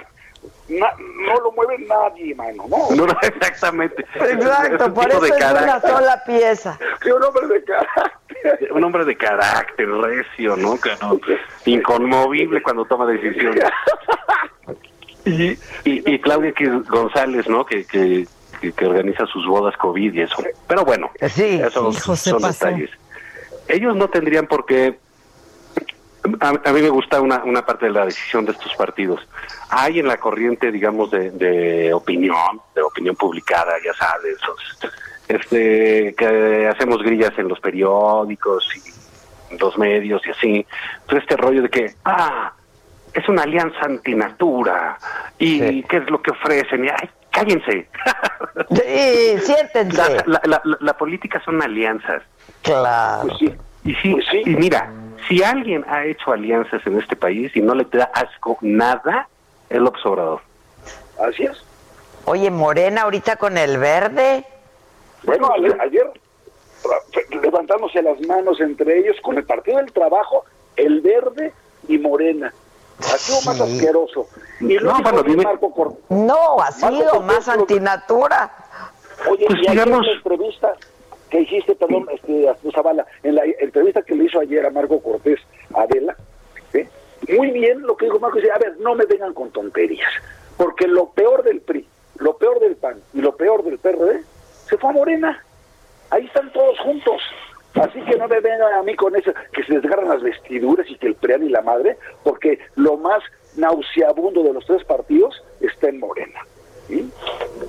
[0.69, 0.95] na-
[1.27, 3.05] no lo mueve nadie, mano, ¿no?
[3.23, 6.79] Exactamente Exacto, por eso de es una sola pieza.
[7.03, 8.73] Sí, un hombre de carácter.
[8.73, 10.79] un hombre de carácter recio, ¿no?
[10.81, 11.19] Que no-
[11.65, 13.65] inconmovible cuando toma decisiones.
[15.25, 15.59] Y, y,
[16.15, 16.53] y Claudia
[16.89, 17.65] González, ¿no?
[17.67, 18.27] Que, que,
[18.61, 20.37] que, organiza sus bodas COVID y eso.
[20.67, 22.67] Pero bueno, Sí, esos hijo, son pasó.
[22.67, 22.91] detalles.
[23.69, 24.99] Ellos no tendrían por qué...
[26.41, 29.21] A, a mí me gusta una, una parte de la decisión de estos partidos.
[29.71, 34.93] Hay en la corriente, digamos, de, de opinión, de opinión publicada, ya sabes, esos,
[35.29, 40.67] este, que hacemos grillas en los periódicos y los medios y así.
[41.03, 42.53] Entonces este rollo de que, ah,
[43.15, 44.99] es una alianza antinatura
[45.39, 46.85] y qué es lo que ofrecen.
[46.85, 47.89] Y, ay, cállense.
[48.71, 49.97] Sí, siéntense.
[50.27, 52.23] La, la- la- la política son alianzas.
[52.63, 53.29] Claro.
[53.85, 54.91] Y sí, y mira,
[55.29, 59.29] si alguien ha hecho alianzas en este país y no le da asco nada,
[59.69, 60.41] es López Obrador.
[61.27, 61.63] Así es.
[62.27, 64.45] Oye, Morena ahorita con el verde.
[65.25, 65.51] Bueno,
[65.81, 66.11] ayer
[67.43, 70.45] levantándose las manos entre ellos con el Partido del Trabajo,
[70.77, 71.53] el Verde
[71.89, 72.53] y Morena.
[73.01, 74.27] Ha sido más asqueroso.
[74.61, 78.53] Y luego bueno, con dime- Marco Cor- No, ha sido más antinatura.
[79.31, 80.73] Oye, Pues y digamos- en la entrevista
[81.31, 85.01] que hiciste, perdón, este, a Zavala, en la entrevista que le hizo ayer a Marco
[85.01, 85.39] Cortés,
[85.75, 86.17] a Adela,
[86.73, 86.87] ¿sí?
[87.37, 90.11] muy bien lo que dijo Marco, dice, a ver, no me vengan con tonterías,
[90.57, 91.87] porque lo peor del PRI,
[92.17, 94.25] lo peor del PAN y lo peor del PRD
[94.69, 95.45] se fue a Morena.
[96.11, 97.21] Ahí están todos juntos.
[97.75, 100.97] Así que no me vengan a mí con eso, que se desgarran las vestiduras y
[100.99, 103.23] que el PRIAN y la madre, porque lo más
[103.57, 106.41] nauseabundo de los tres partidos está en Morena.
[106.89, 107.09] ¿sí?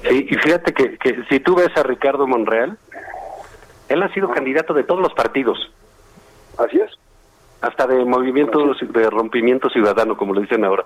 [0.09, 2.77] Sí, y fíjate que, que si tú ves a Ricardo Monreal,
[3.89, 5.71] él ha sido candidato de todos los partidos.
[6.57, 6.91] Así es.
[7.61, 10.85] Hasta de movimiento de rompimiento ciudadano, como le dicen ahora.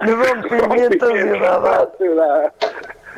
[0.00, 1.88] Rompimiento ciudadano.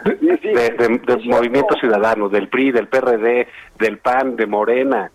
[0.04, 3.46] De, de- de movimiento ciudadano, del PRI, del PRD,
[3.78, 5.10] del PAN, de Morena.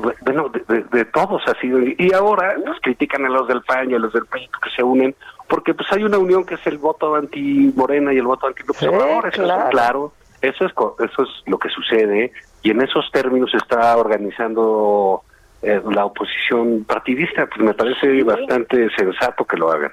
[0.00, 1.78] Bueno, de, de- de todos ha sido.
[1.80, 4.82] Y ahora pues, critican a los del PAN y a los del PRI que se
[4.82, 5.14] unen,
[5.48, 8.86] porque pues hay una unión que es el voto anti-Morena y el voto anti Sí,
[8.86, 9.28] Obrador.
[9.28, 9.64] Eso claro.
[9.64, 10.12] es claro.
[10.42, 12.32] Eso es, eso es lo que sucede.
[12.62, 15.22] Y en esos términos se está organizando
[15.62, 17.46] eh, la oposición partidista.
[17.46, 19.92] Pues me parece bastante sensato que lo hagan.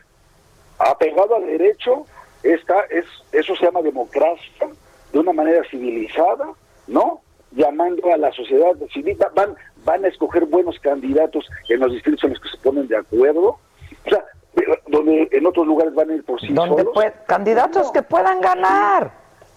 [0.79, 2.05] apegado al derecho,
[2.43, 4.67] esta es, eso se llama democracia,
[5.11, 6.47] de una manera civilizada,
[6.88, 7.21] ¿no?
[7.52, 9.56] Llamando a la sociedad civil, va- van,
[9.86, 13.57] van a escoger buenos candidatos en los distritos en los que se ponen de acuerdo,
[14.06, 17.03] o sea, de- donde en otros lugares van a ir por sí Donde solos.
[17.28, 19.11] candidatos que puedan ganar.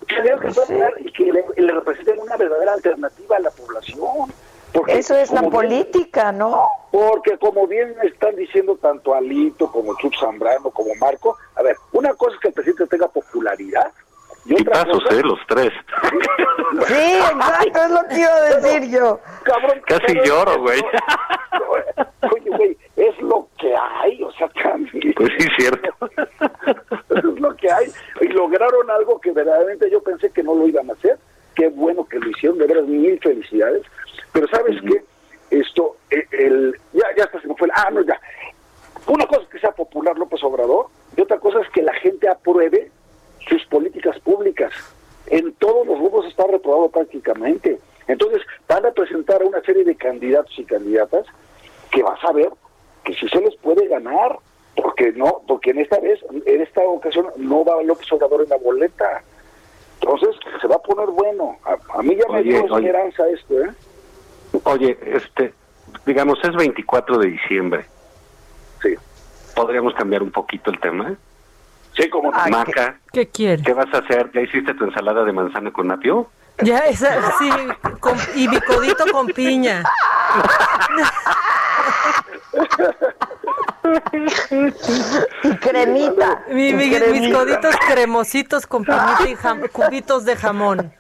[0.07, 4.33] Candidatos que puedan ganar y que le, le representen una verdadera alternativa a la población.
[4.73, 6.69] Porque, Eso es la bien- política, ¿no?
[6.93, 12.15] Porque como bien están diciendo tanto Alito como Chuck Zambrano como Marco, a ver, una
[12.15, 13.91] cosa es que el presidente tenga popularidad
[14.59, 15.14] y pasos, cosa...
[15.16, 15.22] ¿eh?
[15.22, 15.72] Los tres.
[16.86, 19.20] Sí, exacto, es lo que iba a decir yo.
[19.43, 20.81] Cabrón, Casi pero- lloro, güey.
[22.32, 25.12] Oye, güey, es lo que hay, o sea, también.
[25.14, 25.90] Pues sí, cierto.
[27.16, 27.86] es lo que hay.
[28.20, 31.18] Y lograron algo que verdaderamente yo pensé que no lo iban a hacer.
[31.56, 33.82] Qué bueno que lo hicieron, de veras, mil felicidades.
[34.32, 35.02] Pero ¿sabes qué?
[35.59, 37.66] Esto, eh, el, ya, ya hasta se me fue.
[37.66, 38.18] el- Ah, no, ya.
[39.06, 40.86] Una cosa es que sea popular López Obrador
[41.16, 42.90] y otra cosa es que la gente apruebe
[43.51, 44.72] sus políticas públicas.
[45.27, 47.78] En todos los grupos está reprobado prácticamente.
[48.09, 51.27] Entonces van a presentar a una serie de candidatos y candidatas
[51.90, 52.51] que vas a ver
[53.05, 54.39] que si se les puede ganar,
[54.77, 58.56] porque no, porque en esta vez, en esta ocasión no va López Obrador en la
[58.56, 59.22] boleta.
[60.01, 61.59] Entonces se va a poner bueno.
[61.64, 62.86] A, a mí ya me dio oye.
[62.86, 63.70] esperanza esto, ¿eh?
[64.64, 65.52] Oye, este,
[66.06, 67.85] digamos, es 24 de diciembre.
[68.82, 68.94] Sí.
[69.55, 71.16] ¿Podríamos cambiar un poquito el tema?
[71.97, 73.62] Sí, como Maca, ¿Qué quiere?
[73.62, 74.31] ¿qué vas a hacer?
[74.33, 76.31] ¿Ya hiciste tu ensalada de manzana con apio?
[76.62, 77.51] Ya, esa, sí,
[78.01, 79.83] con- y mi codito con piña.
[85.43, 86.43] Y cremita.
[86.49, 87.39] Mi- mi- y mis cremita.
[87.39, 90.93] coditos cremositos con piñita y jam- cubitos de jamón.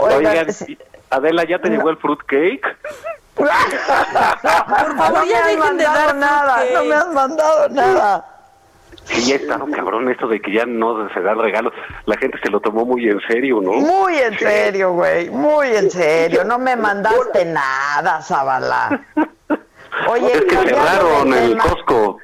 [0.00, 0.46] Oigan,
[1.10, 2.76] Adela, ¿ya te llegó el fruit cake?
[3.34, 3.48] Por
[4.96, 6.74] favor, no me ya dejen de mandado dar nada, fruitcake.
[6.74, 8.34] no me has mandado nada.
[9.08, 11.72] Sí, ya está, ¿no, cabrón, esto de que ya no se dan regalos.
[12.04, 13.72] La gente se lo tomó muy en serio, ¿no?
[13.72, 16.44] Muy en serio, güey, muy en serio.
[16.44, 19.00] No me mandaste nada, Zabala.
[20.08, 21.64] Oye, es que cerraron el tema.
[21.64, 22.18] Costco.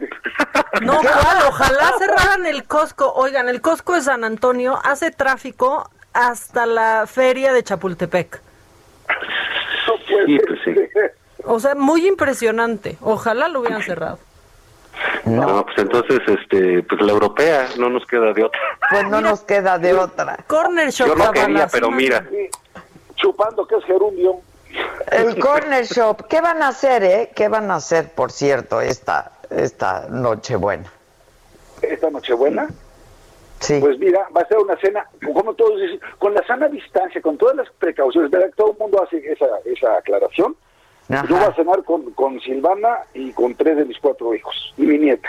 [0.82, 1.38] No, ¿cuál?
[1.48, 3.12] Ojalá cerraran el Costco.
[3.14, 8.40] Oigan, el Costco de San Antonio hace tráfico hasta la feria de Chapultepec.
[10.26, 10.74] Sí, pues sí.
[11.44, 12.96] O sea, muy impresionante.
[13.00, 14.18] Ojalá lo hubieran cerrado.
[15.24, 15.64] No.
[15.64, 18.60] pues entonces, este, pues la europea, no nos queda de otra.
[18.90, 20.38] Pues no nos queda de otra.
[20.46, 21.08] Corner Shop.
[21.08, 22.24] Yo no quería, pero mira.
[23.16, 24.40] Chupando que es gerundio.
[25.10, 27.30] El Corner Shop, ¿qué van a hacer, eh?
[27.34, 30.90] ¿Qué van a hacer, por cierto, esta, esta Nochebuena?
[31.80, 32.68] Esta Nochebuena.
[33.60, 33.78] Sí.
[33.80, 37.38] Pues mira, va a ser una cena, como todos dicen, con la sana distancia, con
[37.38, 38.30] todas las precauciones.
[38.30, 38.50] ¿verdad?
[38.56, 40.56] Todo el mundo hace esa, esa aclaración.
[41.10, 41.26] Ajá.
[41.28, 44.82] Yo voy a cenar con, con Silvana y con tres de mis cuatro hijos y
[44.82, 45.28] mi nieta.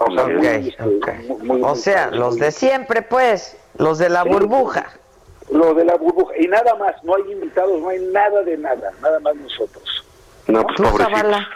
[0.00, 1.08] O sea, muy, este, ok.
[1.26, 4.28] muy- muy- O sea, los de siempre, pues, los de la Sí.
[4.28, 4.86] burbuja.
[5.50, 6.34] Lo de la burbuja.
[6.38, 10.04] Y nada más, no hay invitados, no hay nada de nada, nada más nosotros.
[10.46, 10.84] No, pues Tú.
[10.96, 11.48] Zabala,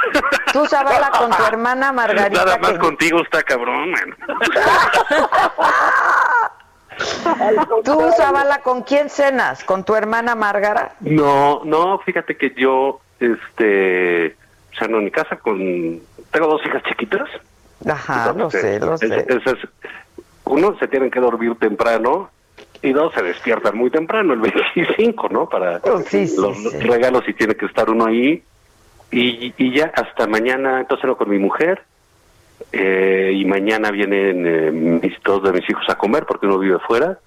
[0.53, 2.45] tú, Zabala, con tu hermana Margarita.
[2.45, 4.17] Nada más que- contigo está cabrón, man.
[7.85, 9.65] Tú, Zabala, ¿con quién cenas?
[9.65, 10.95] ¿Con tu hermana Márgara?
[11.01, 14.37] No, no, fíjate que yo, este,
[14.79, 16.01] ceno en mi casa con,
[16.31, 17.29] tengo dos hijas chiquitas.
[17.89, 19.27] Ajá, lo sé, lo sé.
[19.29, 19.59] esas-
[20.45, 22.31] uno, se tienen que dormir temprano
[22.83, 24.41] y dos, se despiertan muy temprano, el
[24.75, 25.49] 25, ¿no?
[25.49, 26.79] Para Oh, sí, sí, los sí.
[26.81, 28.43] regalos y tiene que estar uno ahí.
[29.11, 31.83] Y, y ya hasta mañana, entonces con mi mujer.
[32.73, 36.79] Eh, y mañana vienen eh, mis, dos de mis hijos a comer porque uno vive
[36.81, 37.19] fuera.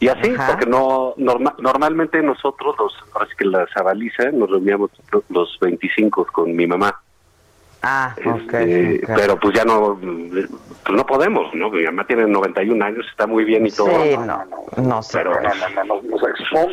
[0.00, 4.90] Y así, porque no norma- normalmente nosotros, los, ahora sí que la Zabaliza, nos reuníamos
[5.30, 7.00] los 25 con mi mamá.
[7.82, 8.54] Ah, ok.
[8.54, 9.10] Eh, ok.
[9.16, 10.48] Pero pues ya no, pues
[10.96, 11.70] no podemos, ¿no?
[11.70, 13.88] Mi mamá tiene 91 años, está muy bien y todo.
[14.02, 14.44] Sí, no,
[14.82, 15.18] no sé.
[15.18, 15.32] Pero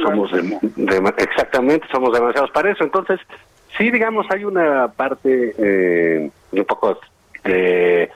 [0.04, 2.84] somos de- de- exactamente, somos demasiados para eso.
[2.84, 3.20] Entonces,
[3.78, 6.98] sí, digamos, hay una parte eh, un poco
[7.44, 8.12] de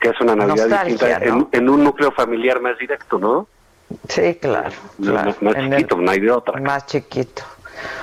[0.00, 0.84] que es una Navidad Nostalgia,
[1.18, 1.48] distinta ¿no?
[1.52, 3.46] en, en un núcleo familiar más directo, ¿no?
[4.08, 4.70] Sí, claro.
[5.02, 5.26] claro.
[5.30, 6.60] Más, más En el- chiquito, no hay de otra.
[6.60, 7.42] Más chiquito.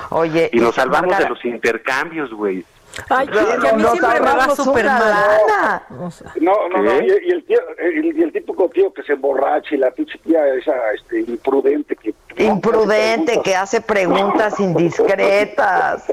[0.10, 2.66] Oye, Y nos salvamos Margarita- de los intercambios, güey.
[3.10, 5.82] Ay, Claro, que a mí nos siempre me va súper mal.
[6.42, 9.76] No, no, no, y, y el tío, el, y el típico tío que se emborracha
[9.76, 12.14] y la pinche tía esa este, imprudente que...
[12.38, 16.06] Imprudente, que hace preguntas indiscretas.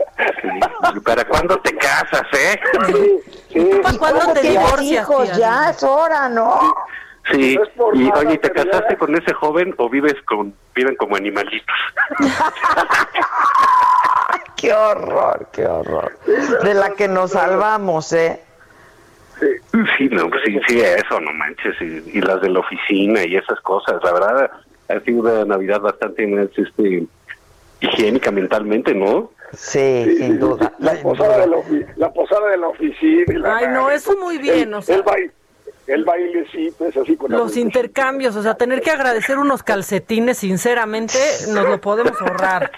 [1.04, 2.60] ¿Para cuándo te casas, eh?
[3.50, 5.08] ¿Y cuándo te tienes divorcias?
[5.08, 6.60] Hijos, ya es hora, ¿no?
[7.30, 11.16] Sí, No y nada, oye, ¿te casaste con ese joven o vives con viven como
[11.16, 11.76] animalitos?
[14.56, 16.18] Qué horror, qué horror.
[16.62, 18.40] De la que nos salvamos, ¿eh?
[19.38, 23.36] Sí, no, pues sí, sí, eso, no manches, y, y las de la oficina y
[23.36, 24.50] esas cosas, la verdad,
[24.88, 27.06] ha sido una Navidad bastante más, este,
[27.80, 29.30] higiénica mentalmente, ¿no?
[29.52, 30.72] Sí, sin duda.
[30.78, 31.56] La posada, de la,
[31.96, 33.24] la posada de la oficina.
[33.28, 34.96] y la- Ay, no, eso muy bien, el, o sea.
[34.96, 35.30] el, baile,
[35.86, 40.38] el bailecito es así con la Los intercambios, o sea, tener que agradecer unos calcetines,
[40.38, 41.18] sinceramente,
[41.50, 42.72] nos lo podemos ahorrar.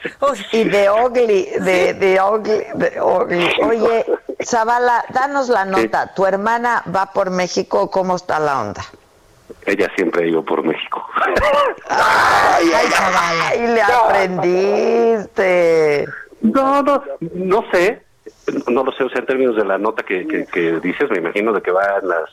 [0.53, 3.49] Y de Ogli, de, de Ogli, de Ogli.
[3.63, 4.05] Oye,
[4.45, 6.13] Zavala, danos la nota.
[6.15, 7.91] ¿Tu hermana va por México?
[7.91, 8.85] ¿Cómo está la onda?
[9.65, 11.07] Ella siempre ha ido por México.
[11.89, 13.57] Ay, ay, Zavala.
[13.57, 16.07] Y le aprendiste.
[16.41, 17.03] No, no,
[17.35, 18.03] no sé,
[18.71, 21.19] no lo sé, o sea, en términos de la nota que, que, que dices, me
[21.19, 22.29] imagino de que van las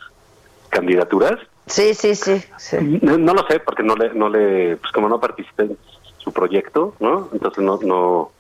[0.69, 1.40] candidaturas.
[1.68, 2.44] Sí, sí, sí.
[2.57, 2.99] sí.
[3.02, 5.77] No, no lo sé, porque no le, no le, pues como no participé en
[6.18, 7.30] su proyecto, ¿no?
[7.34, 8.31] Entonces no, no,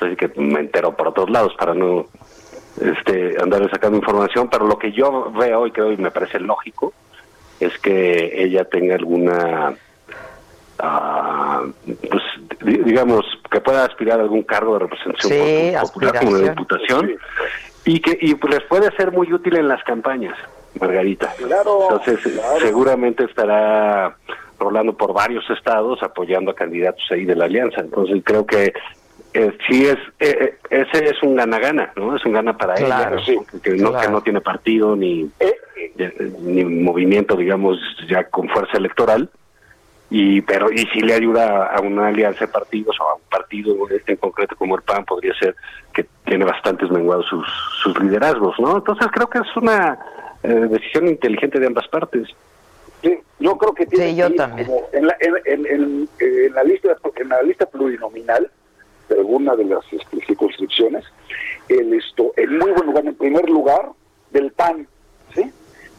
[0.00, 2.06] así que me entero por otros lados para no,
[2.80, 6.92] este, andar sacando información, pero lo que yo veo y que hoy me parece lógico
[7.64, 9.74] es que ella tenga alguna,
[10.78, 12.22] ah, pues,
[12.64, 17.12] di- digamos, que pueda aspirar a algún cargo de representación Sí, popular como de diputación
[17.84, 20.36] y que y pues les puede ser muy útil en las campañas,
[20.80, 21.32] Margarita.
[21.36, 22.60] Claro, Entonces, claro.
[22.60, 24.16] seguramente estará
[24.58, 27.80] rolando por varios estados apoyando a candidatos ahí de la alianza.
[27.80, 28.72] Entonces, creo que
[29.34, 32.16] eh, sí es, eh, eh, ese es un gana-gana, ¿no?
[32.16, 35.54] Es un gana para Claro, ella, sí, que, no, que no tiene partido ni, eh,
[36.40, 37.78] ni movimiento, digamos,
[38.08, 39.28] ya con fuerza electoral.
[40.14, 43.74] Y pero y si le ayuda a una alianza de partidos o a un partido
[44.06, 45.56] en concreto como el PAN podría ser
[45.94, 47.46] que tiene bastantes menguados sus,
[47.82, 48.76] sus liderazgos, ¿no?
[48.76, 49.98] Entonces creo que es una
[50.42, 52.28] eh, decisión inteligente de ambas partes.
[53.00, 54.66] Sí, yo creo que tiene Sí, yo que ir también.
[54.68, 58.50] como en la, en, en- en- en la lista en la lista plurinominal
[59.12, 61.04] de alguna de las este, circunscripciones
[61.68, 63.90] el esto en muy buen lugar en primer lugar
[64.30, 64.86] del PAN
[65.34, 65.50] sí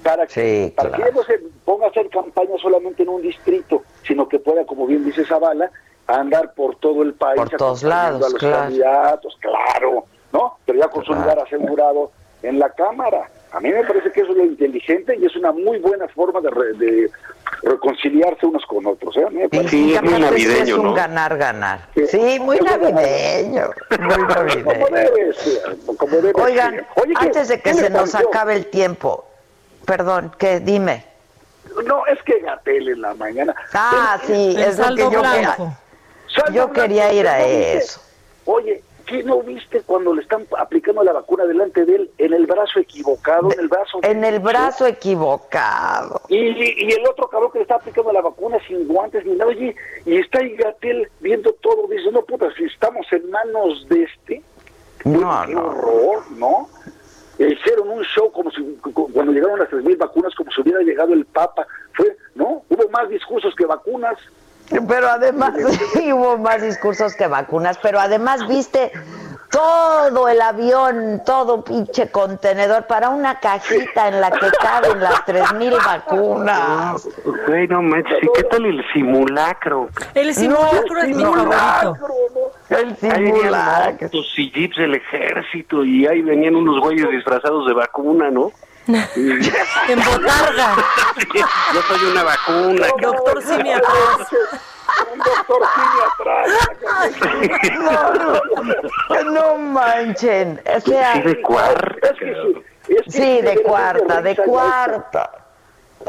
[0.03, 0.33] para que
[0.67, 1.05] Sí, para claro.
[1.05, 4.85] que no se ponga a hacer campaña solamente en un distrito sino que pueda como
[4.87, 5.71] bien dice Zavala
[6.07, 8.57] andar por todo el país Por todos lados, a los claro.
[8.57, 12.11] candidatos claro no pero ya con su lugar asegurado
[12.41, 15.51] en la cámara a mí me parece que eso es lo inteligente y es una
[15.51, 17.09] muy buena forma de, re- de
[17.61, 19.15] reconciliarse unos con otros.
[19.17, 19.23] ¿eh?
[19.25, 20.93] A mí me parece- Sí, es muy navideño, es un ¿no?
[20.93, 21.87] ganar, ganar.
[21.95, 22.07] Sí.
[22.07, 23.69] Sí, muy navideño.
[23.99, 24.89] Muy Como navideño.
[24.91, 25.61] debe ser,
[25.97, 26.85] como debe Oigan, ser.
[26.95, 28.29] Oye, ¿qué- antes de que se nos pareció?
[28.29, 29.25] acabe el tiempo,
[29.85, 30.59] perdón, ¿qué?
[30.59, 31.05] Dime.
[31.85, 33.55] No, es que Gatel en la mañana.
[33.73, 35.75] Ah, sí, El es lo que yo blanco.
[36.27, 38.01] Saldo Yo blanco, quería ir a eso.
[38.45, 38.83] Oye,
[39.17, 42.79] ¿qué no viste cuando le están aplicando la vacuna delante de él en el brazo
[42.79, 46.19] equivocado, en el brazo En el brazo equivocado.
[46.29, 49.51] Y, y el otro cabrón que le está aplicando la vacuna sin guantes ni nada,
[49.51, 49.75] oye,
[50.05, 54.41] y está ahí Gatel viendo todo, dice, no puta, si estamos en manos de este,
[55.05, 55.65] No, qué no.
[55.67, 56.69] horror, ¿no?
[57.37, 61.13] Hicieron un show como si, cu- cuando llegaron las 3.000 vacunas, como si hubiera llegado
[61.13, 62.63] el Papa, fue, ¿no?
[62.69, 64.17] Hubo más discursos que vacunas.
[64.87, 65.53] Pero además,
[65.93, 68.91] sí, hubo más discursos que vacunas, pero además viste
[69.49, 75.73] todo el avión, todo pinche contenedor para una cajita en la que caben las 3000
[75.85, 77.07] vacunas.
[77.47, 79.89] Güey, no manches, ¿y qué tal el simulacro?
[80.15, 81.97] El simulacro es mi favorito.
[82.69, 84.09] El Ahí venían simulacro.
[84.37, 88.51] y jeeps del ejército y ahí venían unos güeyes disfrazados de vacuna, ¿no?
[88.87, 90.75] En botarga.
[91.73, 92.87] Yo soy una vacuna.
[93.01, 94.27] Doctor Simi atrás.
[95.13, 96.49] Un doctor Simi atrás.
[97.79, 100.61] No, no, no manchen.
[100.75, 102.07] O sea, Sí, de cuarta.
[102.09, 102.63] Es que sí.
[102.93, 105.31] es que sí, de cuarta, de cuarta.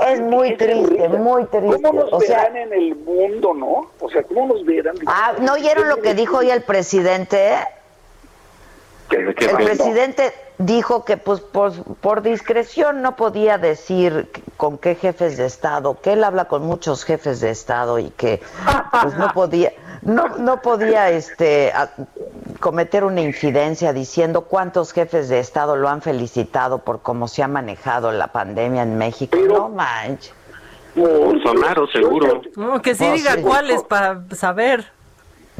[0.09, 1.83] Es muy triste, muy triste.
[1.83, 3.93] ¿Cómo nos O sea, verán en el mundo, no?
[4.01, 4.97] O sea, ¿cómo nos verán?
[5.07, 7.55] ah, ¿no oyeron lo que dijo hoy el presidente?
[9.11, 15.47] El presidente dijo que pues por, por discreción no podía decir con qué jefes de
[15.47, 18.41] estado, que él habla con muchos jefes de estado y que
[19.03, 19.73] pues no podía
[20.03, 21.91] no no podía este a-
[22.61, 27.49] cometer una infidencia diciendo cuántos jefes de estado lo han felicitado por cómo se ha
[27.49, 29.37] manejado la pandemia en México.
[29.47, 30.33] no manches.
[30.95, 32.43] Bolsonaro, seguro.
[32.57, 33.43] No, que sí No, diga sí.
[33.43, 34.85] cuáles para saber.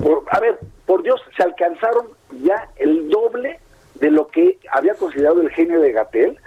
[0.01, 2.07] Por- a ver, por Dios, se alcanzaron
[2.43, 3.59] ya el doble
[3.95, 6.39] de lo que había considerado el genio de Gatel.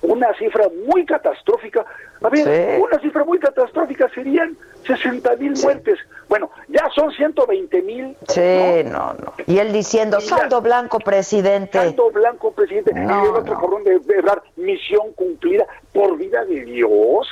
[0.00, 1.84] Una cifra muy catastrófica.
[2.22, 2.80] A ver, Sí.
[2.82, 4.56] una cifra muy catastrófica serían
[4.86, 5.98] 60 mil muertes.
[6.28, 8.16] Bueno, ya son 120 mil.
[8.28, 9.32] Sí, no, no.
[9.46, 11.78] Y él diciendo, saldo blanco, presidente.
[11.78, 12.92] Saldo blanco, presidente.
[12.94, 17.28] No, y el otro cordón de verdad, misión cumplida por vida de Dios.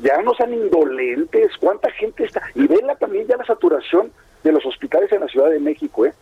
[0.00, 1.52] Ya no sean indolentes.
[1.60, 2.42] ¿Cuánta gente está?
[2.54, 4.10] Y vela también ya la saturación
[4.42, 6.14] de los hospitales en la Ciudad de México, ¿eh?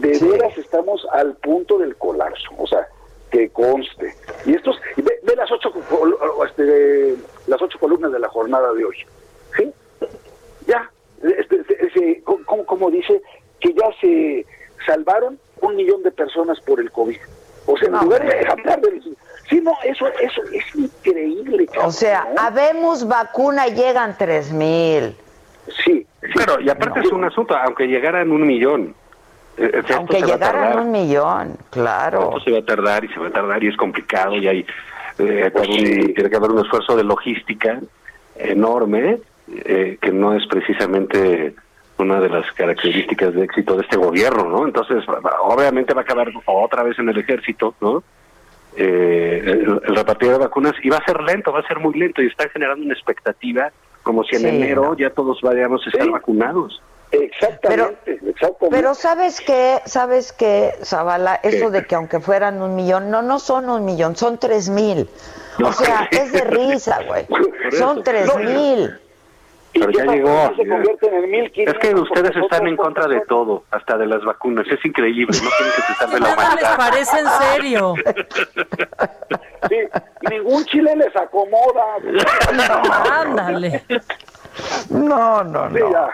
[0.00, 2.50] De veras estamos al punto del colapso.
[2.56, 2.86] O sea,
[3.30, 4.14] que conste.
[4.46, 5.72] Y estos, ve, ve las ocho
[6.46, 7.16] este,
[7.46, 8.96] las ocho columnas de la jornada de hoy.
[9.56, 9.72] ¿Sí?
[10.66, 10.90] Ya,
[11.22, 13.20] este, este, como, como dice,
[13.60, 14.46] que ya se
[14.86, 17.18] salvaron un millón de personas por el COVID.
[17.66, 19.02] O sea, en No, lugar de hablar de...
[19.48, 21.66] Sí, no, eso, eso es increíble.
[21.82, 22.40] O sea, ¿no?
[22.42, 25.16] habemos vacuna, llegan tres mil.
[25.84, 28.94] Sí, Pero, y aparte es un asunto, aunque llegaran un millón.
[29.58, 30.80] Eh, Aunque a llegaran tardar.
[30.80, 32.28] un millón, claro.
[32.28, 34.66] Esto se va a tardar y se va a tardar y es complicado y hay
[35.18, 37.80] eh, un- tiene que haber un esfuerzo de logística
[38.36, 39.18] enorme
[39.64, 41.54] eh, que no es precisamente
[41.98, 44.64] una de las características de éxito de este gobierno, ¿no?
[44.66, 45.02] Entonces,
[45.42, 48.04] obviamente va a acabar otra vez en el ejército, ¿no?
[48.76, 51.94] Eh, el, el repartido de vacunas y va a ser lento, va a ser muy
[51.98, 53.72] lento y están generando una expectativa
[54.04, 56.80] como si en Sí, enero ya todos vayamos a estar vacunados.
[57.10, 58.68] Exactamente, exactamente.
[58.70, 59.80] Pero ¿sabes qué?
[59.84, 61.40] ¿Sabes qué, Zavala?
[61.42, 65.08] Eso de que aunque fueran un millón, no, no son un millón, son tres mil.
[65.62, 67.26] O sea, es de risa, güey.
[67.72, 68.96] Son tres mil.
[69.72, 70.52] Pero ya llegó.
[70.56, 74.24] se convierten en 1500 Es que ustedes están en contra de todo, hasta de las
[74.24, 74.66] vacunas.
[74.68, 77.94] Es increíble, no quieren que se salve la Nada les parece en serio.
[79.68, 79.76] Sí,
[80.30, 81.84] ningún chile les acomoda.
[83.20, 83.84] Ándale.
[84.90, 86.08] No, no, no.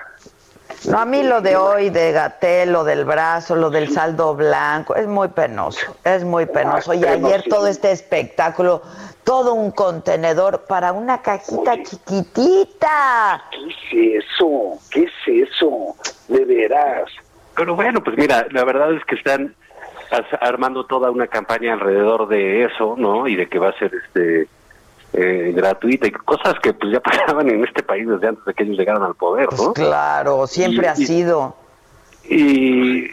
[0.89, 4.95] No, a mí lo de hoy, de Gatel, lo del brazo, lo del saldo blanco,
[4.95, 6.93] es muy penoso, es muy penoso.
[6.93, 8.83] Y ayer todo este espectáculo,
[9.25, 13.45] todo un contenedor para una cajita chiquitita.
[13.51, 14.79] ¿Qué es eso?
[14.91, 15.97] ¿Qué es eso?
[16.29, 17.11] De veras.
[17.57, 19.55] Pero bueno, pues mira, la verdad es que están
[20.41, 23.27] armando toda una campaña alrededor de eso, ¿no?
[23.27, 24.49] Y de que va a ser este
[25.15, 28.65] eh, gratuita y cosas que pues ya pasaban en este país desde antes de que
[28.65, 29.73] ellos llegaran al poder, Pues ¿no?
[29.73, 31.57] claro, siempre Y- ha y- sido.
[32.29, 33.11] y,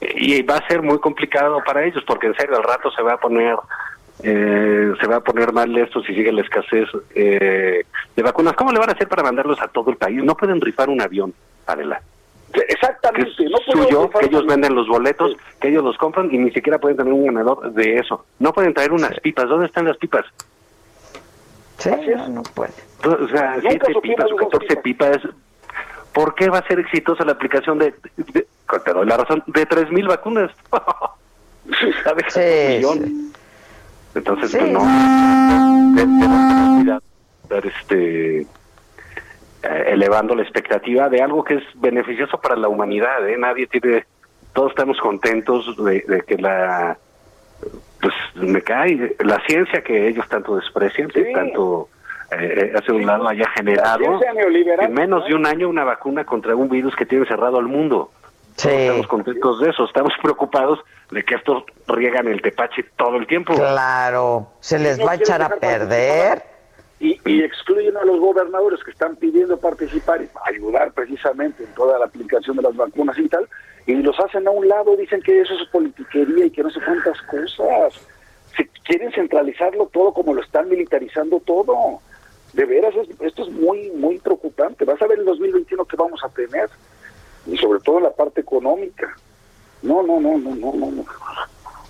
[0.00, 3.14] y va a ser muy complicado para ellos porque en serio al rato se va
[3.14, 3.56] a poner
[4.22, 7.84] eh, se va a poner mal esto si sigue la escasez eh,
[8.16, 10.58] de vacunas cómo le van a hacer para mandarlos a todo el país no pueden
[10.60, 11.34] rifar un avión
[11.66, 12.00] Adela
[12.68, 13.30] Exactamente.
[13.50, 16.96] no suyo que ellos venden los boletos que ellos los compran y ni siquiera pueden
[16.96, 20.24] tener un ganador de eso no pueden traer unas pipas ¿dónde están las pipas?
[21.78, 22.72] Sí, no, no puede.
[23.04, 25.18] O sea, Nunca siete supimos pipas o esas 14 pipas.
[26.12, 28.46] ¿Por qué va a ser exitosa la aplicación de, de-
[28.84, 30.50] te doy la razón, de 3.000 vacunas?
[32.04, 32.32] ¿Sabes?
[32.32, 32.82] Sí.
[34.14, 34.58] Entonces, Sí.
[34.58, 34.80] pues, no.
[36.78, 37.02] cuidar,
[37.42, 38.46] estar, este, eh,
[39.88, 43.28] elevando la expectativa de algo que es beneficioso para la humanidad.
[43.28, 43.36] ¿eh?
[43.38, 44.06] Nadie tiene.
[44.54, 46.96] Todos estamos contentos de, de que la.
[48.00, 51.88] Pues me cae la ciencia que ellos tanto desprecian, que tanto
[52.30, 54.20] eh, hace un lado haya generado
[54.80, 58.10] en menos de un año una vacuna contra un virus que tiene cerrado al mundo.
[58.56, 58.68] Sí.
[58.68, 63.54] Estamos contentos de eso, estamos preocupados de que estos riegan el tepache todo el tiempo.
[63.54, 66.55] Claro, se les va a echar a perder.
[66.98, 71.98] Y, y excluyen a los gobernadores que están pidiendo participar y ayudar precisamente en toda
[71.98, 73.46] la aplicación de las vacunas y tal,
[73.86, 76.80] y los hacen a un lado, dicen que eso es politiquería y que no sé
[76.84, 77.94] cuántas cosas.
[78.84, 82.00] Quieren centralizarlo todo como lo están militarizando todo.
[82.52, 84.84] De veras, es- esto es muy, muy preocupante.
[84.84, 86.70] Vas a ver el 2021 que vamos a tener,
[87.46, 89.14] y sobre todo la parte económica.
[89.82, 90.90] No, no, no, no, no, no.
[90.92, 91.04] no.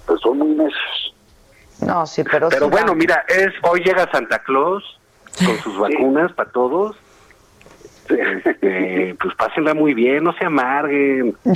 [0.07, 0.96] Pues son muy necios.
[1.81, 4.99] No, sí, pero, Pero sí bueno, mira, es hoy llega Santa Claus
[5.45, 6.97] con sus vacunas para todos.
[8.09, 11.37] Este, pues pásenla muy bien, no se amarguen.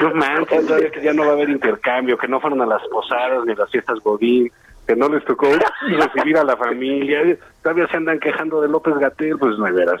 [0.00, 2.82] No manches, todavía que ya no va a haber intercambio, que no fueron a las
[2.88, 4.50] posadas ni a las fiestas godín.
[4.86, 5.48] que no les tocó
[5.82, 7.36] recibir a la familia.
[7.62, 10.00] Todavía se andan quejando de López Gatel, pues no hay veras.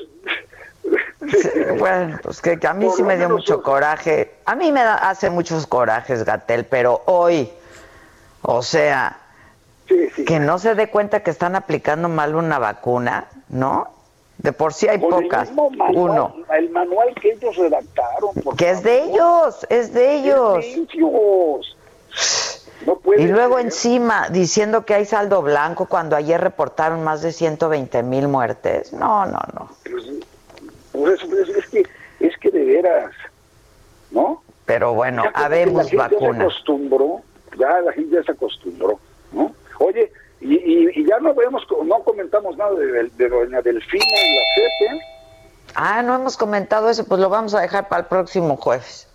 [1.78, 4.34] Bueno, pues que, que a mí sí me dio mucho coraje.
[4.46, 7.50] A mí me da- hace muchos corajes Gatel, pero hoy,
[8.42, 9.18] o sea,
[10.26, 13.88] que no se dé cuenta que están aplicando mal una vacuna, ¿no?
[14.38, 15.50] De por sí hay Con pocas.
[15.52, 16.34] manual, Uno.
[16.56, 18.34] El manual que ellos redactaron.
[18.44, 20.64] por Que es de ellos, es de ellos.
[20.64, 21.76] Es de ellos.
[22.86, 23.66] No puede Y luego ser.
[23.66, 28.92] encima diciendo que hay saldo blanco cuando ayer reportaron más de 120 mil muertes.
[28.92, 29.68] No, no, no.
[30.98, 31.82] Pues eso, pues, es, que,
[32.20, 33.12] es que de veras,
[34.10, 34.42] ¿no?
[34.66, 37.22] Pero bueno, Ya habemos la gente ya se acostumbró,
[37.58, 38.98] ya la gente ya se acostumbró,
[39.32, 39.54] ¿no?
[39.80, 44.36] Oye, y, y, y ya no vemos, no comentamos nada de, de doña Delfina en
[44.36, 45.02] la CEP,
[45.74, 49.06] Ah, no hemos comentado eso, pues lo vamos a dejar para el próximo jueves.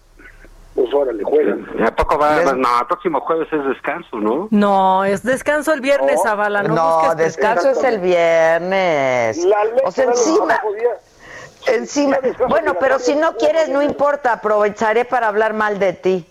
[0.76, 1.68] pues órale, juegan.
[1.86, 2.42] ¿A poco va?
[2.54, 4.48] No, el próximo jueves es descanso, ¿no?
[4.52, 6.64] No, es descanso el viernes, Zavala.
[6.64, 9.46] No, No, descanso es el viernes.
[9.84, 10.62] O sea, encima.
[11.68, 12.18] Encima.
[12.50, 14.34] Bueno, pero si no quieres, no importa.
[14.34, 16.26] Aprovecharé para hablar mal de ti.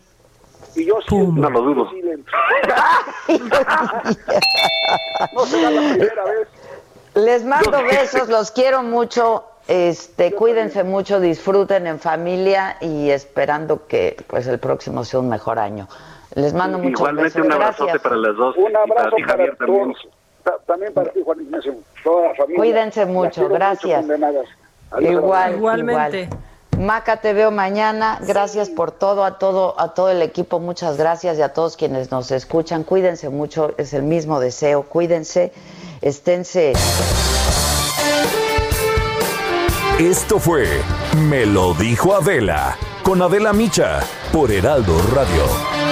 [0.75, 1.91] Y yo sí, No lo dudo.
[5.35, 6.49] no será la primera vez.
[7.15, 9.45] Les mando besos, los quiero mucho.
[9.69, 15.59] Este, cuídense mucho, disfruten en familia y esperando que pues el próximo sea un mejor
[15.59, 15.89] año.
[16.35, 17.47] Les mando muchos Igualmente besos.
[17.47, 18.03] un abrazote Gracias.
[18.03, 18.57] para las dos.
[18.57, 19.93] Un y para abrazo ti, para Javier, también.
[19.93, 20.09] todos.
[20.43, 21.75] Ta- También para ti, Juan Ignacio.
[22.03, 22.57] Toda la familia.
[22.59, 24.01] Cuídense mucho, gracias.
[24.01, 24.47] condenadas.
[25.01, 26.23] Igual, Igualmente.
[26.23, 26.43] igual.
[26.79, 28.19] Maca, te veo mañana.
[28.27, 30.59] Gracias por todo, a todo, a todo el equipo.
[30.59, 32.83] Muchas gracias y a todos quienes nos escuchan.
[32.83, 34.85] Cuídense mucho, es el mismo deseo.
[34.85, 35.53] Cuídense,
[36.01, 36.73] esténse.
[39.99, 40.67] Esto fue
[41.29, 44.01] Me lo dijo Adela con Adela Micha
[44.33, 45.92] por Heraldo Radio.